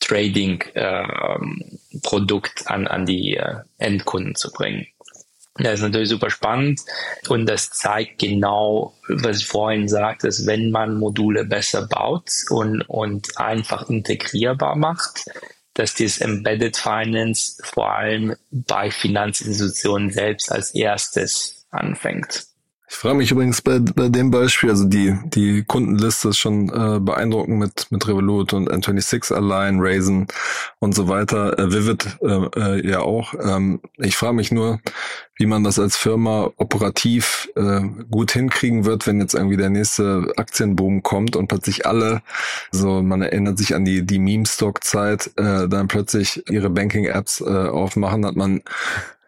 Trading-Produkt 0.00 2.60
ähm, 2.60 2.66
an, 2.66 2.86
an 2.86 3.06
die 3.06 3.38
äh, 3.38 3.60
Endkunden 3.78 4.34
zu 4.34 4.52
bringen. 4.52 4.86
Das 5.56 5.74
ist 5.74 5.82
natürlich 5.82 6.08
super 6.08 6.30
spannend 6.30 6.80
und 7.28 7.46
das 7.46 7.70
zeigt 7.70 8.18
genau, 8.18 8.94
was 9.08 9.38
ich 9.38 9.46
vorhin 9.46 9.88
sagte, 9.88 10.26
dass 10.26 10.46
wenn 10.46 10.72
man 10.72 10.98
Module 10.98 11.44
besser 11.44 11.86
baut 11.86 12.28
und, 12.50 12.82
und 12.82 13.38
einfach 13.38 13.88
integrierbar 13.88 14.74
macht, 14.74 15.26
dass 15.74 15.94
dieses 15.94 16.18
Embedded 16.18 16.76
Finance 16.76 17.62
vor 17.62 17.92
allem 17.92 18.34
bei 18.50 18.90
Finanzinstitutionen 18.90 20.10
selbst 20.10 20.50
als 20.50 20.74
erstes 20.74 21.66
anfängt. 21.70 22.46
Ich 22.94 23.00
frage 23.00 23.16
mich 23.16 23.32
übrigens 23.32 23.60
bei, 23.60 23.80
bei 23.80 24.08
dem 24.08 24.30
Beispiel, 24.30 24.70
also 24.70 24.84
die, 24.84 25.18
die 25.24 25.64
Kundenliste 25.64 26.28
ist 26.28 26.38
schon 26.38 26.68
äh, 26.68 27.00
beeindruckend 27.00 27.58
mit, 27.58 27.90
mit 27.90 28.06
Revolut 28.06 28.52
und 28.52 28.70
N26 28.70 29.34
allein, 29.34 29.80
Raisin 29.80 30.28
und 30.78 30.94
so 30.94 31.08
weiter, 31.08 31.58
äh, 31.58 31.72
Vivid 31.72 32.06
äh, 32.22 32.46
äh, 32.56 32.88
ja 32.88 33.00
auch. 33.00 33.34
Ähm, 33.34 33.80
ich 33.98 34.16
frage 34.16 34.34
mich 34.34 34.52
nur, 34.52 34.78
wie 35.34 35.46
man 35.46 35.64
das 35.64 35.80
als 35.80 35.96
Firma 35.96 36.52
operativ 36.56 37.50
äh, 37.56 37.80
gut 38.12 38.30
hinkriegen 38.30 38.84
wird, 38.84 39.08
wenn 39.08 39.20
jetzt 39.20 39.34
irgendwie 39.34 39.56
der 39.56 39.70
nächste 39.70 40.32
Aktienboom 40.36 41.02
kommt 41.02 41.34
und 41.34 41.48
plötzlich 41.48 41.86
alle, 41.86 42.22
so 42.70 43.02
man 43.02 43.22
erinnert 43.22 43.58
sich 43.58 43.74
an 43.74 43.84
die, 43.84 44.06
die 44.06 44.20
Meme-Stock-Zeit, 44.20 45.32
äh, 45.36 45.68
dann 45.68 45.88
plötzlich 45.88 46.48
ihre 46.48 46.70
Banking-Apps 46.70 47.40
äh, 47.40 47.44
aufmachen, 47.44 48.24
hat 48.24 48.36
man 48.36 48.62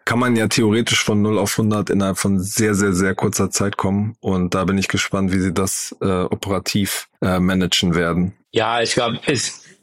kann 0.07 0.19
man 0.19 0.37
ja 0.37 0.47
theoretisch 0.47 1.03
von 1.03 1.21
0 1.21 1.37
auf 1.37 1.59
100 1.59 1.89
innerhalb 1.89 2.17
von 2.17 2.39
sehr, 2.39 2.75
sehr, 2.75 2.93
sehr 2.93 3.13
kurzer 3.13 3.51
Zeit 3.51 3.75
kommen. 3.75 4.15
Und 4.21 4.55
da 4.55 4.63
bin 4.63 4.77
ich 4.77 4.87
gespannt, 4.87 5.33
wie 5.33 5.39
sie 5.41 5.53
das 5.53 5.93
äh, 5.99 6.05
operativ 6.05 7.09
äh, 7.21 7.39
managen 7.39 7.93
werden. 7.93 8.31
Ja, 8.51 8.81
ich 8.81 8.93
glaube, 8.93 9.19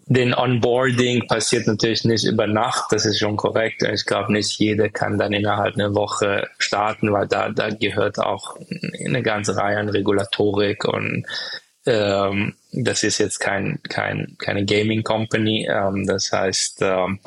den 0.06 0.32
Onboarding 0.32 1.26
passiert 1.28 1.66
natürlich 1.66 2.06
nicht 2.06 2.24
über 2.24 2.46
Nacht, 2.46 2.86
das 2.90 3.04
ist 3.04 3.18
schon 3.18 3.36
korrekt. 3.36 3.82
Ich 3.82 4.06
glaube, 4.06 4.32
nicht 4.32 4.58
jeder 4.58 4.88
kann 4.88 5.18
dann 5.18 5.34
innerhalb 5.34 5.74
einer 5.74 5.94
Woche 5.94 6.48
starten, 6.56 7.12
weil 7.12 7.28
da, 7.28 7.50
da 7.50 7.68
gehört 7.68 8.18
auch 8.18 8.56
eine 9.04 9.22
ganze 9.22 9.58
Reihe 9.58 9.76
an 9.76 9.90
Regulatorik 9.90 10.86
und 10.86 11.26
ähm, 11.84 12.54
das 12.72 13.02
ist 13.02 13.18
jetzt 13.18 13.40
kein, 13.40 13.78
kein, 13.90 14.36
keine 14.38 14.64
Gaming 14.64 15.02
Company. 15.02 15.68
Ähm, 15.70 16.06
das 16.06 16.32
heißt, 16.32 16.80
ähm, 16.80 17.18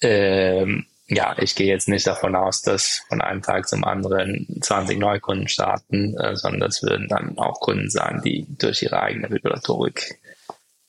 ähm, 0.00 0.84
ja, 1.08 1.34
ich 1.38 1.54
gehe 1.54 1.66
jetzt 1.66 1.88
nicht 1.88 2.06
davon 2.06 2.36
aus, 2.36 2.62
dass 2.62 3.02
von 3.08 3.20
einem 3.20 3.42
Tag 3.42 3.66
zum 3.66 3.84
anderen 3.84 4.46
20 4.60 4.98
Neukunden 4.98 5.48
starten, 5.48 6.16
äh, 6.18 6.36
sondern 6.36 6.60
das 6.60 6.82
würden 6.82 7.08
dann 7.08 7.38
auch 7.38 7.60
Kunden 7.60 7.88
sein, 7.88 8.20
die 8.24 8.46
durch 8.58 8.82
ihre 8.82 9.00
eigene 9.02 9.30
Regulatorik 9.30 10.18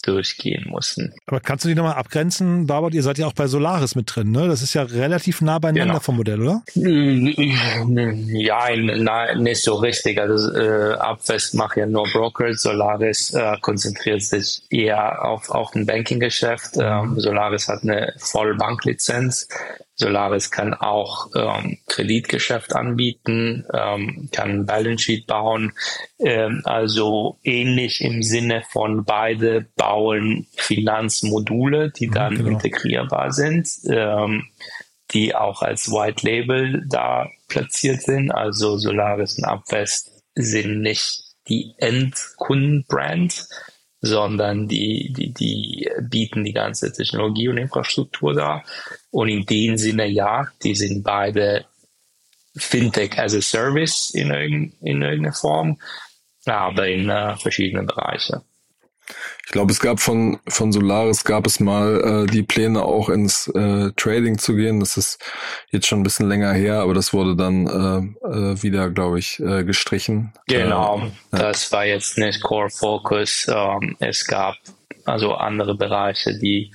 durchgehen 0.03 0.65
mussten. 0.70 1.13
Aber 1.26 1.39
kannst 1.39 1.65
du 1.65 1.70
die 1.70 1.76
nochmal 1.76 1.95
abgrenzen, 1.95 2.67
Barbara? 2.67 2.91
Ihr 2.93 3.03
seid 3.03 3.17
ja 3.17 3.28
auch 3.28 3.34
bei 3.34 3.47
Solaris 3.47 3.95
mit 3.95 4.13
drin, 4.13 4.32
ne? 4.32 4.47
Das 4.47 4.61
ist 4.61 4.74
ja 4.74 4.84
relativ 4.84 5.41
nah 5.41 5.59
beieinander 5.59 5.95
genau. 5.95 5.99
vom 5.99 6.15
Modell, 6.17 6.41
oder? 6.41 6.63
Ja, 6.74 8.70
na, 8.76 9.36
nicht 9.36 9.61
so 9.61 9.76
richtig. 9.76 10.20
Also 10.20 10.53
äh, 10.53 10.93
Abwest 10.93 11.53
macht 11.53 11.78
ja 11.78 11.86
nur 11.86 12.03
Brokers, 12.11 12.61
Solaris 12.61 13.34
äh, 13.34 13.57
konzentriert 13.61 14.22
sich 14.22 14.63
eher 14.70 15.26
auf, 15.26 15.49
auf 15.49 15.76
ein 15.76 15.86
Banking-Geschäft. 15.86 16.78
Ähm, 16.78 17.20
Solaris 17.20 17.67
hat 17.67 17.84
eine 17.84 18.13
Vollbanklizenz. 18.17 19.47
Solaris 20.00 20.50
kann 20.50 20.74
auch 20.74 21.28
ähm, 21.36 21.78
Kreditgeschäft 21.88 22.74
anbieten, 22.74 23.66
ähm, 23.74 24.30
kann 24.32 24.66
Balance 24.66 25.04
Sheet 25.04 25.28
bauen. 25.28 25.74
Ähm, 26.20 26.62
also 26.64 27.38
ähnlich 27.43 28.02
im 28.02 28.24
Sinne 28.24 28.64
von 28.70 29.04
beide 29.04 29.68
bauen 29.76 30.47
Finanzmodule, 30.56 31.91
die 31.91 32.08
mhm, 32.08 32.14
dann 32.14 32.36
genau. 32.38 32.50
integrierbar 32.52 33.34
sind, 33.34 33.68
ähm, 33.89 34.45
die 35.12 35.36
auch 35.36 35.62
als 35.62 35.91
White 35.91 36.26
Label 36.26 36.86
da 36.88 37.28
platziert 37.50 38.02
sind. 38.02 38.32
Also 38.32 38.78
Solaris 38.78 39.38
und 39.38 39.45
Upvest 39.45 40.12
sind 40.34 40.80
nicht 40.82 41.24
die 41.50 41.74
Endkundenbrand, 41.78 43.47
sondern 44.02 44.68
die, 44.70 45.12
die, 45.12 45.34
die 45.34 45.89
bieten 46.02 46.45
die 46.45 46.54
ganze 46.54 46.93
Technologie 46.93 47.50
und 47.50 47.58
Infrastruktur 47.58 48.34
da. 48.34 48.64
Und 49.12 49.30
in 49.30 49.45
dem 49.45 49.78
Sinne, 49.78 50.07
ja, 50.07 50.47
die 50.64 50.76
sind 50.76 51.03
beide 51.03 51.66
Fintech 52.57 53.18
as 53.18 53.34
a 53.34 53.41
Service 53.41 54.12
in, 54.14 54.32
irgendein, 54.32 54.74
in 54.82 55.01
irgendeiner 55.01 55.34
Form, 55.34 55.78
aber 56.45 56.88
in 56.88 57.10
uh, 57.10 57.36
verschiedenen 57.38 57.86
Bereichen. 57.86 58.41
Ich 59.45 59.51
glaube, 59.51 59.72
es 59.72 59.80
gab 59.80 59.99
von, 59.99 60.39
von 60.47 60.72
Solaris 60.72 61.24
gab 61.24 61.47
es 61.47 61.60
mal 61.60 62.28
äh, 62.28 62.32
die 62.32 62.43
Pläne 62.43 62.84
auch 62.84 63.10
ins 63.10 63.47
äh, 63.47 63.91
Trading 63.95 64.38
zu 64.38 64.55
gehen. 64.55 64.80
Das 64.80 64.95
ist 64.95 65.20
jetzt 65.72 65.88
schon 65.88 66.01
ein 66.01 66.03
bisschen 66.03 66.30
länger 66.30 66.53
her, 66.53 66.82
aber 66.82 66.93
das 66.93 67.14
wurde 67.14 67.36
dann 67.36 67.66
äh, 67.66 68.28
äh, 68.28 68.62
wieder, 68.62 68.91
glaube 68.91 69.18
ich, 69.18 69.39
äh, 69.39 69.64
gestrichen. 69.64 70.34
Genau, 70.47 71.01
äh, 71.32 71.38
das 71.39 71.72
war 71.72 71.86
jetzt 71.86 72.20
nicht 72.20 72.43
Core 72.43 72.70
Focus. 72.70 73.47
Ähm, 73.49 73.95
es 73.99 74.28
gab 74.28 74.55
also 75.05 75.34
andere 75.34 75.76
Bereiche, 75.76 76.38
die 76.38 76.72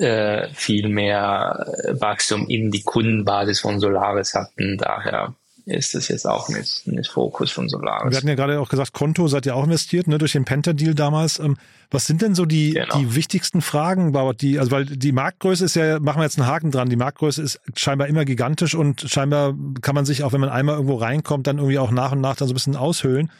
äh, 0.00 0.48
viel 0.54 0.88
mehr 0.88 1.66
Wachstum 1.90 2.48
in 2.48 2.70
die 2.70 2.82
Kundenbasis 2.82 3.60
von 3.60 3.80
Solaris 3.80 4.34
hatten. 4.34 4.78
Daher 4.78 5.34
ist 5.66 5.94
das 5.94 6.08
jetzt 6.08 6.26
auch 6.26 6.48
nicht, 6.48 6.86
nicht 6.86 7.10
Fokus 7.10 7.50
von 7.50 7.68
Solaris. 7.68 8.10
Wir 8.10 8.16
hatten 8.16 8.28
ja 8.28 8.34
gerade 8.34 8.60
auch 8.60 8.68
gesagt, 8.68 8.92
Konto 8.92 9.28
seid 9.28 9.46
ihr 9.46 9.54
auch 9.54 9.64
investiert, 9.64 10.08
ne, 10.08 10.18
durch 10.18 10.32
den 10.32 10.44
Penta-Deal 10.44 10.94
damals. 10.94 11.38
Ähm, 11.38 11.56
was 11.90 12.06
sind 12.06 12.22
denn 12.22 12.34
so 12.34 12.46
die, 12.46 12.72
genau. 12.72 12.98
die 12.98 13.14
wichtigsten 13.14 13.60
Fragen, 13.60 14.12
Bauert, 14.12 14.42
die, 14.42 14.58
also 14.58 14.70
weil 14.70 14.86
die 14.86 15.12
Marktgröße 15.12 15.64
ist 15.64 15.76
ja, 15.76 16.00
machen 16.00 16.20
wir 16.20 16.24
jetzt 16.24 16.38
einen 16.38 16.48
Haken 16.48 16.70
dran, 16.70 16.88
die 16.88 16.96
Marktgröße 16.96 17.42
ist 17.42 17.60
scheinbar 17.76 18.08
immer 18.08 18.24
gigantisch 18.24 18.74
und 18.74 19.02
scheinbar 19.02 19.54
kann 19.82 19.94
man 19.94 20.04
sich 20.04 20.22
auch, 20.22 20.32
wenn 20.32 20.40
man 20.40 20.50
einmal 20.50 20.76
irgendwo 20.76 20.96
reinkommt, 20.96 21.46
dann 21.46 21.58
irgendwie 21.58 21.78
auch 21.78 21.90
nach 21.90 22.12
und 22.12 22.20
nach 22.20 22.36
dann 22.36 22.48
so 22.48 22.52
ein 22.52 22.54
bisschen 22.54 22.76
aushöhlen. 22.76 23.30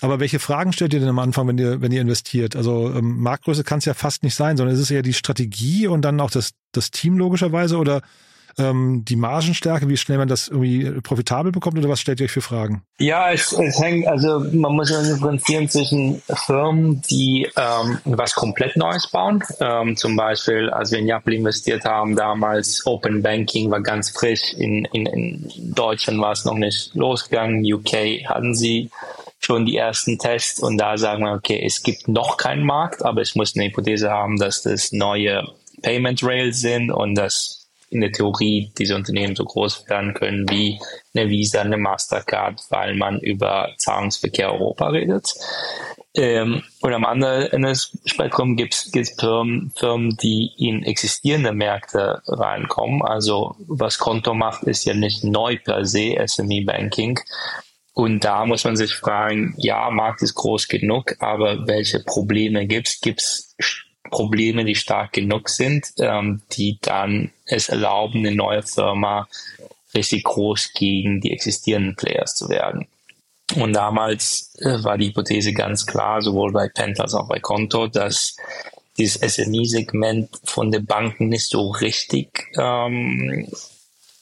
Aber 0.00 0.20
welche 0.20 0.38
Fragen 0.38 0.72
stellt 0.72 0.92
ihr 0.94 1.00
denn 1.00 1.08
am 1.08 1.18
Anfang, 1.18 1.48
wenn 1.48 1.58
ihr, 1.58 1.80
wenn 1.80 1.92
ihr 1.92 2.02
investiert? 2.02 2.54
Also 2.54 2.92
ähm, 2.94 3.18
Marktgröße 3.20 3.64
kann 3.64 3.78
es 3.78 3.86
ja 3.86 3.94
fast 3.94 4.22
nicht 4.22 4.34
sein, 4.34 4.56
sondern 4.56 4.74
ist 4.74 4.82
es 4.82 4.90
eher 4.90 5.02
die 5.02 5.14
Strategie 5.14 5.86
und 5.86 6.02
dann 6.02 6.20
auch 6.20 6.30
das, 6.30 6.50
das 6.72 6.90
Team 6.90 7.16
logischerweise 7.16 7.78
oder 7.78 8.02
ähm, 8.58 9.04
die 9.04 9.16
Margenstärke, 9.16 9.88
wie 9.88 9.96
schnell 9.96 10.18
man 10.18 10.28
das 10.28 10.48
irgendwie 10.48 11.00
profitabel 11.02 11.52
bekommt 11.52 11.78
oder 11.78 11.88
was 11.88 12.00
stellt 12.00 12.20
ihr 12.20 12.24
euch 12.24 12.32
für 12.32 12.40
Fragen? 12.40 12.82
Ja, 12.98 13.30
es, 13.30 13.52
es 13.52 13.78
hängt, 13.80 14.06
also 14.06 14.40
man 14.52 14.72
muss 14.74 14.90
ja 14.90 15.02
differenzieren 15.02 15.68
zwischen 15.68 16.22
Firmen, 16.46 17.02
die 17.10 17.48
ähm, 17.56 17.98
was 18.04 18.34
komplett 18.34 18.76
Neues 18.76 19.08
bauen. 19.08 19.42
Ähm, 19.60 19.96
zum 19.96 20.16
Beispiel, 20.16 20.70
als 20.70 20.90
wir 20.90 20.98
in 20.98 21.08
Apple 21.08 21.34
investiert 21.34 21.84
haben, 21.84 22.16
damals 22.16 22.84
Open 22.86 23.22
Banking 23.22 23.70
war 23.70 23.80
ganz 23.82 24.10
frisch. 24.10 24.54
In, 24.54 24.86
in, 24.86 25.06
in 25.06 25.74
Deutschland 25.74 26.20
war 26.20 26.32
es 26.32 26.44
noch 26.44 26.56
nicht 26.56 26.94
losgegangen. 26.94 27.62
UK 27.62 28.26
hatten 28.26 28.54
sie 28.54 28.90
schon 29.38 29.66
die 29.66 29.76
ersten 29.76 30.18
Tests 30.18 30.60
und 30.60 30.78
da 30.78 30.96
sagen 30.96 31.24
wir, 31.24 31.32
okay, 31.32 31.62
es 31.64 31.82
gibt 31.82 32.08
noch 32.08 32.36
keinen 32.36 32.64
Markt, 32.64 33.04
aber 33.04 33.22
ich 33.22 33.34
muss 33.34 33.54
eine 33.54 33.66
Hypothese 33.66 34.10
haben, 34.10 34.38
dass 34.38 34.62
das 34.62 34.92
neue 34.92 35.46
Payment 35.82 36.22
Rails 36.22 36.60
sind 36.60 36.90
und 36.90 37.14
dass 37.14 37.66
in 37.88 38.00
der 38.00 38.12
Theorie 38.12 38.72
diese 38.78 38.96
Unternehmen 38.96 39.36
so 39.36 39.44
groß 39.44 39.88
werden 39.88 40.14
können 40.14 40.48
wie 40.48 40.80
eine 41.14 41.28
Visa, 41.28 41.60
eine 41.60 41.76
Mastercard, 41.76 42.60
weil 42.70 42.96
man 42.96 43.20
über 43.20 43.70
Zahlungsverkehr 43.78 44.52
Europa 44.52 44.88
redet. 44.88 45.32
Ähm, 46.14 46.62
und 46.80 46.94
am 46.94 47.04
anderen 47.04 47.42
Ende 47.52 47.68
des 47.68 47.96
Spektrum 48.06 48.56
gibt 48.56 48.74
es 48.74 49.14
Firmen, 49.18 50.16
die 50.16 50.50
in 50.56 50.82
existierende 50.82 51.52
Märkte 51.52 52.22
reinkommen. 52.26 53.02
Also 53.02 53.54
was 53.68 53.98
Konto 53.98 54.34
macht, 54.34 54.64
ist 54.64 54.84
ja 54.84 54.94
nicht 54.94 55.24
neu 55.24 55.58
per 55.62 55.84
se, 55.84 56.16
SME 56.26 56.64
Banking. 56.64 57.20
Und 57.96 58.24
da 58.24 58.44
muss 58.44 58.64
man 58.64 58.76
sich 58.76 58.94
fragen, 58.94 59.54
ja, 59.56 59.88
Markt 59.88 60.20
ist 60.20 60.34
groß 60.34 60.68
genug, 60.68 61.16
aber 61.18 61.66
welche 61.66 62.00
Probleme 62.00 62.66
gibt 62.66 62.88
es? 62.88 63.00
Gibt 63.00 63.22
es 63.22 63.56
Probleme, 64.10 64.66
die 64.66 64.74
stark 64.74 65.14
genug 65.14 65.48
sind, 65.48 65.86
ähm, 65.98 66.42
die 66.52 66.78
dann 66.82 67.30
es 67.46 67.70
erlauben, 67.70 68.18
eine 68.18 68.36
neue 68.36 68.62
Firma 68.62 69.26
richtig 69.94 70.24
groß 70.24 70.74
gegen 70.74 71.22
die 71.22 71.32
existierenden 71.32 71.96
Players 71.96 72.34
zu 72.34 72.50
werden? 72.50 72.86
Und 73.54 73.72
damals 73.72 74.54
äh, 74.60 74.84
war 74.84 74.98
die 74.98 75.08
Hypothese 75.08 75.54
ganz 75.54 75.86
klar, 75.86 76.20
sowohl 76.20 76.52
bei 76.52 76.68
Pent 76.68 77.00
als 77.00 77.14
auch 77.14 77.28
bei 77.28 77.40
Konto, 77.40 77.86
dass 77.86 78.36
dieses 78.98 79.22
SME-Segment 79.22 80.28
von 80.44 80.70
den 80.70 80.84
Banken 80.84 81.30
nicht 81.30 81.48
so 81.48 81.70
richtig 81.70 82.44
ähm, 82.58 83.48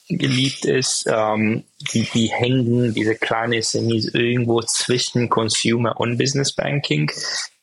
geliebt 0.09 0.65
ist. 0.65 1.05
Ähm, 1.07 1.63
die, 1.93 2.07
die 2.13 2.27
hängen, 2.27 2.93
diese 2.93 3.15
kleinen 3.15 3.61
SMEs, 3.61 4.13
irgendwo 4.13 4.61
zwischen 4.61 5.29
Consumer 5.29 5.99
und 5.99 6.17
Business 6.17 6.53
Banking. 6.53 7.11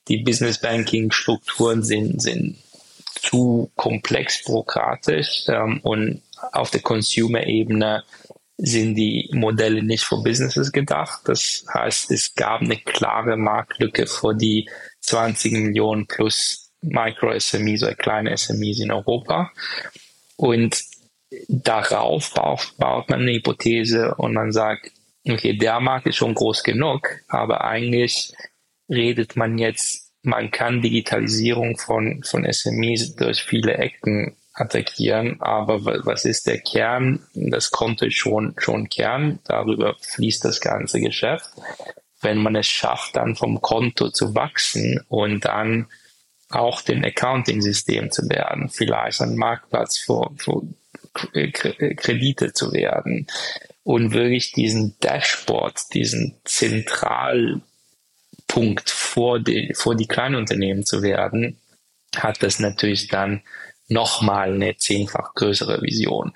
Die 0.08 0.18
Business 0.18 0.58
Banking 0.58 1.12
Strukturen 1.12 1.82
sind, 1.82 2.20
sind 2.20 2.56
zu 3.14 3.70
komplex 3.76 4.44
bürokratisch 4.44 5.44
ähm, 5.48 5.80
und 5.82 6.22
auf 6.52 6.70
der 6.70 6.80
Consumer-Ebene 6.80 8.02
sind 8.58 8.96
die 8.96 9.30
Modelle 9.32 9.82
nicht 9.82 10.04
für 10.04 10.22
Businesses 10.22 10.72
gedacht. 10.72 11.20
Das 11.24 11.64
heißt, 11.72 12.10
es 12.10 12.34
gab 12.34 12.60
eine 12.60 12.76
klare 12.76 13.36
Marktlücke 13.36 14.06
für 14.06 14.34
die 14.34 14.68
20 15.00 15.52
Millionen 15.52 16.06
plus 16.06 16.70
Micro-SMEs 16.80 17.82
oder 17.84 17.94
kleine 17.94 18.36
SMEs 18.36 18.80
in 18.80 18.90
Europa. 18.90 19.52
Und 20.36 20.82
darauf 21.48 22.32
baut, 22.34 22.74
baut 22.78 23.08
man 23.10 23.20
eine 23.20 23.32
Hypothese 23.32 24.14
und 24.16 24.34
man 24.34 24.52
sagt, 24.52 24.90
okay, 25.28 25.56
der 25.56 25.80
Markt 25.80 26.06
ist 26.06 26.16
schon 26.16 26.34
groß 26.34 26.62
genug, 26.62 27.08
aber 27.28 27.64
eigentlich 27.64 28.32
redet 28.88 29.36
man 29.36 29.58
jetzt, 29.58 30.12
man 30.22 30.50
kann 30.50 30.82
Digitalisierung 30.82 31.76
von, 31.78 32.22
von 32.22 32.50
SMEs 32.50 33.16
durch 33.16 33.42
viele 33.42 33.74
Ecken 33.74 34.36
attackieren. 34.54 35.40
Aber 35.40 35.84
was 36.04 36.24
ist 36.24 36.46
der 36.46 36.58
Kern? 36.58 37.20
Das 37.34 37.70
Konto 37.70 38.06
ist 38.06 38.16
schon, 38.16 38.54
schon 38.58 38.88
Kern. 38.88 39.40
Darüber 39.44 39.96
fließt 40.00 40.44
das 40.44 40.60
ganze 40.60 41.00
Geschäft. 41.00 41.50
Wenn 42.20 42.38
man 42.38 42.54
es 42.54 42.68
schafft, 42.68 43.16
dann 43.16 43.34
vom 43.34 43.60
Konto 43.60 44.10
zu 44.10 44.34
wachsen 44.34 45.00
und 45.08 45.44
dann 45.44 45.86
auch 46.50 46.82
dem 46.82 47.02
Accounting-System 47.02 48.10
zu 48.10 48.28
werden, 48.28 48.68
vielleicht 48.68 49.22
ein 49.22 49.36
Marktplatz 49.36 49.98
für, 49.98 50.30
für 50.36 50.62
Kredite 51.12 52.52
zu 52.52 52.72
werden 52.72 53.26
und 53.84 54.12
wirklich 54.12 54.52
diesen 54.52 54.96
Dashboard, 55.00 55.92
diesen 55.92 56.36
Zentralpunkt 56.44 57.62
vor 58.90 59.40
die, 59.40 59.72
vor 59.74 59.94
die 59.94 60.06
Kleinunternehmen 60.06 60.84
zu 60.84 61.02
werden, 61.02 61.58
hat 62.16 62.42
das 62.42 62.60
natürlich 62.60 63.08
dann 63.08 63.42
nochmal 63.88 64.54
eine 64.54 64.76
zehnfach 64.76 65.34
größere 65.34 65.82
Vision. 65.82 66.32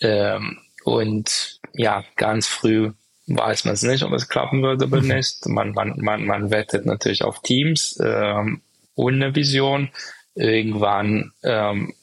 Ähm, 0.00 0.58
und 0.84 1.60
ja, 1.72 2.04
ganz 2.16 2.46
früh 2.46 2.92
weiß 3.26 3.64
man 3.64 3.74
es 3.74 3.82
nicht, 3.82 4.02
ob 4.02 4.12
es 4.12 4.28
klappen 4.28 4.62
würde 4.62 4.86
oder 4.86 5.00
mhm. 5.00 5.08
nicht. 5.08 5.46
Man, 5.46 5.72
man, 5.72 5.98
man, 5.98 6.26
man 6.26 6.50
wettet 6.50 6.84
natürlich 6.84 7.22
auf 7.22 7.40
Teams 7.40 7.98
ähm, 8.02 8.60
ohne 8.94 9.34
Vision. 9.34 9.90
Irgendwann 10.34 11.32
ähm, 11.42 11.94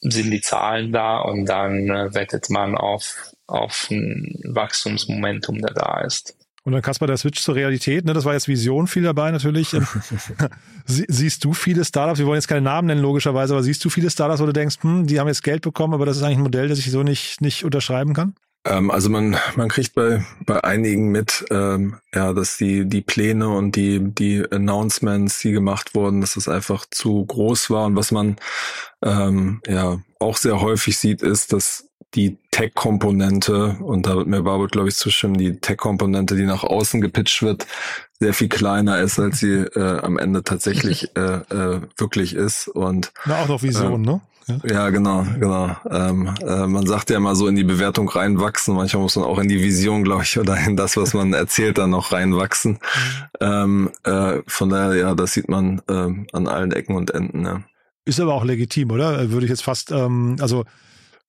sind 0.00 0.30
die 0.30 0.40
Zahlen 0.40 0.92
da 0.92 1.18
und 1.18 1.46
dann 1.46 1.88
äh, 1.90 2.14
wettet 2.14 2.50
man 2.50 2.76
auf, 2.76 3.32
auf 3.46 3.88
ein 3.90 4.40
Wachstumsmomentum, 4.44 5.60
der 5.60 5.74
da 5.74 6.00
ist. 6.00 6.36
Und 6.64 6.72
dann 6.72 6.82
Kasper, 6.82 7.06
der 7.06 7.16
Switch 7.16 7.40
zur 7.40 7.54
Realität, 7.54 8.04
ne? 8.04 8.12
das 8.12 8.26
war 8.26 8.34
jetzt 8.34 8.46
Vision 8.46 8.88
viel 8.88 9.02
dabei 9.02 9.30
natürlich. 9.30 9.72
Ähm, 9.72 9.86
siehst 10.84 11.44
du 11.44 11.54
viele 11.54 11.84
Startups, 11.84 12.18
wir 12.18 12.26
wollen 12.26 12.36
jetzt 12.36 12.48
keine 12.48 12.60
Namen 12.60 12.88
nennen 12.88 13.00
logischerweise, 13.00 13.54
aber 13.54 13.62
siehst 13.62 13.84
du 13.84 13.90
viele 13.90 14.10
Startups, 14.10 14.40
wo 14.40 14.46
du 14.46 14.52
denkst, 14.52 14.76
hm, 14.82 15.06
die 15.06 15.18
haben 15.18 15.28
jetzt 15.28 15.42
Geld 15.42 15.62
bekommen, 15.62 15.94
aber 15.94 16.04
das 16.04 16.18
ist 16.18 16.22
eigentlich 16.22 16.38
ein 16.38 16.42
Modell, 16.42 16.68
das 16.68 16.78
ich 16.78 16.90
so 16.90 17.02
nicht, 17.02 17.40
nicht 17.40 17.64
unterschreiben 17.64 18.12
kann? 18.12 18.34
Ähm, 18.64 18.90
also 18.90 19.10
man, 19.10 19.36
man 19.56 19.68
kriegt 19.68 19.94
bei, 19.94 20.24
bei 20.44 20.62
einigen 20.62 21.10
mit, 21.10 21.44
ähm, 21.50 21.96
ja, 22.14 22.32
dass 22.32 22.56
die, 22.56 22.86
die 22.86 23.02
Pläne 23.02 23.48
und 23.48 23.76
die, 23.76 24.00
die 24.00 24.44
Announcements, 24.50 25.40
die 25.40 25.52
gemacht 25.52 25.94
wurden, 25.94 26.20
dass 26.20 26.34
das 26.34 26.48
einfach 26.48 26.86
zu 26.90 27.24
groß 27.24 27.70
war. 27.70 27.86
Und 27.86 27.96
was 27.96 28.10
man 28.10 28.36
ähm, 29.02 29.60
ja 29.66 30.00
auch 30.18 30.36
sehr 30.36 30.60
häufig 30.60 30.98
sieht, 30.98 31.22
ist, 31.22 31.52
dass 31.52 31.88
die 32.14 32.38
Tech-Komponente, 32.50 33.76
und 33.80 34.06
da 34.06 34.16
wird 34.16 34.26
mir 34.26 34.42
Barbara, 34.42 34.66
glaube 34.68 34.88
ich, 34.88 34.96
zustimmen, 34.96 35.36
die 35.36 35.60
Tech-Komponente, 35.60 36.36
die 36.36 36.44
nach 36.44 36.64
außen 36.64 37.00
gepitcht 37.00 37.42
wird, 37.42 37.66
sehr 38.18 38.34
viel 38.34 38.48
kleiner 38.48 38.98
ist, 38.98 39.18
als 39.18 39.40
sie 39.40 39.54
äh, 39.54 40.00
am 40.00 40.18
Ende 40.18 40.42
tatsächlich 40.42 41.10
äh, 41.16 41.20
äh, 41.20 41.80
wirklich 41.96 42.34
ist. 42.34 42.68
Und 42.68 43.12
Na, 43.26 43.42
auch 43.42 43.48
noch 43.48 43.62
Vision, 43.62 44.04
äh, 44.04 44.06
ne? 44.06 44.20
Ja. 44.48 44.56
ja, 44.64 44.90
genau, 44.90 45.24
genau. 45.38 45.76
Ähm, 45.90 46.34
äh, 46.40 46.66
man 46.66 46.86
sagt 46.86 47.10
ja 47.10 47.18
immer 47.18 47.36
so 47.36 47.46
in 47.46 47.56
die 47.56 47.64
Bewertung 47.64 48.08
reinwachsen. 48.08 48.74
Manchmal 48.74 49.02
muss 49.02 49.16
man 49.16 49.26
auch 49.26 49.38
in 49.38 49.48
die 49.48 49.62
Vision, 49.62 50.04
glaube 50.04 50.22
ich, 50.22 50.38
oder 50.38 50.56
in 50.56 50.76
das, 50.76 50.96
was 50.96 51.12
man 51.14 51.34
erzählt, 51.34 51.78
dann 51.78 51.90
noch 51.90 52.12
reinwachsen. 52.12 52.72
Mhm. 52.72 52.78
Ähm, 53.40 53.90
äh, 54.04 54.40
von 54.46 54.70
daher, 54.70 54.96
ja, 54.96 55.14
das 55.14 55.34
sieht 55.34 55.48
man 55.48 55.82
äh, 55.88 56.26
an 56.32 56.48
allen 56.48 56.72
Ecken 56.72 56.96
und 56.96 57.10
Enden. 57.10 57.44
Ja. 57.44 57.62
Ist 58.04 58.20
aber 58.20 58.34
auch 58.34 58.44
legitim, 58.44 58.90
oder? 58.90 59.30
Würde 59.30 59.44
ich 59.44 59.50
jetzt 59.50 59.64
fast, 59.64 59.92
ähm, 59.92 60.36
also 60.40 60.64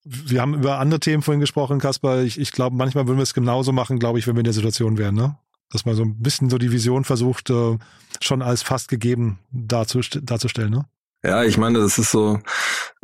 wir 0.05 0.41
haben 0.41 0.53
über 0.53 0.79
andere 0.79 0.99
Themen 0.99 1.21
vorhin 1.21 1.41
gesprochen, 1.41 1.79
Kaspar. 1.79 2.21
Ich, 2.21 2.39
ich 2.39 2.51
glaube, 2.51 2.75
manchmal 2.75 3.07
würden 3.07 3.17
wir 3.17 3.23
es 3.23 3.33
genauso 3.33 3.71
machen, 3.71 3.99
glaube 3.99 4.17
ich, 4.17 4.27
wenn 4.27 4.35
wir 4.35 4.39
in 4.41 4.45
der 4.45 4.53
Situation 4.53 4.97
wären, 4.97 5.15
ne? 5.15 5.37
Dass 5.71 5.85
man 5.85 5.95
so 5.95 6.03
ein 6.03 6.19
bisschen 6.19 6.49
so 6.49 6.57
die 6.57 6.71
Vision 6.71 7.03
versucht, 7.03 7.49
äh, 7.49 7.77
schon 8.21 8.41
als 8.41 8.63
fast 8.63 8.87
gegeben 8.87 9.39
darzustellen, 9.51 10.71
ne? 10.71 10.85
Ja, 11.23 11.43
ich 11.43 11.57
meine, 11.57 11.79
das 11.79 11.97
ist 11.97 12.11
so 12.11 12.39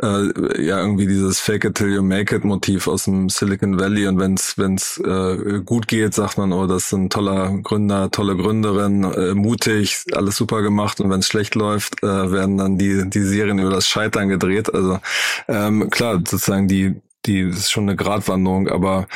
äh, 0.02 0.64
ja 0.64 0.80
irgendwie 0.80 1.08
dieses 1.08 1.40
Fake 1.40 1.66
it 1.66 1.76
till 1.76 1.94
you 1.94 2.02
make 2.02 2.36
it 2.36 2.44
Motiv 2.44 2.88
aus 2.88 3.06
dem 3.06 3.30
Silicon 3.30 3.80
Valley 3.80 4.08
und 4.08 4.20
wenn's 4.20 4.58
wenn's 4.58 4.98
äh, 4.98 5.62
gut 5.64 5.88
geht, 5.88 6.14
sagt 6.14 6.38
man, 6.38 6.52
oh, 6.52 6.68
das 6.68 6.86
ist 6.86 6.94
ein 6.94 7.10
toller 7.10 7.58
Gründer, 7.62 8.12
tolle 8.12 8.36
Gründerin, 8.36 9.04
äh, 9.04 9.34
mutig, 9.34 10.04
alles 10.14 10.38
super 10.38 10.62
gemacht 10.62 11.00
und 11.00 11.10
wenn's 11.10 11.28
schlecht 11.28 11.56
läuft, 11.56 12.04
äh, 12.04 12.32
werden 12.32 12.58
dann 12.58 12.78
die 12.78 13.10
die 13.10 13.24
Serien 13.24 13.60
über 13.60 13.72
das 13.72 13.88
Scheitern 13.88 14.30
gedreht. 14.30 14.74
Also 14.74 15.00
ähm, 15.48 15.90
klar, 15.90 16.16
sozusagen 16.26 16.68
die 16.68 17.02
die 17.26 17.40
ist 17.42 17.72
schon 17.72 17.84
eine 17.84 17.96
Gratwanderung, 17.96 18.68
aber 18.68 19.08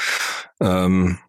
ähm, 0.59 1.19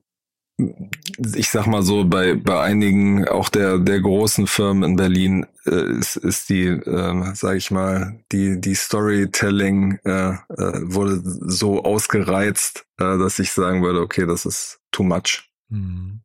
ich 1.34 1.50
sag 1.50 1.66
mal 1.66 1.82
so, 1.82 2.04
bei, 2.04 2.34
bei 2.34 2.60
einigen 2.60 3.28
auch 3.28 3.48
der, 3.48 3.78
der 3.78 4.00
großen 4.00 4.46
Firmen 4.46 4.90
in 4.90 4.96
Berlin 4.96 5.46
äh, 5.66 5.98
ist, 5.98 6.16
ist 6.16 6.48
die, 6.48 6.66
äh, 6.66 7.34
sag 7.34 7.56
ich 7.56 7.70
mal, 7.70 8.20
die, 8.32 8.60
die 8.60 8.74
Storytelling 8.74 9.98
äh, 10.04 10.30
äh, 10.30 10.36
wurde 10.82 11.20
so 11.24 11.82
ausgereizt, 11.82 12.86
äh, 12.98 13.18
dass 13.18 13.38
ich 13.38 13.52
sagen 13.52 13.82
würde, 13.82 14.00
okay, 14.00 14.26
das 14.26 14.46
ist 14.46 14.80
too 14.90 15.02
much. 15.02 15.50
Mhm. 15.68 16.20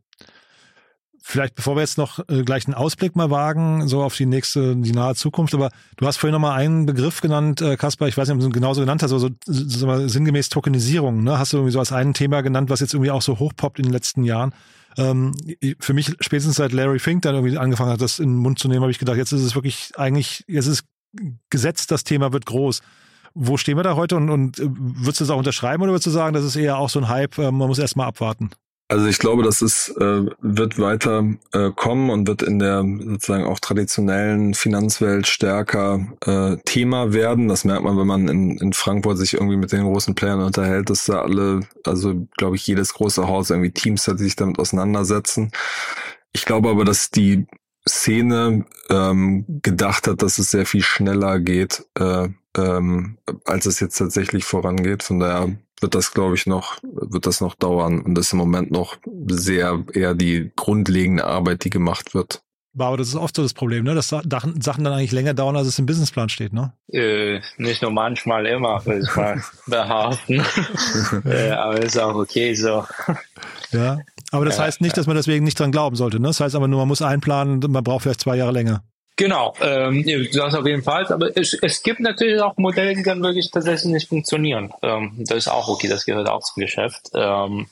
Vielleicht, 1.28 1.56
bevor 1.56 1.76
wir 1.76 1.82
jetzt 1.82 1.98
noch 1.98 2.20
äh, 2.30 2.44
gleich 2.44 2.68
einen 2.68 2.76
Ausblick 2.76 3.16
mal 3.16 3.32
wagen, 3.32 3.88
so 3.88 4.04
auf 4.04 4.16
die 4.16 4.28
nächste, 4.28 4.76
die 4.76 4.92
nahe 4.92 5.16
Zukunft, 5.16 5.56
aber 5.56 5.72
du 5.98 6.06
hast 6.06 6.18
vorhin 6.18 6.34
noch 6.34 6.40
mal 6.40 6.54
einen 6.54 6.86
Begriff 6.86 7.20
genannt, 7.20 7.62
äh, 7.62 7.78
Kaspar, 7.78 8.08
ich 8.08 8.16
weiß 8.16 8.28
nicht, 8.28 8.36
ob 8.36 8.42
du 8.42 8.46
ihn 8.46 8.52
genauso 8.52 8.82
genannt 8.82 9.02
hast, 9.02 9.10
aber 9.10 9.20
so, 9.20 9.30
so, 9.44 9.64
so 9.68 10.08
sinngemäß 10.08 10.50
Tokenisierung, 10.50 11.24
ne? 11.24 11.40
Hast 11.40 11.52
du 11.52 11.58
irgendwie 11.58 11.72
so 11.72 11.80
als 11.80 11.92
ein 11.92 12.14
Thema 12.14 12.42
genannt, 12.42 12.70
was 12.70 12.80
jetzt 12.80 12.94
irgendwie 12.94 13.10
auch 13.10 13.24
so 13.24 13.40
hochpoppt 13.40 13.80
in 13.80 13.86
den 13.86 13.92
letzten 13.92 14.24
Jahren. 14.24 14.54
Ähm, 14.98 15.34
für 15.80 15.94
mich 15.96 16.14
spätestens 16.20 16.58
seit 16.58 16.74
Larry 16.74 17.00
Fink 17.00 17.24
dann 17.24 17.34
irgendwie 17.34 17.58
angefangen 17.58 17.90
hat, 17.90 18.02
das 18.02 18.20
in 18.20 18.30
den 18.30 18.38
Mund 18.38 18.60
zu 18.60 18.68
nehmen, 18.68 18.82
habe 18.82 18.92
ich 18.92 19.00
gedacht, 19.00 19.18
jetzt 19.18 19.32
ist 19.32 19.42
es 19.42 19.56
wirklich 19.56 19.94
eigentlich, 19.98 20.44
jetzt 20.48 20.68
ist 20.68 20.84
gesetzt, 21.50 21.90
das 21.90 22.04
Thema 22.04 22.34
wird 22.34 22.46
groß. 22.46 22.82
Wo 23.34 23.58
stehen 23.58 23.78
wir 23.78 23.84
da 23.84 23.96
heute 23.96 24.16
und, 24.16 24.30
und 24.30 24.60
äh, 24.60 24.68
würdest 24.70 25.22
du 25.22 25.24
das 25.24 25.32
auch 25.32 25.40
unterschreiben 25.40 25.82
oder 25.82 25.94
würdest 25.94 26.06
du 26.06 26.12
sagen, 26.12 26.36
das 26.36 26.46
ist 26.46 26.56
eher 26.56 26.78
auch 26.78 26.90
so 26.90 27.00
ein 27.00 27.10
Hype, 27.10 27.40
äh, 27.40 27.52
man 27.52 27.68
muss 27.68 27.80
erst 27.80 27.96
mal 27.96 28.06
abwarten? 28.06 28.52
Also 28.88 29.08
ich 29.08 29.18
glaube, 29.18 29.42
das 29.42 29.64
ist, 29.64 29.90
äh, 30.00 30.26
wird 30.42 30.78
weiter 30.78 31.26
äh, 31.54 31.72
kommen 31.72 32.12
und 32.12 32.28
wird 32.28 32.44
in 32.44 32.60
der 32.60 32.84
sozusagen 32.84 33.46
auch 33.46 33.60
traditionellen 33.60 34.54
Finanzwelt 34.54 35.26
stärker 35.26 36.06
äh, 36.24 36.58
Thema 36.66 37.12
werden. 37.12 37.48
Das 37.48 37.66
merkt 37.66 37.84
man, 37.84 37.98
wenn 37.98 38.06
man 38.06 38.28
in, 38.28 38.58
in 38.60 38.74
Frankfurt 38.74 39.18
sich 39.18 39.34
irgendwie 39.34 39.58
mit 39.58 39.72
den 39.72 39.86
großen 39.86 40.14
Playern 40.14 40.42
unterhält, 40.42 40.92
dass 40.92 41.06
da 41.06 41.24
alle, 41.24 41.62
also 41.84 42.28
glaube 42.38 42.58
ich, 42.58 42.68
jedes 42.68 42.94
große 42.94 43.28
Haus 43.28 43.50
irgendwie 43.50 43.72
Teams 43.72 44.08
hat, 44.08 44.20
die 44.20 44.26
sich 44.26 44.36
damit 44.36 44.60
auseinandersetzen. 44.60 45.52
Ich 46.32 46.46
glaube 46.46 46.70
aber, 46.70 46.86
dass 46.86 47.10
die 47.10 47.48
Szene 47.90 48.66
ähm, 48.90 49.46
gedacht 49.64 50.08
hat, 50.08 50.22
dass 50.22 50.38
es 50.38 50.52
sehr 50.52 50.68
viel 50.68 50.84
schneller 50.84 51.40
geht, 51.40 51.86
äh, 51.98 52.30
ähm, 52.56 53.18
als 53.46 53.66
es 53.66 53.80
jetzt 53.80 53.98
tatsächlich 53.98 54.46
vorangeht. 54.46 55.02
Von 55.02 55.20
daher 55.20 55.56
wird 55.82 55.96
das, 55.96 56.14
glaube 56.14 56.36
ich, 56.36 56.46
noch, 56.46 56.78
wird 56.84 57.26
das 57.26 57.42
noch 57.42 57.56
dauern 57.56 58.02
und 58.02 58.16
das 58.16 58.28
ist 58.28 58.34
im 58.34 58.40
Moment 58.40 58.72
noch 58.72 58.98
sehr 59.28 59.84
eher 59.94 60.14
die 60.14 60.52
grundlegende 60.56 61.26
Arbeit, 61.26 61.64
die 61.64 61.70
gemacht 61.70 62.14
wird. 62.14 62.42
Aber 62.78 62.98
das 62.98 63.08
ist 63.08 63.16
oft 63.16 63.36
so 63.36 63.42
das 63.42 63.54
Problem, 63.54 63.86
ne? 63.86 63.96
dass 63.96 64.10
Sachen 64.10 64.60
dann 64.62 64.88
eigentlich 64.88 65.14
länger 65.14 65.34
dauern, 65.34 65.56
als 65.56 65.68
es 65.68 65.80
im 65.80 65.86
Businessplan 65.86 66.28
steht, 66.28 66.52
ne? 66.52 66.74
Äh, 66.92 67.40
nicht 67.58 67.82
nur 67.82 67.92
manchmal, 67.92 68.46
immer, 68.48 68.86
würde 68.86 69.02
ich 69.02 69.16
mal 69.16 69.42
behaupten. 69.68 70.44
äh, 71.26 71.52
aber 71.52 71.82
ist 71.82 71.98
auch 71.98 72.16
okay 72.16 72.54
so. 72.54 72.84
Ja, 73.72 74.00
aber 74.32 74.44
das 74.44 74.60
heißt 74.60 74.82
nicht, 74.82 74.98
dass 74.98 75.08
man 75.08 75.16
deswegen 75.16 75.46
nicht 75.46 75.58
dran 75.58 75.72
glauben 75.72 75.96
sollte, 75.96 76.20
ne? 76.20 76.28
Das 76.28 76.42
heißt 76.42 76.56
aber 76.56 76.68
nur, 76.68 76.80
man 76.80 76.90
muss 76.90 77.02
einplanen, 77.02 77.60
man 77.70 77.84
braucht 77.84 78.04
vielleicht 78.04 78.22
zwei 78.22 78.36
Jahre 78.36 78.52
länger. 78.52 78.84
Genau, 79.18 79.54
ähm, 79.62 80.04
sagst 80.32 80.58
auf 80.58 80.66
jeden 80.66 80.84
Fall, 80.84 81.06
aber 81.08 81.38
es, 81.38 81.54
es 81.62 81.82
gibt 81.84 82.02
natürlich 82.02 82.42
auch 82.42 82.58
Modelle, 82.58 82.96
die 82.96 83.04
dann 83.04 83.24
wirklich 83.24 83.50
tatsächlich 83.50 83.94
nicht 83.94 84.10
funktionieren. 84.10 84.74
Ähm, 84.82 85.14
das 85.20 85.38
ist 85.38 85.48
auch 85.48 85.70
okay, 85.70 85.88
das 85.88 86.06
gehört 86.06 86.28
auch 86.28 86.44
zum 86.44 86.62
Geschäft. 86.62 87.12
Ähm, 87.14 87.68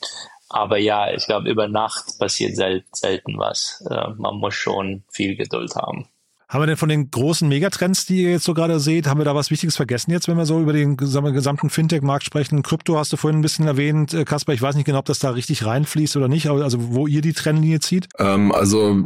aber 0.48 0.78
ja, 0.78 1.12
ich 1.12 1.26
glaube, 1.26 1.50
über 1.50 1.68
Nacht 1.68 2.18
passiert 2.18 2.56
sel 2.56 2.86
selten 2.94 3.38
was. 3.39 3.84
Äh, 3.89 4.10
man 4.16 4.36
muss 4.36 4.54
schon 4.54 5.04
viel 5.10 5.36
Geduld 5.36 5.76
haben. 5.76 6.08
Haben 6.54 6.62
wir 6.62 6.68
denn 6.68 6.78
von 6.78 6.89
den 6.89 7.10
großen 7.10 7.49
Megatrends, 7.49 8.06
die 8.06 8.22
ihr 8.22 8.30
jetzt 8.30 8.43
so 8.43 8.54
gerade 8.54 8.80
seht, 8.80 9.08
haben 9.08 9.20
wir 9.20 9.26
da 9.26 9.34
was 9.34 9.49
Wichtiges 9.49 9.76
vergessen 9.76 10.12
jetzt, 10.12 10.28
wenn 10.28 10.38
wir 10.38 10.45
so 10.45 10.62
über 10.62 10.72
den 10.72 10.97
gesamten 10.97 11.72
Fintech-Markt 11.72 12.24
sprechen? 12.24 12.62
Krypto 12.62 12.95
hast 12.95 13.12
du 13.12 13.18
vorhin 13.18 13.39
ein 13.39 13.41
bisschen 13.41 13.66
erwähnt, 13.66 14.14
äh, 14.14 14.24
Kasper. 14.24 14.54
Ich 14.54 14.62
weiß 14.62 14.76
nicht 14.76 14.86
genau, 14.86 14.99
ob 14.99 15.06
das 15.06 15.18
da 15.18 15.32
richtig 15.32 15.66
reinfließt 15.66 16.16
oder 16.16 16.28
nicht, 16.28 16.47
also 16.47 16.93
wo 16.93 17.08
ihr 17.08 17.22
die 17.22 17.34
Trendlinie 17.34 17.80
zieht? 17.80 18.08
Ähm, 18.20 18.51
also 18.51 19.04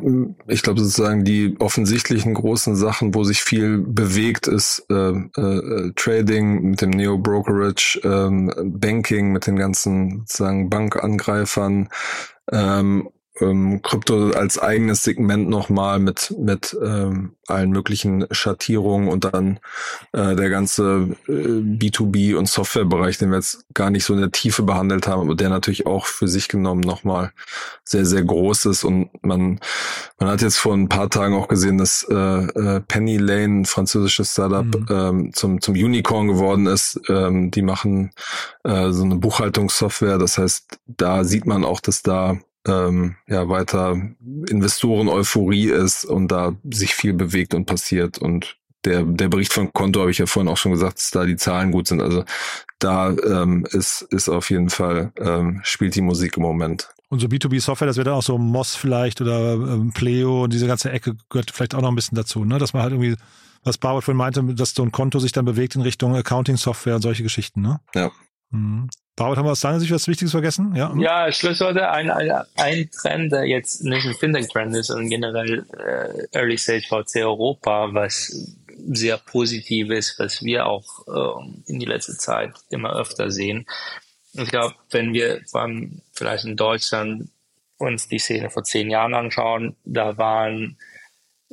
ich 0.48 0.62
glaube 0.62 0.82
sozusagen 0.82 1.24
die 1.24 1.56
offensichtlichen 1.60 2.34
großen 2.34 2.76
Sachen, 2.76 3.16
wo 3.16 3.24
sich 3.24 3.42
viel 3.42 3.78
bewegt, 3.78 4.48
ist 4.48 4.86
äh, 4.90 5.12
äh, 5.12 5.94
Trading 5.96 6.72
mit 6.72 6.82
dem 6.82 6.90
Neo-Brokerage, 6.90 8.02
äh, 8.04 8.66
Banking 8.66 9.32
mit 9.32 9.48
den 9.48 9.56
ganzen 9.56 10.26
sozusagen 10.26 10.70
Bankangreifern 10.70 11.88
ähm, 12.52 13.08
ähm, 13.42 13.82
Krypto 13.82 14.32
als 14.32 14.60
eigenes 14.60 15.04
Segment 15.04 15.50
nochmal 15.50 16.00
mit, 16.00 16.34
mit 16.38 16.78
ähm, 16.84 17.34
allen 17.48 17.72
möglichen 17.72 18.26
Schattierungen 18.32 19.08
und 19.08 19.24
dann 19.24 19.60
äh, 20.12 20.36
der 20.36 20.50
ganze 20.50 21.16
äh, 21.28 21.32
B2B 21.32 22.36
und 22.36 22.48
Softwarebereich, 22.48 23.18
den 23.18 23.30
wir 23.30 23.38
jetzt 23.38 23.66
gar 23.74 23.90
nicht 23.90 24.04
so 24.04 24.14
in 24.14 24.20
der 24.20 24.32
Tiefe 24.32 24.64
behandelt 24.64 25.08
haben, 25.08 25.22
aber 25.22 25.36
der 25.36 25.50
natürlich 25.50 25.86
auch 25.86 26.06
für 26.06 26.28
sich 26.28 26.48
genommen 26.48 26.82
nochmal 26.82 27.32
sehr, 27.84 28.06
sehr 28.06 28.24
groß 28.24 28.66
ist. 28.66 28.84
Und 28.84 29.10
man, 29.24 29.60
man 30.20 30.30
hat 30.30 30.42
jetzt 30.42 30.58
vor 30.58 30.74
ein 30.74 30.90
paar 30.90 31.10
Tagen 31.10 31.36
auch 31.36 31.48
gesehen, 31.48 31.78
dass 31.78 32.06
äh, 32.10 32.16
äh, 32.16 32.82
Penny 32.82 33.18
Lane, 33.18 33.62
ein 33.62 33.66
französisches 33.66 34.34
Startup, 34.34 34.66
mhm. 34.66 34.86
ähm, 34.90 35.34
zum, 35.34 35.62
zum 35.62 35.76
Unicorn 35.76 36.28
geworden 36.28 36.68
ist. 36.68 37.00
Ähm, 37.08 37.52
die 37.52 37.62
machen 37.62 38.12
äh, 38.64 38.92
so 38.92 39.04
eine 39.04 39.16
Buchhaltungssoftware. 39.16 40.18
Das 40.18 40.38
heißt, 40.38 40.80
da 40.88 41.24
sieht 41.24 41.46
man 41.46 41.64
auch, 41.64 41.80
dass 41.80 42.02
da 42.02 42.38
ähm, 42.68 43.16
ja 43.28 43.50
weiter 43.50 44.00
Investoren-Euphorie 44.50 45.70
ist 45.70 46.06
und 46.06 46.30
da 46.30 46.56
sich 46.70 46.96
viel 46.96 47.14
bewegt 47.14 47.54
und 47.54 47.66
passiert 47.66 48.18
und 48.18 48.58
der, 48.86 49.04
der 49.04 49.28
Bericht 49.28 49.54
von 49.54 49.74
Konto 49.74 50.00
habe 50.02 50.12
ich 50.12 50.18
ja 50.18 50.26
vorhin 50.26 50.50
auch 50.50 50.58
schon 50.58 50.72
gesagt, 50.72 50.98
dass 50.98 51.12
da 51.12 51.26
die 51.26 51.36
Zahlen 51.36 51.72
gut 51.72 51.88
sind. 51.88 52.02
Also 52.02 52.24
da 52.80 53.10
ähm, 53.10 53.66
ist, 53.72 54.04
ist 54.12 54.30
auf 54.30 54.50
jeden 54.50 54.70
Fall, 54.70 55.12
ähm, 55.18 55.62
spielt 55.64 55.96
die 55.96 56.02
Musik 56.02 56.38
im 56.38 56.44
Moment. 56.44 56.90
Und 57.10 57.20
so 57.20 57.28
B2B-Software, 57.28 57.88
das 57.88 57.98
wäre 57.98 58.06
dann 58.06 58.16
auch 58.16 58.24
so 58.24 58.38
Moss 58.38 58.76
vielleicht 58.76 59.22
oder 59.22 59.54
ähm, 59.54 59.92
Pleo 59.94 60.44
und 60.44 60.54
diese 60.54 60.68
ganze 60.68 60.92
Ecke 60.92 61.16
gehört 61.30 61.52
vielleicht 61.52 61.74
auch 61.74 61.82
noch 61.82 61.90
ein 61.90 61.96
bisschen 61.96 62.16
dazu, 62.16 62.44
ne? 62.44 62.60
Dass 62.60 62.74
man 62.74 62.84
halt 62.84 62.94
irgendwie, 62.94 63.16
was 63.64 63.78
Barbara 63.78 64.02
vorhin 64.02 64.18
meinte, 64.18 64.44
dass 64.44 64.74
so 64.74 64.84
ein 64.84 64.92
Konto 64.92 65.20
sich 65.20 65.32
dann 65.32 65.46
bewegt 65.46 65.76
in 65.76 65.82
Richtung 65.82 66.16
Accounting-Software 66.16 66.96
und 66.96 67.02
solche 67.02 67.24
Geschichten, 67.24 67.62
ne? 67.62 67.80
Ja. 67.96 68.12
Mhm. 68.52 68.90
David, 69.18 69.40
haben 69.40 69.48
wir 69.48 69.52
aus 69.54 69.62
deiner 69.62 69.80
Sicht 69.80 69.92
was 69.92 70.08
Wichtiges 70.08 70.32
vergessen? 70.32 70.76
Ja, 70.76 70.94
ja 70.96 71.32
Schlussworte, 71.32 71.90
ein, 71.90 72.12
ein, 72.12 72.32
ein 72.56 72.90
Trend, 72.92 73.32
der 73.32 73.46
jetzt 73.46 73.84
nicht 73.84 74.06
ein 74.06 74.14
Fintech-Trend 74.14 74.76
ist, 74.76 74.88
sondern 74.88 75.10
generell 75.10 75.66
äh, 75.76 76.38
Early 76.38 76.56
Stage 76.56 76.86
VC 76.88 77.24
Europa, 77.26 77.90
was 77.94 78.56
sehr 78.90 79.18
positiv 79.18 79.90
ist, 79.90 80.20
was 80.20 80.44
wir 80.44 80.68
auch 80.68 80.86
ähm, 81.08 81.64
in 81.66 81.80
die 81.80 81.88
letzte 81.88 82.16
Zeit 82.16 82.54
immer 82.70 82.96
öfter 82.96 83.32
sehen. 83.32 83.66
Ich 84.34 84.50
glaube, 84.50 84.76
wenn 84.92 85.14
wir 85.14 85.42
vor 85.50 85.62
allem 85.62 86.04
vielleicht 86.14 86.46
in 86.46 86.56
Deutschland 86.56 87.30
uns 87.80 88.08
die 88.08 88.20
Szene 88.20 88.52
vor 88.52 88.64
zehn 88.64 88.92
Jahren 88.92 89.16
anschauen, 89.16 89.76
da 89.84 90.16
waren 90.20 90.78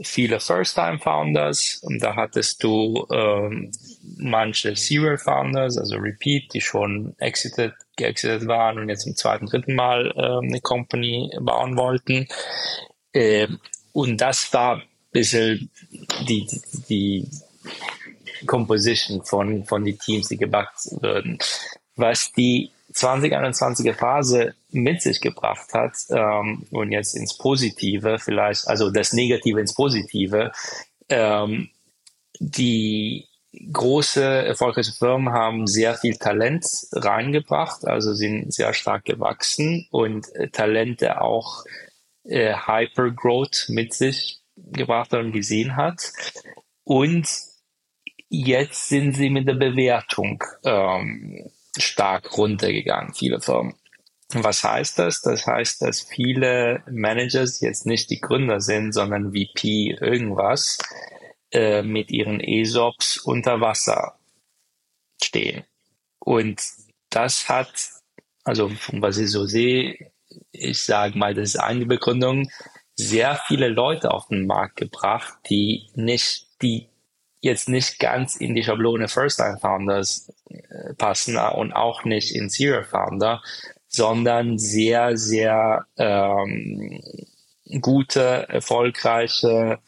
viele 0.02 0.38
First-Time-Founders 0.38 1.80
und 1.82 2.02
da 2.02 2.14
hattest 2.14 2.62
du 2.62 3.06
ähm, 3.10 3.70
manche 4.16 4.76
Serial-Founders, 4.76 5.78
also 5.78 5.96
Repeat, 5.96 6.52
die 6.52 6.60
schon 6.60 7.14
exited, 7.18 7.74
geexited 7.96 8.46
waren 8.46 8.78
und 8.78 8.88
jetzt 8.88 9.02
zum 9.02 9.16
zweiten, 9.16 9.46
dritten 9.46 9.74
Mal 9.74 10.12
ähm, 10.16 10.48
eine 10.48 10.60
Company 10.60 11.30
bauen 11.40 11.76
wollten. 11.76 12.28
Ähm, 13.12 13.58
und 13.92 14.20
das 14.20 14.52
war 14.52 14.76
ein 14.76 14.82
bisschen 15.12 15.70
die, 16.28 16.46
die, 16.88 17.28
Composition 18.46 19.24
von, 19.24 19.64
von 19.64 19.84
die 19.84 19.96
Teams, 19.96 20.28
die 20.28 20.36
gebackt 20.36 20.88
würden. 21.00 21.38
Was 21.96 22.32
die 22.32 22.70
2021er 22.92 23.94
Phase 23.94 24.54
mit 24.70 25.02
sich 25.02 25.20
gebracht 25.20 25.72
hat 25.72 25.92
ähm, 26.10 26.66
und 26.70 26.92
jetzt 26.92 27.14
ins 27.14 27.36
Positive 27.36 28.18
vielleicht, 28.18 28.68
also 28.68 28.90
das 28.90 29.12
Negative 29.12 29.60
ins 29.60 29.74
Positive, 29.74 30.52
ähm, 31.08 31.70
die 32.38 33.26
große 33.72 34.22
erfolgreiche 34.22 34.92
Firmen 34.92 35.32
haben 35.32 35.66
sehr 35.66 35.94
viel 35.94 36.16
Talent 36.16 36.66
reingebracht, 36.92 37.86
also 37.86 38.14
sind 38.14 38.52
sehr 38.52 38.72
stark 38.72 39.04
gewachsen 39.04 39.86
und 39.90 40.34
äh, 40.34 40.48
Talente 40.48 41.20
auch 41.20 41.64
äh, 42.24 42.54
Hypergrowth 42.54 43.66
mit 43.68 43.94
sich 43.94 44.40
gebracht 44.56 45.12
und 45.14 45.32
gesehen 45.32 45.76
hat. 45.76 46.12
Und 46.84 47.28
jetzt 48.28 48.88
sind 48.88 49.14
sie 49.14 49.30
mit 49.30 49.48
der 49.48 49.54
Bewertung 49.54 50.42
ähm, 50.64 51.50
stark 51.78 52.36
runtergegangen, 52.36 53.14
viele 53.14 53.40
Firmen. 53.40 53.74
Was 54.32 54.64
heißt 54.64 54.98
das? 54.98 55.20
Das 55.20 55.46
heißt, 55.46 55.82
dass 55.82 56.00
viele 56.00 56.82
Managers 56.90 57.60
jetzt 57.60 57.86
nicht 57.86 58.10
die 58.10 58.20
Gründer 58.20 58.60
sind, 58.60 58.92
sondern 58.92 59.32
VP 59.32 59.96
irgendwas 60.00 60.78
äh, 61.54 61.82
mit 61.82 62.10
ihren 62.10 62.40
ESOPs 62.40 63.18
unter 63.18 63.60
Wasser 63.60 64.18
stehen. 65.22 65.64
Und 66.18 66.60
das 67.10 67.48
hat, 67.48 67.72
also 68.42 68.72
was 68.92 69.18
ich 69.18 69.30
so 69.30 69.46
sehe, 69.46 70.10
ich 70.50 70.82
sage 70.82 71.16
mal, 71.16 71.32
das 71.32 71.50
ist 71.50 71.60
eine 71.60 71.86
Begründung, 71.86 72.50
sehr 72.96 73.36
viele 73.46 73.68
Leute 73.68 74.10
auf 74.10 74.28
den 74.28 74.46
Markt 74.46 74.76
gebracht, 74.76 75.34
die 75.48 75.88
nicht, 75.94 76.48
die 76.60 76.88
jetzt 77.40 77.68
nicht 77.68 78.00
ganz 78.00 78.34
in 78.34 78.56
die 78.56 78.64
Schablone 78.64 79.06
First-Time-Founders 79.06 80.32
äh, 80.48 80.94
passen 80.94 81.36
und 81.36 81.72
auch 81.72 82.04
nicht 82.04 82.34
in 82.34 82.48
Serial-Founder, 82.48 83.42
sondern 83.86 84.58
sehr, 84.58 85.16
sehr 85.16 85.86
ähm, 85.96 87.00
gute, 87.80 88.48
erfolgreiche 88.48 89.78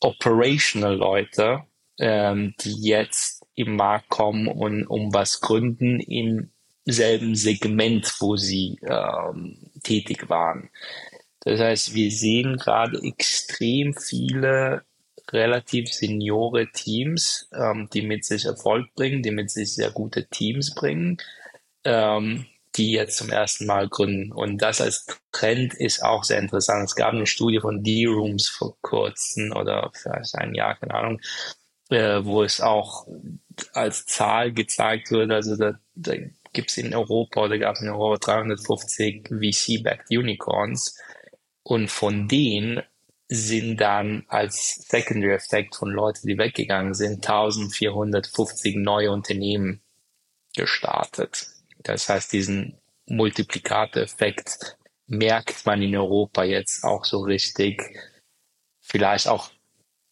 operational 0.00 0.96
Leute, 0.96 1.64
ähm, 1.98 2.54
die 2.60 2.82
jetzt 2.82 3.44
im 3.54 3.76
Markt 3.76 4.08
kommen 4.08 4.48
und 4.48 4.86
um 4.86 5.12
was 5.12 5.40
gründen 5.40 6.00
im 6.00 6.50
selben 6.84 7.34
Segment, 7.34 8.12
wo 8.20 8.36
sie 8.36 8.78
ähm, 8.82 9.70
tätig 9.82 10.28
waren. 10.28 10.70
Das 11.40 11.60
heißt, 11.60 11.94
wir 11.94 12.10
sehen 12.10 12.56
gerade 12.56 13.00
extrem 13.02 13.94
viele 13.94 14.82
relativ 15.32 15.92
seniore 15.92 16.70
Teams, 16.72 17.48
ähm, 17.54 17.88
die 17.92 18.02
mit 18.02 18.24
sich 18.24 18.44
Erfolg 18.44 18.92
bringen, 18.94 19.22
die 19.22 19.30
mit 19.30 19.50
sich 19.50 19.74
sehr 19.74 19.90
gute 19.90 20.26
Teams 20.26 20.74
bringen, 20.74 21.18
ähm, 21.84 22.46
die 22.76 22.92
jetzt 22.92 23.16
zum 23.16 23.30
ersten 23.30 23.66
Mal 23.66 23.88
gründen. 23.88 24.32
Und 24.32 24.58
das 24.58 24.80
als 24.80 25.06
Trend 25.32 25.74
ist 25.74 26.02
auch 26.02 26.24
sehr 26.24 26.38
interessant. 26.38 26.84
Es 26.84 26.94
gab 26.94 27.12
eine 27.12 27.26
Studie 27.26 27.60
von 27.60 27.82
D-Rooms 27.82 28.48
vor 28.48 28.76
kurzem 28.80 29.52
oder 29.52 29.90
vielleicht 29.94 30.34
ein 30.36 30.54
Jahr, 30.54 30.76
keine 30.76 30.94
Ahnung, 30.94 31.20
äh, 31.90 32.24
wo 32.24 32.42
es 32.42 32.60
auch 32.60 33.06
als 33.72 34.06
Zahl 34.06 34.52
gezeigt 34.52 35.10
wird. 35.10 35.30
Also 35.32 35.56
da, 35.56 35.78
da 35.94 36.14
gibt 36.52 36.70
es 36.70 36.78
in 36.78 36.94
Europa 36.94 37.42
oder 37.44 37.58
gab 37.58 37.76
es 37.76 37.82
in 37.82 37.88
Europa 37.88 38.32
350 38.32 39.28
VC-backed 39.28 40.10
Unicorns. 40.10 40.96
Und 41.62 41.90
von 41.90 42.28
denen 42.28 42.82
sind 43.28 43.76
dann 43.80 44.24
als 44.28 44.86
Secondary 44.88 45.34
Effekt 45.34 45.76
von 45.76 45.90
Leuten, 45.90 46.26
die 46.26 46.38
weggegangen 46.38 46.94
sind, 46.94 47.26
1450 47.26 48.76
neue 48.76 49.12
Unternehmen 49.12 49.82
gestartet. 50.56 51.46
Das 51.82 52.08
heißt, 52.08 52.32
diesen 52.32 52.78
Multiplikatoreffekt 53.06 54.76
merkt 55.06 55.66
man 55.66 55.82
in 55.82 55.96
Europa 55.96 56.44
jetzt 56.44 56.84
auch 56.84 57.04
so 57.04 57.20
richtig, 57.20 57.82
vielleicht 58.80 59.28
auch 59.28 59.50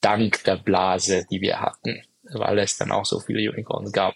dank 0.00 0.42
der 0.44 0.56
Blase, 0.56 1.26
die 1.30 1.40
wir 1.40 1.60
hatten, 1.60 2.02
weil 2.22 2.58
es 2.58 2.76
dann 2.76 2.92
auch 2.92 3.04
so 3.04 3.20
viele 3.20 3.50
Unicorns 3.50 3.92
gab. 3.92 4.14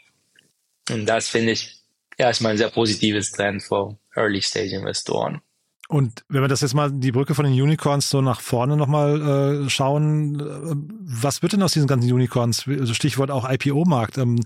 Und 0.91 1.07
das 1.07 1.29
finde 1.29 1.53
ich 1.53 1.83
erstmal 2.17 2.53
ein 2.53 2.59
sehr 2.59 2.71
positives 2.71 3.31
Trend 3.31 3.63
für 3.63 3.97
Early 4.15 4.43
Stage 4.43 4.77
Investoren. 4.77 5.41
Und 5.89 6.25
wenn 6.29 6.41
wir 6.41 6.49
das 6.49 6.63
jetzt 6.63 6.75
mal 6.75 6.91
die 6.91 7.13
Brücke 7.13 7.35
von 7.35 7.45
den 7.45 7.61
Unicorns 7.61 8.09
so 8.09 8.23
nach 8.23 8.41
vorne 8.41 8.77
nochmal 8.77 9.65
äh, 9.65 9.69
schauen, 9.69 10.41
äh, 10.41 10.75
was 11.01 11.43
wird 11.43 11.53
denn 11.53 11.63
aus 11.63 11.73
diesen 11.73 11.87
ganzen 11.87 12.11
Unicorns? 12.11 12.67
Also 12.67 12.95
Stichwort 12.95 13.31
auch 13.31 13.49
IPO-Markt. 13.49 14.17
Ähm, 14.17 14.41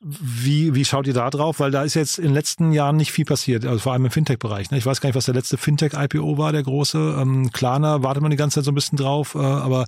wie, 0.00 0.74
wie 0.74 0.84
schaut 0.84 1.06
ihr 1.06 1.14
da 1.14 1.30
drauf? 1.30 1.60
Weil 1.60 1.70
da 1.70 1.82
ist 1.82 1.94
jetzt 1.94 2.18
in 2.18 2.26
den 2.26 2.34
letzten 2.34 2.72
Jahren 2.72 2.96
nicht 2.96 3.12
viel 3.12 3.24
passiert, 3.24 3.64
also 3.64 3.78
vor 3.78 3.92
allem 3.92 4.04
im 4.04 4.10
Fintech-Bereich. 4.10 4.70
Ne? 4.70 4.78
Ich 4.78 4.86
weiß 4.86 5.00
gar 5.00 5.08
nicht, 5.08 5.16
was 5.16 5.26
der 5.26 5.34
letzte 5.34 5.56
Fintech-IPO 5.56 6.38
war, 6.38 6.52
der 6.52 6.62
große. 6.62 7.16
Ähm, 7.20 7.50
Klarna 7.52 8.02
wartet 8.02 8.22
man 8.22 8.30
die 8.30 8.36
ganze 8.36 8.56
Zeit 8.56 8.64
so 8.64 8.72
ein 8.72 8.74
bisschen 8.74 8.98
drauf, 8.98 9.34
äh, 9.34 9.38
aber 9.38 9.86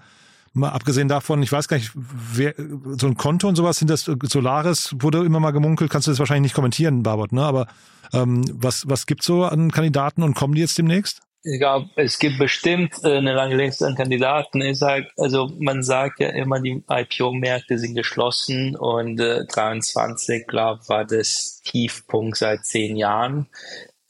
mal 0.53 0.71
abgesehen 0.71 1.09
davon, 1.09 1.43
ich 1.43 1.53
weiß 1.53 1.69
gar 1.69 1.77
nicht, 1.77 1.93
wer, 1.95 2.55
so 2.99 3.07
ein 3.07 3.17
Konto 3.17 3.49
und 3.49 3.57
sowas, 3.57 3.79
sind 3.79 3.89
das 3.89 4.11
Solaris, 4.25 4.95
wurde 4.99 5.25
immer 5.25 5.41
mal 5.41 5.53
gemunkelt, 5.53 5.91
kannst 5.91 6.09
du 6.09 6.11
das 6.11 6.19
wahrscheinlich 6.19 6.51
nicht 6.51 6.55
kommentieren, 6.55 7.03
Barbot, 7.03 7.33
ne? 7.33 7.43
Aber 7.43 7.67
ähm, 8.13 8.45
was, 8.53 8.89
was 8.89 9.07
gibt's 9.07 9.27
so 9.27 9.45
an 9.45 9.71
Kandidaten 9.71 10.23
und 10.23 10.35
kommen 10.35 10.55
die 10.55 10.61
jetzt 10.61 10.77
demnächst? 10.77 11.21
Ich 11.43 11.59
glaube, 11.59 11.89
es 11.97 12.19
gibt 12.19 12.39
bestimmt 12.39 12.93
äh, 13.03 13.17
eine 13.17 13.33
lange 13.33 13.57
Liste 13.57 13.87
an 13.87 13.95
Kandidaten. 13.95 14.61
Ich 14.61 14.79
sag, 14.79 15.07
also 15.17 15.51
man 15.59 15.83
sagt 15.83 16.21
ja 16.21 16.29
immer, 16.29 16.61
die 16.61 16.85
IPO-Märkte 16.87 17.79
sind 17.79 17.95
geschlossen 17.95 18.77
und 18.77 19.19
äh, 19.21 19.47
23, 19.47 20.47
glaube 20.47 20.83
war 20.89 21.07
das 21.07 21.63
Tiefpunkt 21.65 22.37
seit 22.37 22.67
zehn 22.67 22.95
Jahren. 22.97 23.49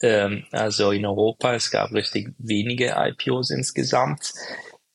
Ähm, 0.01 0.43
also 0.51 0.91
in 0.91 1.05
Europa, 1.05 1.55
es 1.55 1.71
gab 1.71 1.93
richtig 1.93 2.33
wenige 2.37 2.95
IPOs 2.97 3.49
insgesamt. 3.51 4.33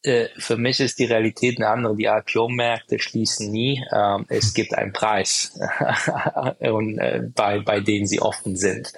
Äh, 0.02 0.28
für 0.36 0.58
mich 0.58 0.80
ist 0.80 0.98
die 0.98 1.06
Realität 1.06 1.56
eine 1.56 1.68
andere. 1.68 1.96
Die 1.96 2.04
IPO-Märkte 2.04 2.98
schließen 2.98 3.50
nie. 3.50 3.82
Ähm, 3.90 4.26
es 4.28 4.52
gibt 4.52 4.74
einen 4.74 4.92
Preis 4.92 5.58
äh, 6.58 7.20
bei, 7.34 7.60
bei 7.60 7.80
denen 7.80 8.06
sie 8.06 8.20
offen 8.20 8.56
sind. 8.56 8.92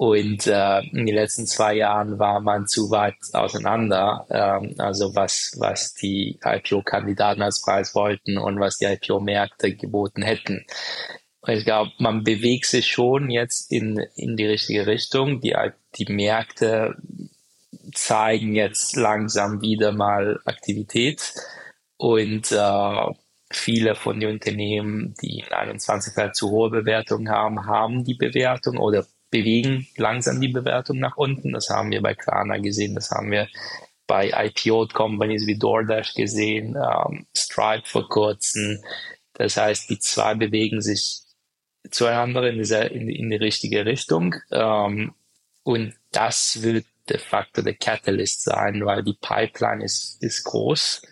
Und 0.00 0.46
äh, 0.46 0.80
in 0.80 1.04
den 1.04 1.14
letzten 1.14 1.46
zwei 1.46 1.74
Jahren 1.74 2.18
war 2.18 2.40
man 2.40 2.66
zu 2.66 2.90
weit 2.90 3.16
auseinander, 3.34 4.26
ähm, 4.30 4.74
also 4.78 5.14
was, 5.14 5.54
was 5.58 5.92
die 5.92 6.38
IPO-Kandidaten 6.42 7.42
als 7.42 7.60
Preis 7.60 7.94
wollten 7.94 8.38
und 8.38 8.58
was 8.58 8.78
die 8.78 8.86
IPO-Märkte 8.86 9.76
geboten 9.76 10.22
hätten. 10.22 10.64
Ich 11.46 11.66
glaube, 11.66 11.90
man 11.98 12.24
bewegt 12.24 12.64
sich 12.64 12.86
schon 12.86 13.28
jetzt 13.28 13.70
in, 13.70 13.98
in 14.16 14.38
die 14.38 14.46
richtige 14.46 14.86
Richtung. 14.86 15.42
Die, 15.42 15.54
die 15.96 16.10
Märkte 16.10 16.96
zeigen 17.92 18.54
jetzt 18.54 18.96
langsam 18.96 19.60
wieder 19.60 19.92
mal 19.92 20.40
Aktivität 20.46 21.34
und 21.98 22.50
äh, 22.52 23.14
viele 23.52 23.94
von 23.94 24.18
den 24.18 24.30
Unternehmen, 24.30 25.14
die 25.20 25.40
in 25.40 25.52
21 25.52 26.16
halt 26.16 26.36
zu 26.36 26.48
hohe 26.48 26.70
Bewertungen 26.70 27.28
haben, 27.28 27.66
haben 27.66 28.02
die 28.02 28.14
Bewertung 28.14 28.78
oder 28.78 29.04
bewegen 29.30 29.86
langsam 29.96 30.40
die 30.40 30.48
Bewertung 30.48 30.98
nach 30.98 31.16
unten. 31.16 31.52
Das 31.52 31.70
haben 31.70 31.90
wir 31.90 32.02
bei 32.02 32.14
Klarna 32.14 32.58
gesehen, 32.58 32.94
das 32.94 33.10
haben 33.10 33.30
wir 33.30 33.48
bei 34.06 34.30
IPO-Companies 34.30 35.46
wie 35.46 35.56
DoorDash 35.56 36.14
gesehen, 36.14 36.76
ähm, 36.76 37.26
Stripe 37.36 37.86
vor 37.86 38.08
kurzem. 38.08 38.82
Das 39.34 39.56
heißt, 39.56 39.88
die 39.88 40.00
zwei 40.00 40.34
bewegen 40.34 40.80
sich 40.80 41.20
zueinander 41.90 42.48
in, 42.48 42.58
dieser, 42.58 42.90
in, 42.90 43.08
in 43.08 43.30
die 43.30 43.36
richtige 43.36 43.86
Richtung. 43.86 44.34
Ähm, 44.50 45.14
und 45.62 45.94
das 46.10 46.62
wird 46.62 46.86
de 47.08 47.18
facto 47.18 47.62
der 47.62 47.74
Catalyst 47.74 48.42
sein, 48.42 48.84
weil 48.84 49.02
die 49.02 49.16
Pipeline 49.20 49.84
ist, 49.84 50.22
ist 50.22 50.44
groß. 50.44 51.02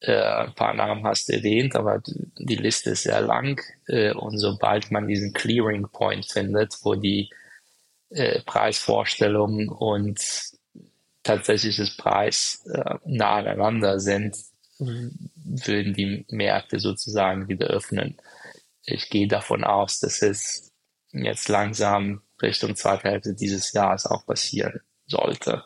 Äh, 0.00 0.20
ein 0.20 0.54
paar 0.54 0.74
Namen 0.74 1.06
hast 1.06 1.28
du 1.28 1.34
erwähnt, 1.34 1.76
aber 1.76 2.02
die 2.04 2.56
Liste 2.56 2.90
ist 2.90 3.04
sehr 3.04 3.20
lang. 3.20 3.60
Äh, 3.86 4.12
und 4.12 4.38
sobald 4.38 4.90
man 4.90 5.06
diesen 5.06 5.32
Clearing 5.32 5.88
Point 5.92 6.26
findet, 6.26 6.76
wo 6.82 6.94
die 6.94 7.30
äh, 8.14 8.40
Preisvorstellungen 8.42 9.68
und 9.68 10.20
tatsächliches 11.22 11.96
Preis 11.96 12.64
äh, 12.72 12.94
nah 13.04 13.36
aneinander 13.36 13.98
sind, 13.98 14.36
würden 14.78 15.94
die 15.94 16.26
Märkte 16.30 16.80
sozusagen 16.80 17.48
wieder 17.48 17.68
öffnen. 17.68 18.16
Ich 18.84 19.08
gehe 19.08 19.28
davon 19.28 19.64
aus, 19.64 20.00
dass 20.00 20.22
es 20.22 20.72
jetzt 21.12 21.48
langsam 21.48 22.22
Richtung 22.42 22.76
zweite 22.76 23.08
Hälfte 23.08 23.34
dieses 23.34 23.72
Jahres 23.72 24.06
auch 24.06 24.26
passieren 24.26 24.80
sollte. 25.06 25.64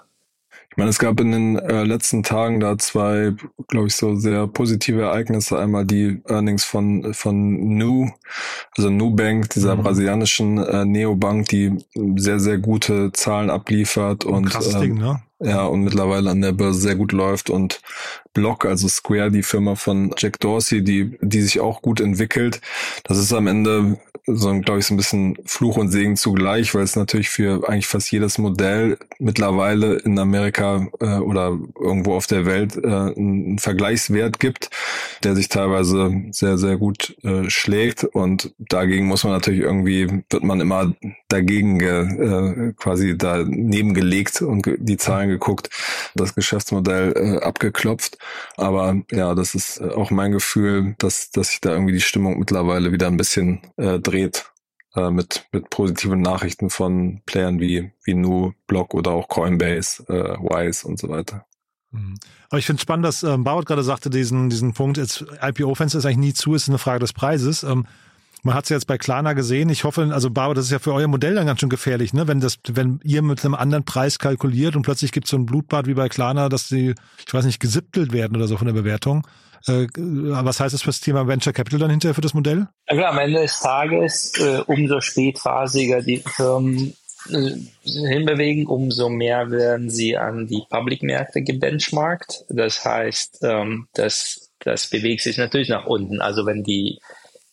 Ich 0.78 0.80
meine, 0.80 0.90
es 0.90 1.00
gab 1.00 1.18
in 1.18 1.32
den 1.32 1.58
äh, 1.58 1.82
letzten 1.82 2.22
Tagen 2.22 2.60
da 2.60 2.78
zwei, 2.78 3.34
glaube 3.66 3.88
ich, 3.88 3.96
so 3.96 4.14
sehr 4.14 4.46
positive 4.46 5.02
Ereignisse. 5.02 5.58
Einmal 5.58 5.84
die 5.84 6.22
Earnings 6.28 6.62
von 6.62 7.14
von 7.14 7.76
Nu, 7.76 8.12
also 8.76 8.88
Nubank, 8.88 9.50
dieser 9.50 9.74
mhm. 9.74 9.82
brasilianischen 9.82 10.58
äh, 10.58 10.84
Neobank, 10.84 11.48
die 11.48 11.84
sehr 12.14 12.38
sehr 12.38 12.58
gute 12.58 13.10
Zahlen 13.10 13.50
abliefert 13.50 14.24
und 14.24 14.44
krasses 14.44 14.76
ähm, 14.76 14.80
Ding, 14.80 14.94
ne? 14.98 15.20
Ja, 15.40 15.66
und 15.66 15.82
mittlerweile 15.82 16.30
an 16.30 16.42
der 16.42 16.52
Börse 16.52 16.78
sehr 16.78 16.94
gut 16.94 17.10
läuft 17.10 17.50
und 17.50 17.80
Block, 18.38 18.64
also 18.64 18.86
Square, 18.86 19.32
die 19.32 19.42
Firma 19.42 19.74
von 19.74 20.14
Jack 20.16 20.38
Dorsey, 20.38 20.84
die, 20.84 21.18
die 21.20 21.42
sich 21.42 21.58
auch 21.58 21.82
gut 21.82 22.00
entwickelt. 22.00 22.60
Das 23.02 23.18
ist 23.18 23.32
am 23.32 23.48
Ende 23.48 23.98
so, 24.28 24.52
glaube 24.60 24.80
ich, 24.80 24.86
so 24.86 24.94
ein 24.94 24.96
bisschen 24.96 25.38
Fluch 25.44 25.76
und 25.76 25.88
Segen 25.88 26.16
zugleich, 26.16 26.74
weil 26.74 26.82
es 26.82 26.96
natürlich 26.96 27.30
für 27.30 27.68
eigentlich 27.68 27.86
fast 27.86 28.10
jedes 28.10 28.38
Modell 28.38 28.98
mittlerweile 29.18 29.96
in 29.96 30.18
Amerika 30.18 30.86
äh, 31.00 31.18
oder 31.18 31.58
irgendwo 31.80 32.14
auf 32.14 32.26
der 32.26 32.44
Welt 32.44 32.76
äh, 32.76 32.86
einen 32.86 33.58
Vergleichswert 33.58 34.38
gibt, 34.38 34.70
der 35.24 35.34
sich 35.34 35.48
teilweise 35.48 36.24
sehr, 36.30 36.58
sehr 36.58 36.76
gut 36.76 37.16
äh, 37.22 37.48
schlägt. 37.48 38.04
Und 38.04 38.54
dagegen 38.58 39.06
muss 39.06 39.24
man 39.24 39.32
natürlich 39.32 39.60
irgendwie, 39.60 40.22
wird 40.30 40.44
man 40.44 40.60
immer 40.60 40.92
dagegen 41.28 41.80
äh, 41.80 42.72
quasi 42.76 43.16
daneben 43.16 43.94
gelegt 43.94 44.42
und 44.42 44.68
die 44.78 44.96
Zahlen 44.96 45.28
geguckt, 45.28 45.70
das 46.14 46.34
Geschäftsmodell 46.34 47.14
äh, 47.16 47.44
abgeklopft. 47.44 48.18
Aber 48.56 49.00
ja, 49.10 49.34
das 49.34 49.54
ist 49.54 49.80
äh, 49.80 49.90
auch 49.90 50.10
mein 50.10 50.32
Gefühl, 50.32 50.94
dass, 50.98 51.30
dass 51.30 51.48
sich 51.48 51.60
da 51.60 51.72
irgendwie 51.72 51.92
die 51.92 52.00
Stimmung 52.00 52.38
mittlerweile 52.38 52.92
wieder 52.92 53.06
ein 53.06 53.16
bisschen 53.16 53.60
äh, 53.76 53.98
dreht 53.98 54.50
äh, 54.94 55.10
mit, 55.10 55.46
mit 55.52 55.70
positiven 55.70 56.20
Nachrichten 56.20 56.70
von 56.70 57.22
Playern 57.26 57.60
wie, 57.60 57.92
wie 58.04 58.14
Nu, 58.14 58.52
Block 58.66 58.94
oder 58.94 59.12
auch 59.12 59.28
Coinbase, 59.28 60.04
äh, 60.08 60.38
Wise 60.38 60.86
und 60.86 60.98
so 60.98 61.08
weiter. 61.08 61.46
Mhm. 61.90 62.16
Aber 62.50 62.58
ich 62.58 62.66
finde 62.66 62.78
es 62.78 62.82
spannend, 62.82 63.04
dass 63.04 63.22
ähm, 63.22 63.44
Bauert 63.44 63.66
gerade 63.66 63.82
sagte, 63.82 64.10
diesen, 64.10 64.50
diesen 64.50 64.74
Punkt, 64.74 64.98
jetzt 64.98 65.24
IPO-Fenster 65.42 65.98
ist 65.98 66.06
eigentlich 66.06 66.18
nie 66.18 66.34
zu, 66.34 66.54
ist 66.54 66.68
eine 66.68 66.78
Frage 66.78 67.00
des 67.00 67.12
Preises. 67.12 67.62
Ähm, 67.62 67.86
man 68.42 68.54
hat 68.54 68.64
es 68.64 68.70
jetzt 68.70 68.86
bei 68.86 68.98
Klarna 68.98 69.32
gesehen. 69.32 69.68
Ich 69.68 69.84
hoffe, 69.84 70.10
also 70.12 70.30
Bauer, 70.30 70.54
das 70.54 70.66
ist 70.66 70.70
ja 70.70 70.78
für 70.78 70.92
euer 70.92 71.08
Modell 71.08 71.34
dann 71.34 71.46
ganz 71.46 71.60
schön 71.60 71.68
gefährlich, 71.68 72.12
ne? 72.12 72.28
Wenn 72.28 72.40
das, 72.40 72.58
wenn 72.68 73.00
ihr 73.02 73.22
mit 73.22 73.44
einem 73.44 73.54
anderen 73.54 73.84
Preis 73.84 74.18
kalkuliert 74.18 74.76
und 74.76 74.82
plötzlich 74.82 75.12
gibt 75.12 75.26
es 75.26 75.30
so 75.30 75.36
ein 75.36 75.46
Blutbad 75.46 75.86
wie 75.86 75.94
bei 75.94 76.08
Klarna, 76.08 76.48
dass 76.48 76.68
sie, 76.68 76.94
ich 77.26 77.34
weiß 77.34 77.44
nicht, 77.44 77.60
gesipptelt 77.60 78.12
werden 78.12 78.36
oder 78.36 78.46
so 78.46 78.56
von 78.56 78.66
der 78.66 78.74
Bewertung. 78.74 79.26
Äh, 79.66 79.86
was 79.96 80.60
heißt 80.60 80.74
das 80.74 80.82
für 80.82 80.90
das 80.90 81.00
Thema 81.00 81.26
Venture 81.26 81.52
Capital 81.52 81.80
dann 81.80 81.90
hinterher 81.90 82.14
für 82.14 82.20
das 82.20 82.34
Modell? 82.34 82.68
Ja, 82.88 82.96
klar, 82.96 83.12
am 83.12 83.18
Ende 83.18 83.40
des 83.40 83.58
Tages, 83.60 84.32
äh, 84.38 84.62
umso 84.66 85.00
spätphasiger 85.00 86.02
die 86.02 86.18
Firmen 86.18 86.94
äh, 87.30 87.50
hinbewegen, 87.84 88.66
umso 88.66 89.08
mehr 89.08 89.50
werden 89.50 89.90
sie 89.90 90.16
an 90.16 90.46
die 90.46 90.62
Public-Märkte 90.70 91.42
gebenchmarkt. 91.42 92.44
Das 92.48 92.84
heißt, 92.84 93.40
ähm, 93.42 93.88
das, 93.94 94.50
das 94.60 94.88
bewegt 94.88 95.22
sich 95.22 95.38
natürlich 95.38 95.68
nach 95.68 95.86
unten. 95.86 96.20
Also 96.20 96.46
wenn 96.46 96.62
die 96.62 97.00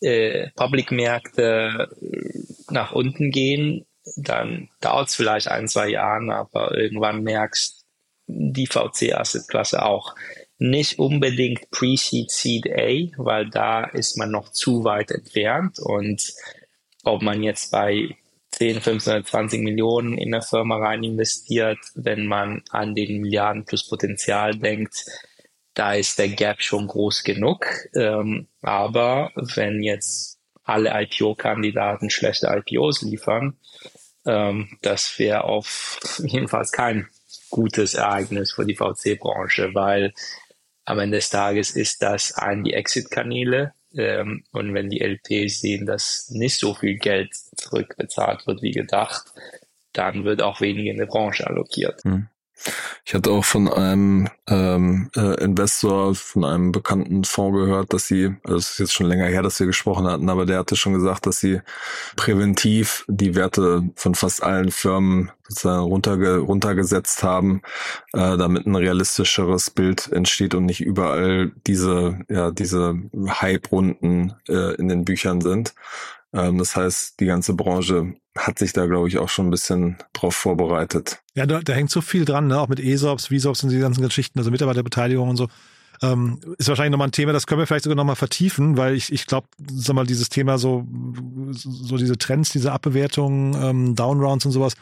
äh, 0.05 0.51
Public-Märkte 0.55 1.89
äh, 2.01 2.27
nach 2.69 2.91
unten 2.91 3.31
gehen, 3.31 3.85
dann 4.15 4.69
dauert 4.81 5.09
es 5.09 5.15
vielleicht 5.15 5.47
ein, 5.47 5.67
zwei 5.67 5.89
Jahre, 5.89 6.35
aber 6.35 6.77
irgendwann 6.77 7.23
merkst 7.23 7.85
die 8.27 8.67
VC-Asset-Klasse 8.67 9.83
auch, 9.83 10.15
nicht 10.57 10.99
unbedingt 10.99 11.69
Pre-Seed 11.71 12.31
Seed 12.31 12.67
A, 12.69 13.11
weil 13.17 13.49
da 13.49 13.83
ist 13.83 14.17
man 14.17 14.31
noch 14.31 14.51
zu 14.51 14.83
weit 14.83 15.11
entfernt 15.11 15.79
und 15.79 16.33
ob 17.03 17.21
man 17.21 17.43
jetzt 17.43 17.71
bei 17.71 18.15
10, 18.51 18.79
15 18.79 19.25
20 19.25 19.61
Millionen 19.61 20.17
in 20.17 20.33
eine 20.33 20.41
Firma 20.41 20.77
rein 20.77 21.03
investiert, 21.03 21.79
wenn 21.93 22.25
man 22.25 22.63
an 22.69 22.95
den 22.95 23.21
Milliarden 23.21 23.65
plus 23.65 23.87
Potenzial 23.87 24.55
denkt, 24.55 25.05
da 25.75 25.93
ist 25.93 26.17
der 26.17 26.29
Gap 26.29 26.61
schon 26.61 26.87
groß 26.87 27.23
genug. 27.23 27.67
Ähm, 27.93 28.47
aber 28.61 29.31
wenn 29.35 29.83
jetzt 29.83 30.39
alle 30.63 30.89
IPO-Kandidaten 31.03 32.09
schlechte 32.09 32.47
IPOs 32.47 33.03
liefern, 33.03 33.57
ähm, 34.25 34.77
das 34.81 35.19
wäre 35.19 35.43
auf 35.43 35.99
jedenfalls 36.23 36.71
kein 36.71 37.07
gutes 37.49 37.93
Ereignis 37.93 38.53
für 38.53 38.65
die 38.65 38.75
VC-Branche, 38.75 39.75
weil 39.75 40.13
am 40.85 40.99
Ende 40.99 41.17
des 41.17 41.29
Tages 41.29 41.71
ist 41.71 42.01
das 42.01 42.33
ein 42.33 42.63
die 42.63 42.73
Exit-Kanäle. 42.73 43.73
Ähm, 43.95 44.43
und 44.51 44.73
wenn 44.73 44.89
die 44.89 45.01
LPs 45.01 45.61
sehen, 45.61 45.85
dass 45.85 46.29
nicht 46.29 46.57
so 46.57 46.73
viel 46.73 46.97
Geld 46.97 47.33
zurückbezahlt 47.55 48.47
wird 48.47 48.61
wie 48.61 48.71
gedacht, 48.71 49.25
dann 49.93 50.25
wird 50.25 50.41
auch 50.41 50.61
weniger 50.61 50.91
in 50.91 50.97
der 50.97 51.05
Branche 51.05 51.47
allokiert. 51.47 52.03
Hm. 52.03 52.27
Ich 53.05 53.13
hatte 53.13 53.31
auch 53.31 53.45
von 53.45 53.67
einem 53.67 54.29
ähm, 54.47 55.09
äh, 55.15 55.43
Investor, 55.43 56.15
von 56.15 56.43
einem 56.43 56.71
bekannten 56.71 57.23
Fonds 57.23 57.57
gehört, 57.57 57.93
dass 57.93 58.07
sie, 58.07 58.35
also 58.43 58.57
es 58.57 58.71
ist 58.71 58.79
jetzt 58.79 58.93
schon 58.93 59.07
länger 59.07 59.25
her, 59.25 59.43
dass 59.43 59.59
wir 59.59 59.67
gesprochen 59.67 60.07
hatten, 60.07 60.29
aber 60.29 60.45
der 60.45 60.59
hatte 60.59 60.75
schon 60.75 60.93
gesagt, 60.93 61.27
dass 61.27 61.39
sie 61.39 61.61
präventiv 62.15 63.05
die 63.07 63.35
Werte 63.35 63.83
von 63.95 64.15
fast 64.15 64.41
allen 64.41 64.71
Firmen 64.71 65.31
sozusagen 65.47 65.83
runterge 65.83 66.37
runtergesetzt 66.37 67.23
haben, 67.23 67.61
äh, 68.13 68.37
damit 68.37 68.65
ein 68.65 68.75
realistischeres 68.75 69.69
Bild 69.69 70.11
entsteht 70.11 70.55
und 70.55 70.65
nicht 70.65 70.81
überall 70.81 71.51
diese, 71.67 72.19
ja, 72.29 72.51
diese 72.51 72.95
Hype-Runden 73.13 74.33
äh, 74.47 74.75
in 74.75 74.87
den 74.87 75.05
Büchern 75.05 75.41
sind. 75.41 75.75
Ähm, 76.33 76.57
das 76.57 76.75
heißt, 76.75 77.19
die 77.19 77.25
ganze 77.25 77.53
Branche 77.53 78.15
hat 78.35 78.59
sich 78.59 78.73
da, 78.73 78.85
glaube 78.85 79.07
ich, 79.07 79.17
auch 79.17 79.29
schon 79.29 79.47
ein 79.47 79.51
bisschen 79.51 79.97
drauf 80.13 80.35
vorbereitet. 80.35 81.21
Ja, 81.35 81.45
da, 81.45 81.61
da 81.61 81.73
hängt 81.73 81.89
so 81.89 82.01
viel 82.01 82.25
dran, 82.25 82.47
ne? 82.47 82.59
auch 82.59 82.67
mit 82.67 82.79
ESOPs, 82.79 83.27
VSOPs 83.27 83.63
und 83.63 83.69
die 83.69 83.79
ganzen 83.79 84.01
Geschichten, 84.01 84.39
also 84.39 84.51
Mitarbeiterbeteiligung 84.51 85.29
und 85.29 85.37
so. 85.37 85.47
Ähm, 86.01 86.39
ist 86.57 86.67
wahrscheinlich 86.67 86.91
nochmal 86.91 87.07
ein 87.07 87.13
Thema, 87.13 87.31
das 87.31 87.47
können 87.47 87.59
wir 87.59 87.67
vielleicht 87.67 87.85
sogar 87.85 87.95
nochmal 87.95 88.17
vertiefen, 88.17 88.75
weil 88.75 88.95
ich, 88.95 89.13
ich 89.13 89.27
glaube, 89.27 89.47
sag 89.71 89.95
mal, 89.95 90.05
dieses 90.05 90.27
Thema 90.27 90.57
so, 90.57 90.85
so 91.51 91.95
diese 91.95 92.17
Trends, 92.17 92.49
diese 92.49 92.73
Abbewertungen, 92.73 93.55
ähm, 93.61 93.95
Downrounds 93.95 94.45
und 94.45 94.51
sowas, 94.51 94.73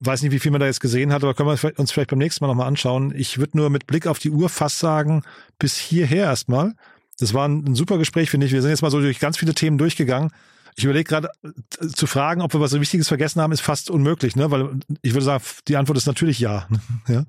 weiß 0.00 0.22
nicht, 0.22 0.32
wie 0.32 0.38
viel 0.38 0.50
man 0.50 0.60
da 0.60 0.66
jetzt 0.66 0.80
gesehen 0.80 1.12
hat, 1.12 1.22
aber 1.22 1.32
können 1.32 1.48
wir 1.48 1.78
uns 1.78 1.92
vielleicht 1.92 2.10
beim 2.10 2.18
nächsten 2.18 2.44
Mal 2.44 2.48
nochmal 2.48 2.66
anschauen. 2.66 3.14
Ich 3.16 3.38
würde 3.38 3.56
nur 3.56 3.70
mit 3.70 3.86
Blick 3.86 4.06
auf 4.06 4.18
die 4.18 4.30
Uhr 4.30 4.48
fast 4.48 4.78
sagen, 4.78 5.22
bis 5.58 5.76
hierher 5.76 6.24
erstmal. 6.24 6.74
Das 7.18 7.34
war 7.34 7.48
ein, 7.48 7.64
ein 7.64 7.74
super 7.74 7.98
Gespräch, 7.98 8.28
finde 8.28 8.46
ich. 8.46 8.52
Wir 8.52 8.62
sind 8.62 8.70
jetzt 8.70 8.82
mal 8.82 8.90
so 8.90 9.00
durch 9.00 9.20
ganz 9.20 9.38
viele 9.38 9.54
Themen 9.54 9.78
durchgegangen. 9.78 10.32
Ich 10.76 10.84
überlege 10.84 11.08
gerade 11.08 11.30
äh, 11.42 11.86
zu 11.88 12.06
fragen, 12.06 12.40
ob 12.42 12.54
wir 12.54 12.60
was 12.60 12.72
Wichtiges 12.72 13.08
vergessen 13.08 13.40
haben, 13.40 13.52
ist 13.52 13.60
fast 13.60 13.90
unmöglich, 13.90 14.36
ne? 14.36 14.50
Weil 14.50 14.80
ich 15.02 15.12
würde 15.12 15.24
sagen, 15.24 15.44
die 15.68 15.76
Antwort 15.76 15.98
ist 15.98 16.06
natürlich 16.06 16.40
ja. 16.40 16.66
ja? 17.08 17.24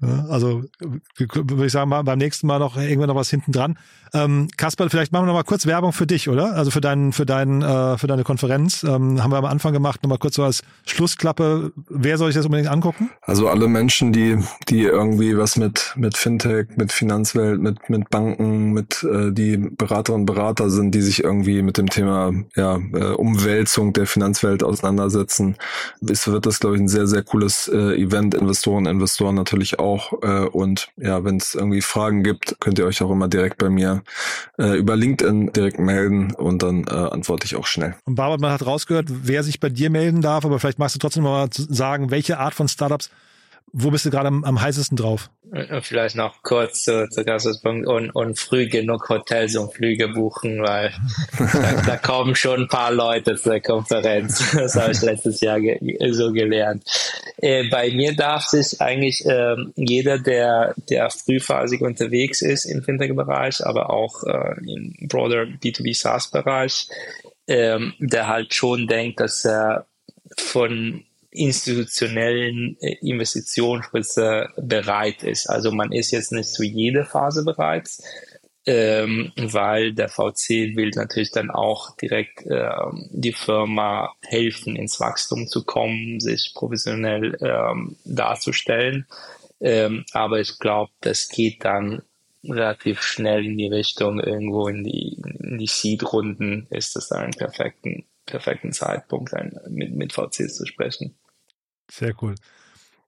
Also 0.00 0.64
würde 1.18 1.66
ich 1.66 1.72
sagen, 1.72 1.90
beim 1.90 2.18
nächsten 2.18 2.46
Mal 2.46 2.58
noch 2.58 2.76
irgendwann 2.76 3.08
noch 3.08 3.16
was 3.16 3.30
hinten 3.30 3.52
dran. 3.52 3.76
Ähm, 4.12 4.48
Kasper, 4.56 4.90
vielleicht 4.90 5.12
machen 5.12 5.24
wir 5.24 5.26
noch 5.28 5.34
mal 5.34 5.44
kurz 5.44 5.66
Werbung 5.66 5.92
für 5.92 6.06
dich, 6.06 6.28
oder? 6.28 6.54
Also 6.54 6.70
für 6.70 6.80
deinen, 6.80 7.12
für 7.12 7.26
deinen, 7.26 7.62
äh, 7.62 7.96
für 7.96 8.06
deine 8.06 8.24
Konferenz. 8.24 8.82
Ähm, 8.82 9.22
haben 9.22 9.30
wir 9.30 9.38
am 9.38 9.44
Anfang 9.44 9.72
gemacht, 9.72 10.02
noch 10.02 10.10
mal 10.10 10.18
kurz 10.18 10.34
so 10.34 10.42
als 10.42 10.62
Schlussklappe. 10.86 11.72
Wer 11.88 12.18
soll 12.18 12.28
sich 12.28 12.36
das 12.36 12.46
unbedingt 12.46 12.70
angucken? 12.70 13.10
Also 13.22 13.48
alle 13.48 13.68
Menschen, 13.68 14.12
die, 14.12 14.38
die 14.68 14.82
irgendwie 14.82 15.36
was 15.36 15.56
mit, 15.56 15.92
mit 15.96 16.16
Fintech, 16.16 16.68
mit 16.76 16.92
Finanzwelt, 16.92 17.60
mit, 17.60 17.88
mit 17.88 18.10
Banken, 18.10 18.72
mit, 18.72 19.04
äh, 19.04 19.30
die 19.32 19.56
Beraterinnen 19.56 20.22
und 20.22 20.26
Berater 20.26 20.70
sind, 20.70 20.94
die 20.94 21.02
sich 21.02 21.22
irgendwie 21.22 21.62
mit 21.62 21.78
dem 21.78 21.88
Thema, 21.88 22.32
ja, 22.56 22.78
äh, 22.92 23.12
Umwälzung 23.12 23.92
der 23.92 24.06
Finanzwelt 24.06 24.62
auseinandersetzen. 24.64 25.56
Es 26.06 26.26
wird 26.26 26.46
das, 26.46 26.58
glaube 26.58 26.76
ich, 26.76 26.82
ein 26.82 26.88
sehr, 26.88 27.06
sehr 27.06 27.22
cooles 27.22 27.68
äh, 27.68 27.94
Event. 28.00 28.34
Investoren, 28.34 28.86
Investoren 28.86 29.34
natürlich 29.34 29.78
auch. 29.78 29.89
Äh, 30.22 30.46
und 30.46 30.88
ja, 30.96 31.24
wenn 31.24 31.36
es 31.36 31.54
irgendwie 31.54 31.82
Fragen 31.82 32.22
gibt, 32.22 32.56
könnt 32.60 32.78
ihr 32.78 32.86
euch 32.86 33.02
auch 33.02 33.10
immer 33.10 33.28
direkt 33.28 33.58
bei 33.58 33.68
mir 33.68 34.02
äh, 34.58 34.76
über 34.76 34.96
LinkedIn 34.96 35.52
direkt 35.52 35.78
melden 35.78 36.34
und 36.34 36.62
dann 36.62 36.84
äh, 36.84 36.90
antworte 36.90 37.46
ich 37.46 37.56
auch 37.56 37.66
schnell. 37.66 37.94
Und 38.04 38.14
Barbara, 38.14 38.38
man 38.38 38.52
hat 38.52 38.64
rausgehört, 38.64 39.06
wer 39.08 39.42
sich 39.42 39.60
bei 39.60 39.68
dir 39.68 39.90
melden 39.90 40.22
darf, 40.22 40.44
aber 40.44 40.58
vielleicht 40.58 40.78
magst 40.78 40.94
du 40.94 40.98
trotzdem 40.98 41.24
mal 41.24 41.48
sagen, 41.52 42.10
welche 42.10 42.38
Art 42.38 42.54
von 42.54 42.68
Startups 42.68 43.10
wo 43.72 43.90
bist 43.90 44.04
du 44.04 44.10
gerade 44.10 44.28
am, 44.28 44.44
am 44.44 44.60
heißesten 44.60 44.96
drauf? 44.96 45.30
Vielleicht 45.82 46.14
noch 46.14 46.42
kurz 46.42 46.84
zu, 46.84 47.08
zu 47.08 47.24
Gastpunkt 47.24 47.86
und, 47.88 48.10
und 48.10 48.38
früh 48.38 48.68
genug 48.68 49.08
Hotels 49.08 49.56
und 49.56 49.72
Flüge 49.72 50.08
buchen, 50.08 50.62
weil 50.62 50.92
da, 51.38 51.82
da, 51.86 51.96
kommen 51.96 52.36
schon 52.36 52.62
ein 52.62 52.68
paar 52.68 52.92
Leute 52.92 53.36
zur 53.36 53.60
Konferenz. 53.60 54.54
Das 54.60 54.76
habe 54.76 54.92
ich 54.92 55.02
letztes 55.02 55.40
Jahr 55.40 55.60
ge 55.60 55.78
so 56.12 56.32
gelernt. 56.32 56.84
Äh, 57.38 57.68
bei 57.68 57.90
mir 57.90 58.14
darf 58.14 58.44
sich 58.44 58.80
eigentlich 58.80 59.24
äh, 59.26 59.56
jeder, 59.74 60.18
der, 60.18 60.74
der 60.88 61.10
frühphasig 61.10 61.80
unterwegs 61.80 62.42
ist 62.42 62.66
im 62.66 62.82
Fintech-Bereich, 62.82 63.66
aber 63.66 63.90
auch 63.90 64.22
äh, 64.24 64.54
im 64.60 64.94
broader 65.08 65.42
B2B 65.42 65.96
SaaS-Bereich, 65.96 66.88
ähm, 67.48 67.94
der 67.98 68.28
halt 68.28 68.54
schon 68.54 68.86
denkt, 68.86 69.20
dass 69.20 69.44
er 69.44 69.86
von 70.36 71.04
institutionellen 71.30 72.76
äh, 72.80 72.96
Investitionsspritze 73.00 74.48
bereit 74.56 75.22
ist. 75.22 75.48
Also 75.48 75.70
man 75.70 75.92
ist 75.92 76.10
jetzt 76.10 76.32
nicht 76.32 76.48
zu 76.48 76.64
jeder 76.64 77.04
Phase 77.04 77.44
bereit, 77.44 77.88
ähm, 78.66 79.32
weil 79.36 79.94
der 79.94 80.08
VC 80.08 80.76
will 80.76 80.90
natürlich 80.94 81.30
dann 81.30 81.50
auch 81.50 81.96
direkt 81.96 82.44
ähm, 82.46 83.08
die 83.10 83.32
Firma 83.32 84.12
helfen, 84.22 84.76
ins 84.76 85.00
Wachstum 85.00 85.46
zu 85.46 85.64
kommen, 85.64 86.20
sich 86.20 86.52
professionell 86.54 87.36
ähm, 87.40 87.96
darzustellen. 88.04 89.06
Ähm, 89.60 90.04
aber 90.12 90.40
ich 90.40 90.58
glaube, 90.58 90.90
das 91.00 91.28
geht 91.28 91.64
dann 91.64 92.02
relativ 92.44 93.02
schnell 93.02 93.44
in 93.44 93.58
die 93.58 93.68
Richtung, 93.68 94.20
irgendwo 94.20 94.68
in 94.68 94.84
die, 94.84 95.20
in 95.40 95.58
die 95.58 95.66
Seed-Runden 95.66 96.66
ist 96.70 96.96
das 96.96 97.08
dann 97.08 97.24
einen 97.24 97.32
perfekten, 97.34 98.04
perfekten 98.24 98.72
Zeitpunkt, 98.72 99.32
mit, 99.68 99.94
mit 99.94 100.12
VCs 100.12 100.56
zu 100.56 100.66
sprechen. 100.66 101.16
Sehr 101.90 102.14
cool. 102.22 102.34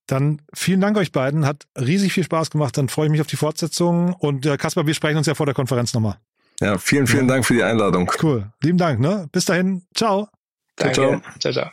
Dann 0.06 0.42
vielen 0.52 0.80
Dank 0.80 0.96
euch 0.96 1.12
beiden. 1.12 1.46
Hat 1.46 1.66
riesig 1.78 2.12
viel 2.12 2.24
Spaß 2.24 2.50
gemacht. 2.50 2.76
Dann 2.76 2.88
freue 2.88 3.06
ich 3.06 3.12
mich 3.12 3.20
auf 3.20 3.26
die 3.26 3.36
Fortsetzung. 3.36 4.12
Und 4.12 4.44
äh, 4.46 4.56
Kaspar, 4.56 4.86
wir 4.86 4.94
sprechen 4.94 5.18
uns 5.18 5.26
ja 5.26 5.34
vor 5.34 5.46
der 5.46 5.54
Konferenz 5.54 5.94
nochmal. 5.94 6.16
Ja, 6.60 6.78
vielen, 6.78 7.06
vielen 7.06 7.28
ja. 7.28 7.34
Dank 7.34 7.46
für 7.46 7.54
die 7.54 7.62
Einladung. 7.62 8.10
Cool. 8.22 8.50
Lieben 8.62 8.78
Dank. 8.78 9.00
Ne? 9.00 9.28
Bis 9.32 9.44
dahin. 9.44 9.82
Ciao. 9.94 10.28
Danke. 10.76 11.22
Ciao, 11.38 11.38
ciao. 11.38 11.52
ciao, 11.52 11.70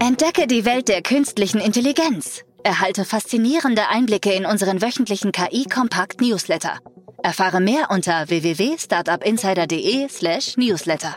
Entdecke 0.00 0.46
die 0.46 0.64
Welt 0.64 0.88
der 0.88 1.02
künstlichen 1.02 1.60
Intelligenz. 1.60 2.42
Erhalte 2.64 3.04
faszinierende 3.04 3.88
Einblicke 3.88 4.32
in 4.32 4.46
unseren 4.46 4.82
wöchentlichen 4.82 5.30
KI-Kompakt-Newsletter. 5.32 6.78
Erfahre 7.22 7.60
mehr 7.60 7.90
unter 7.90 8.28
www.startupinsider.de/newsletter. 8.28 11.16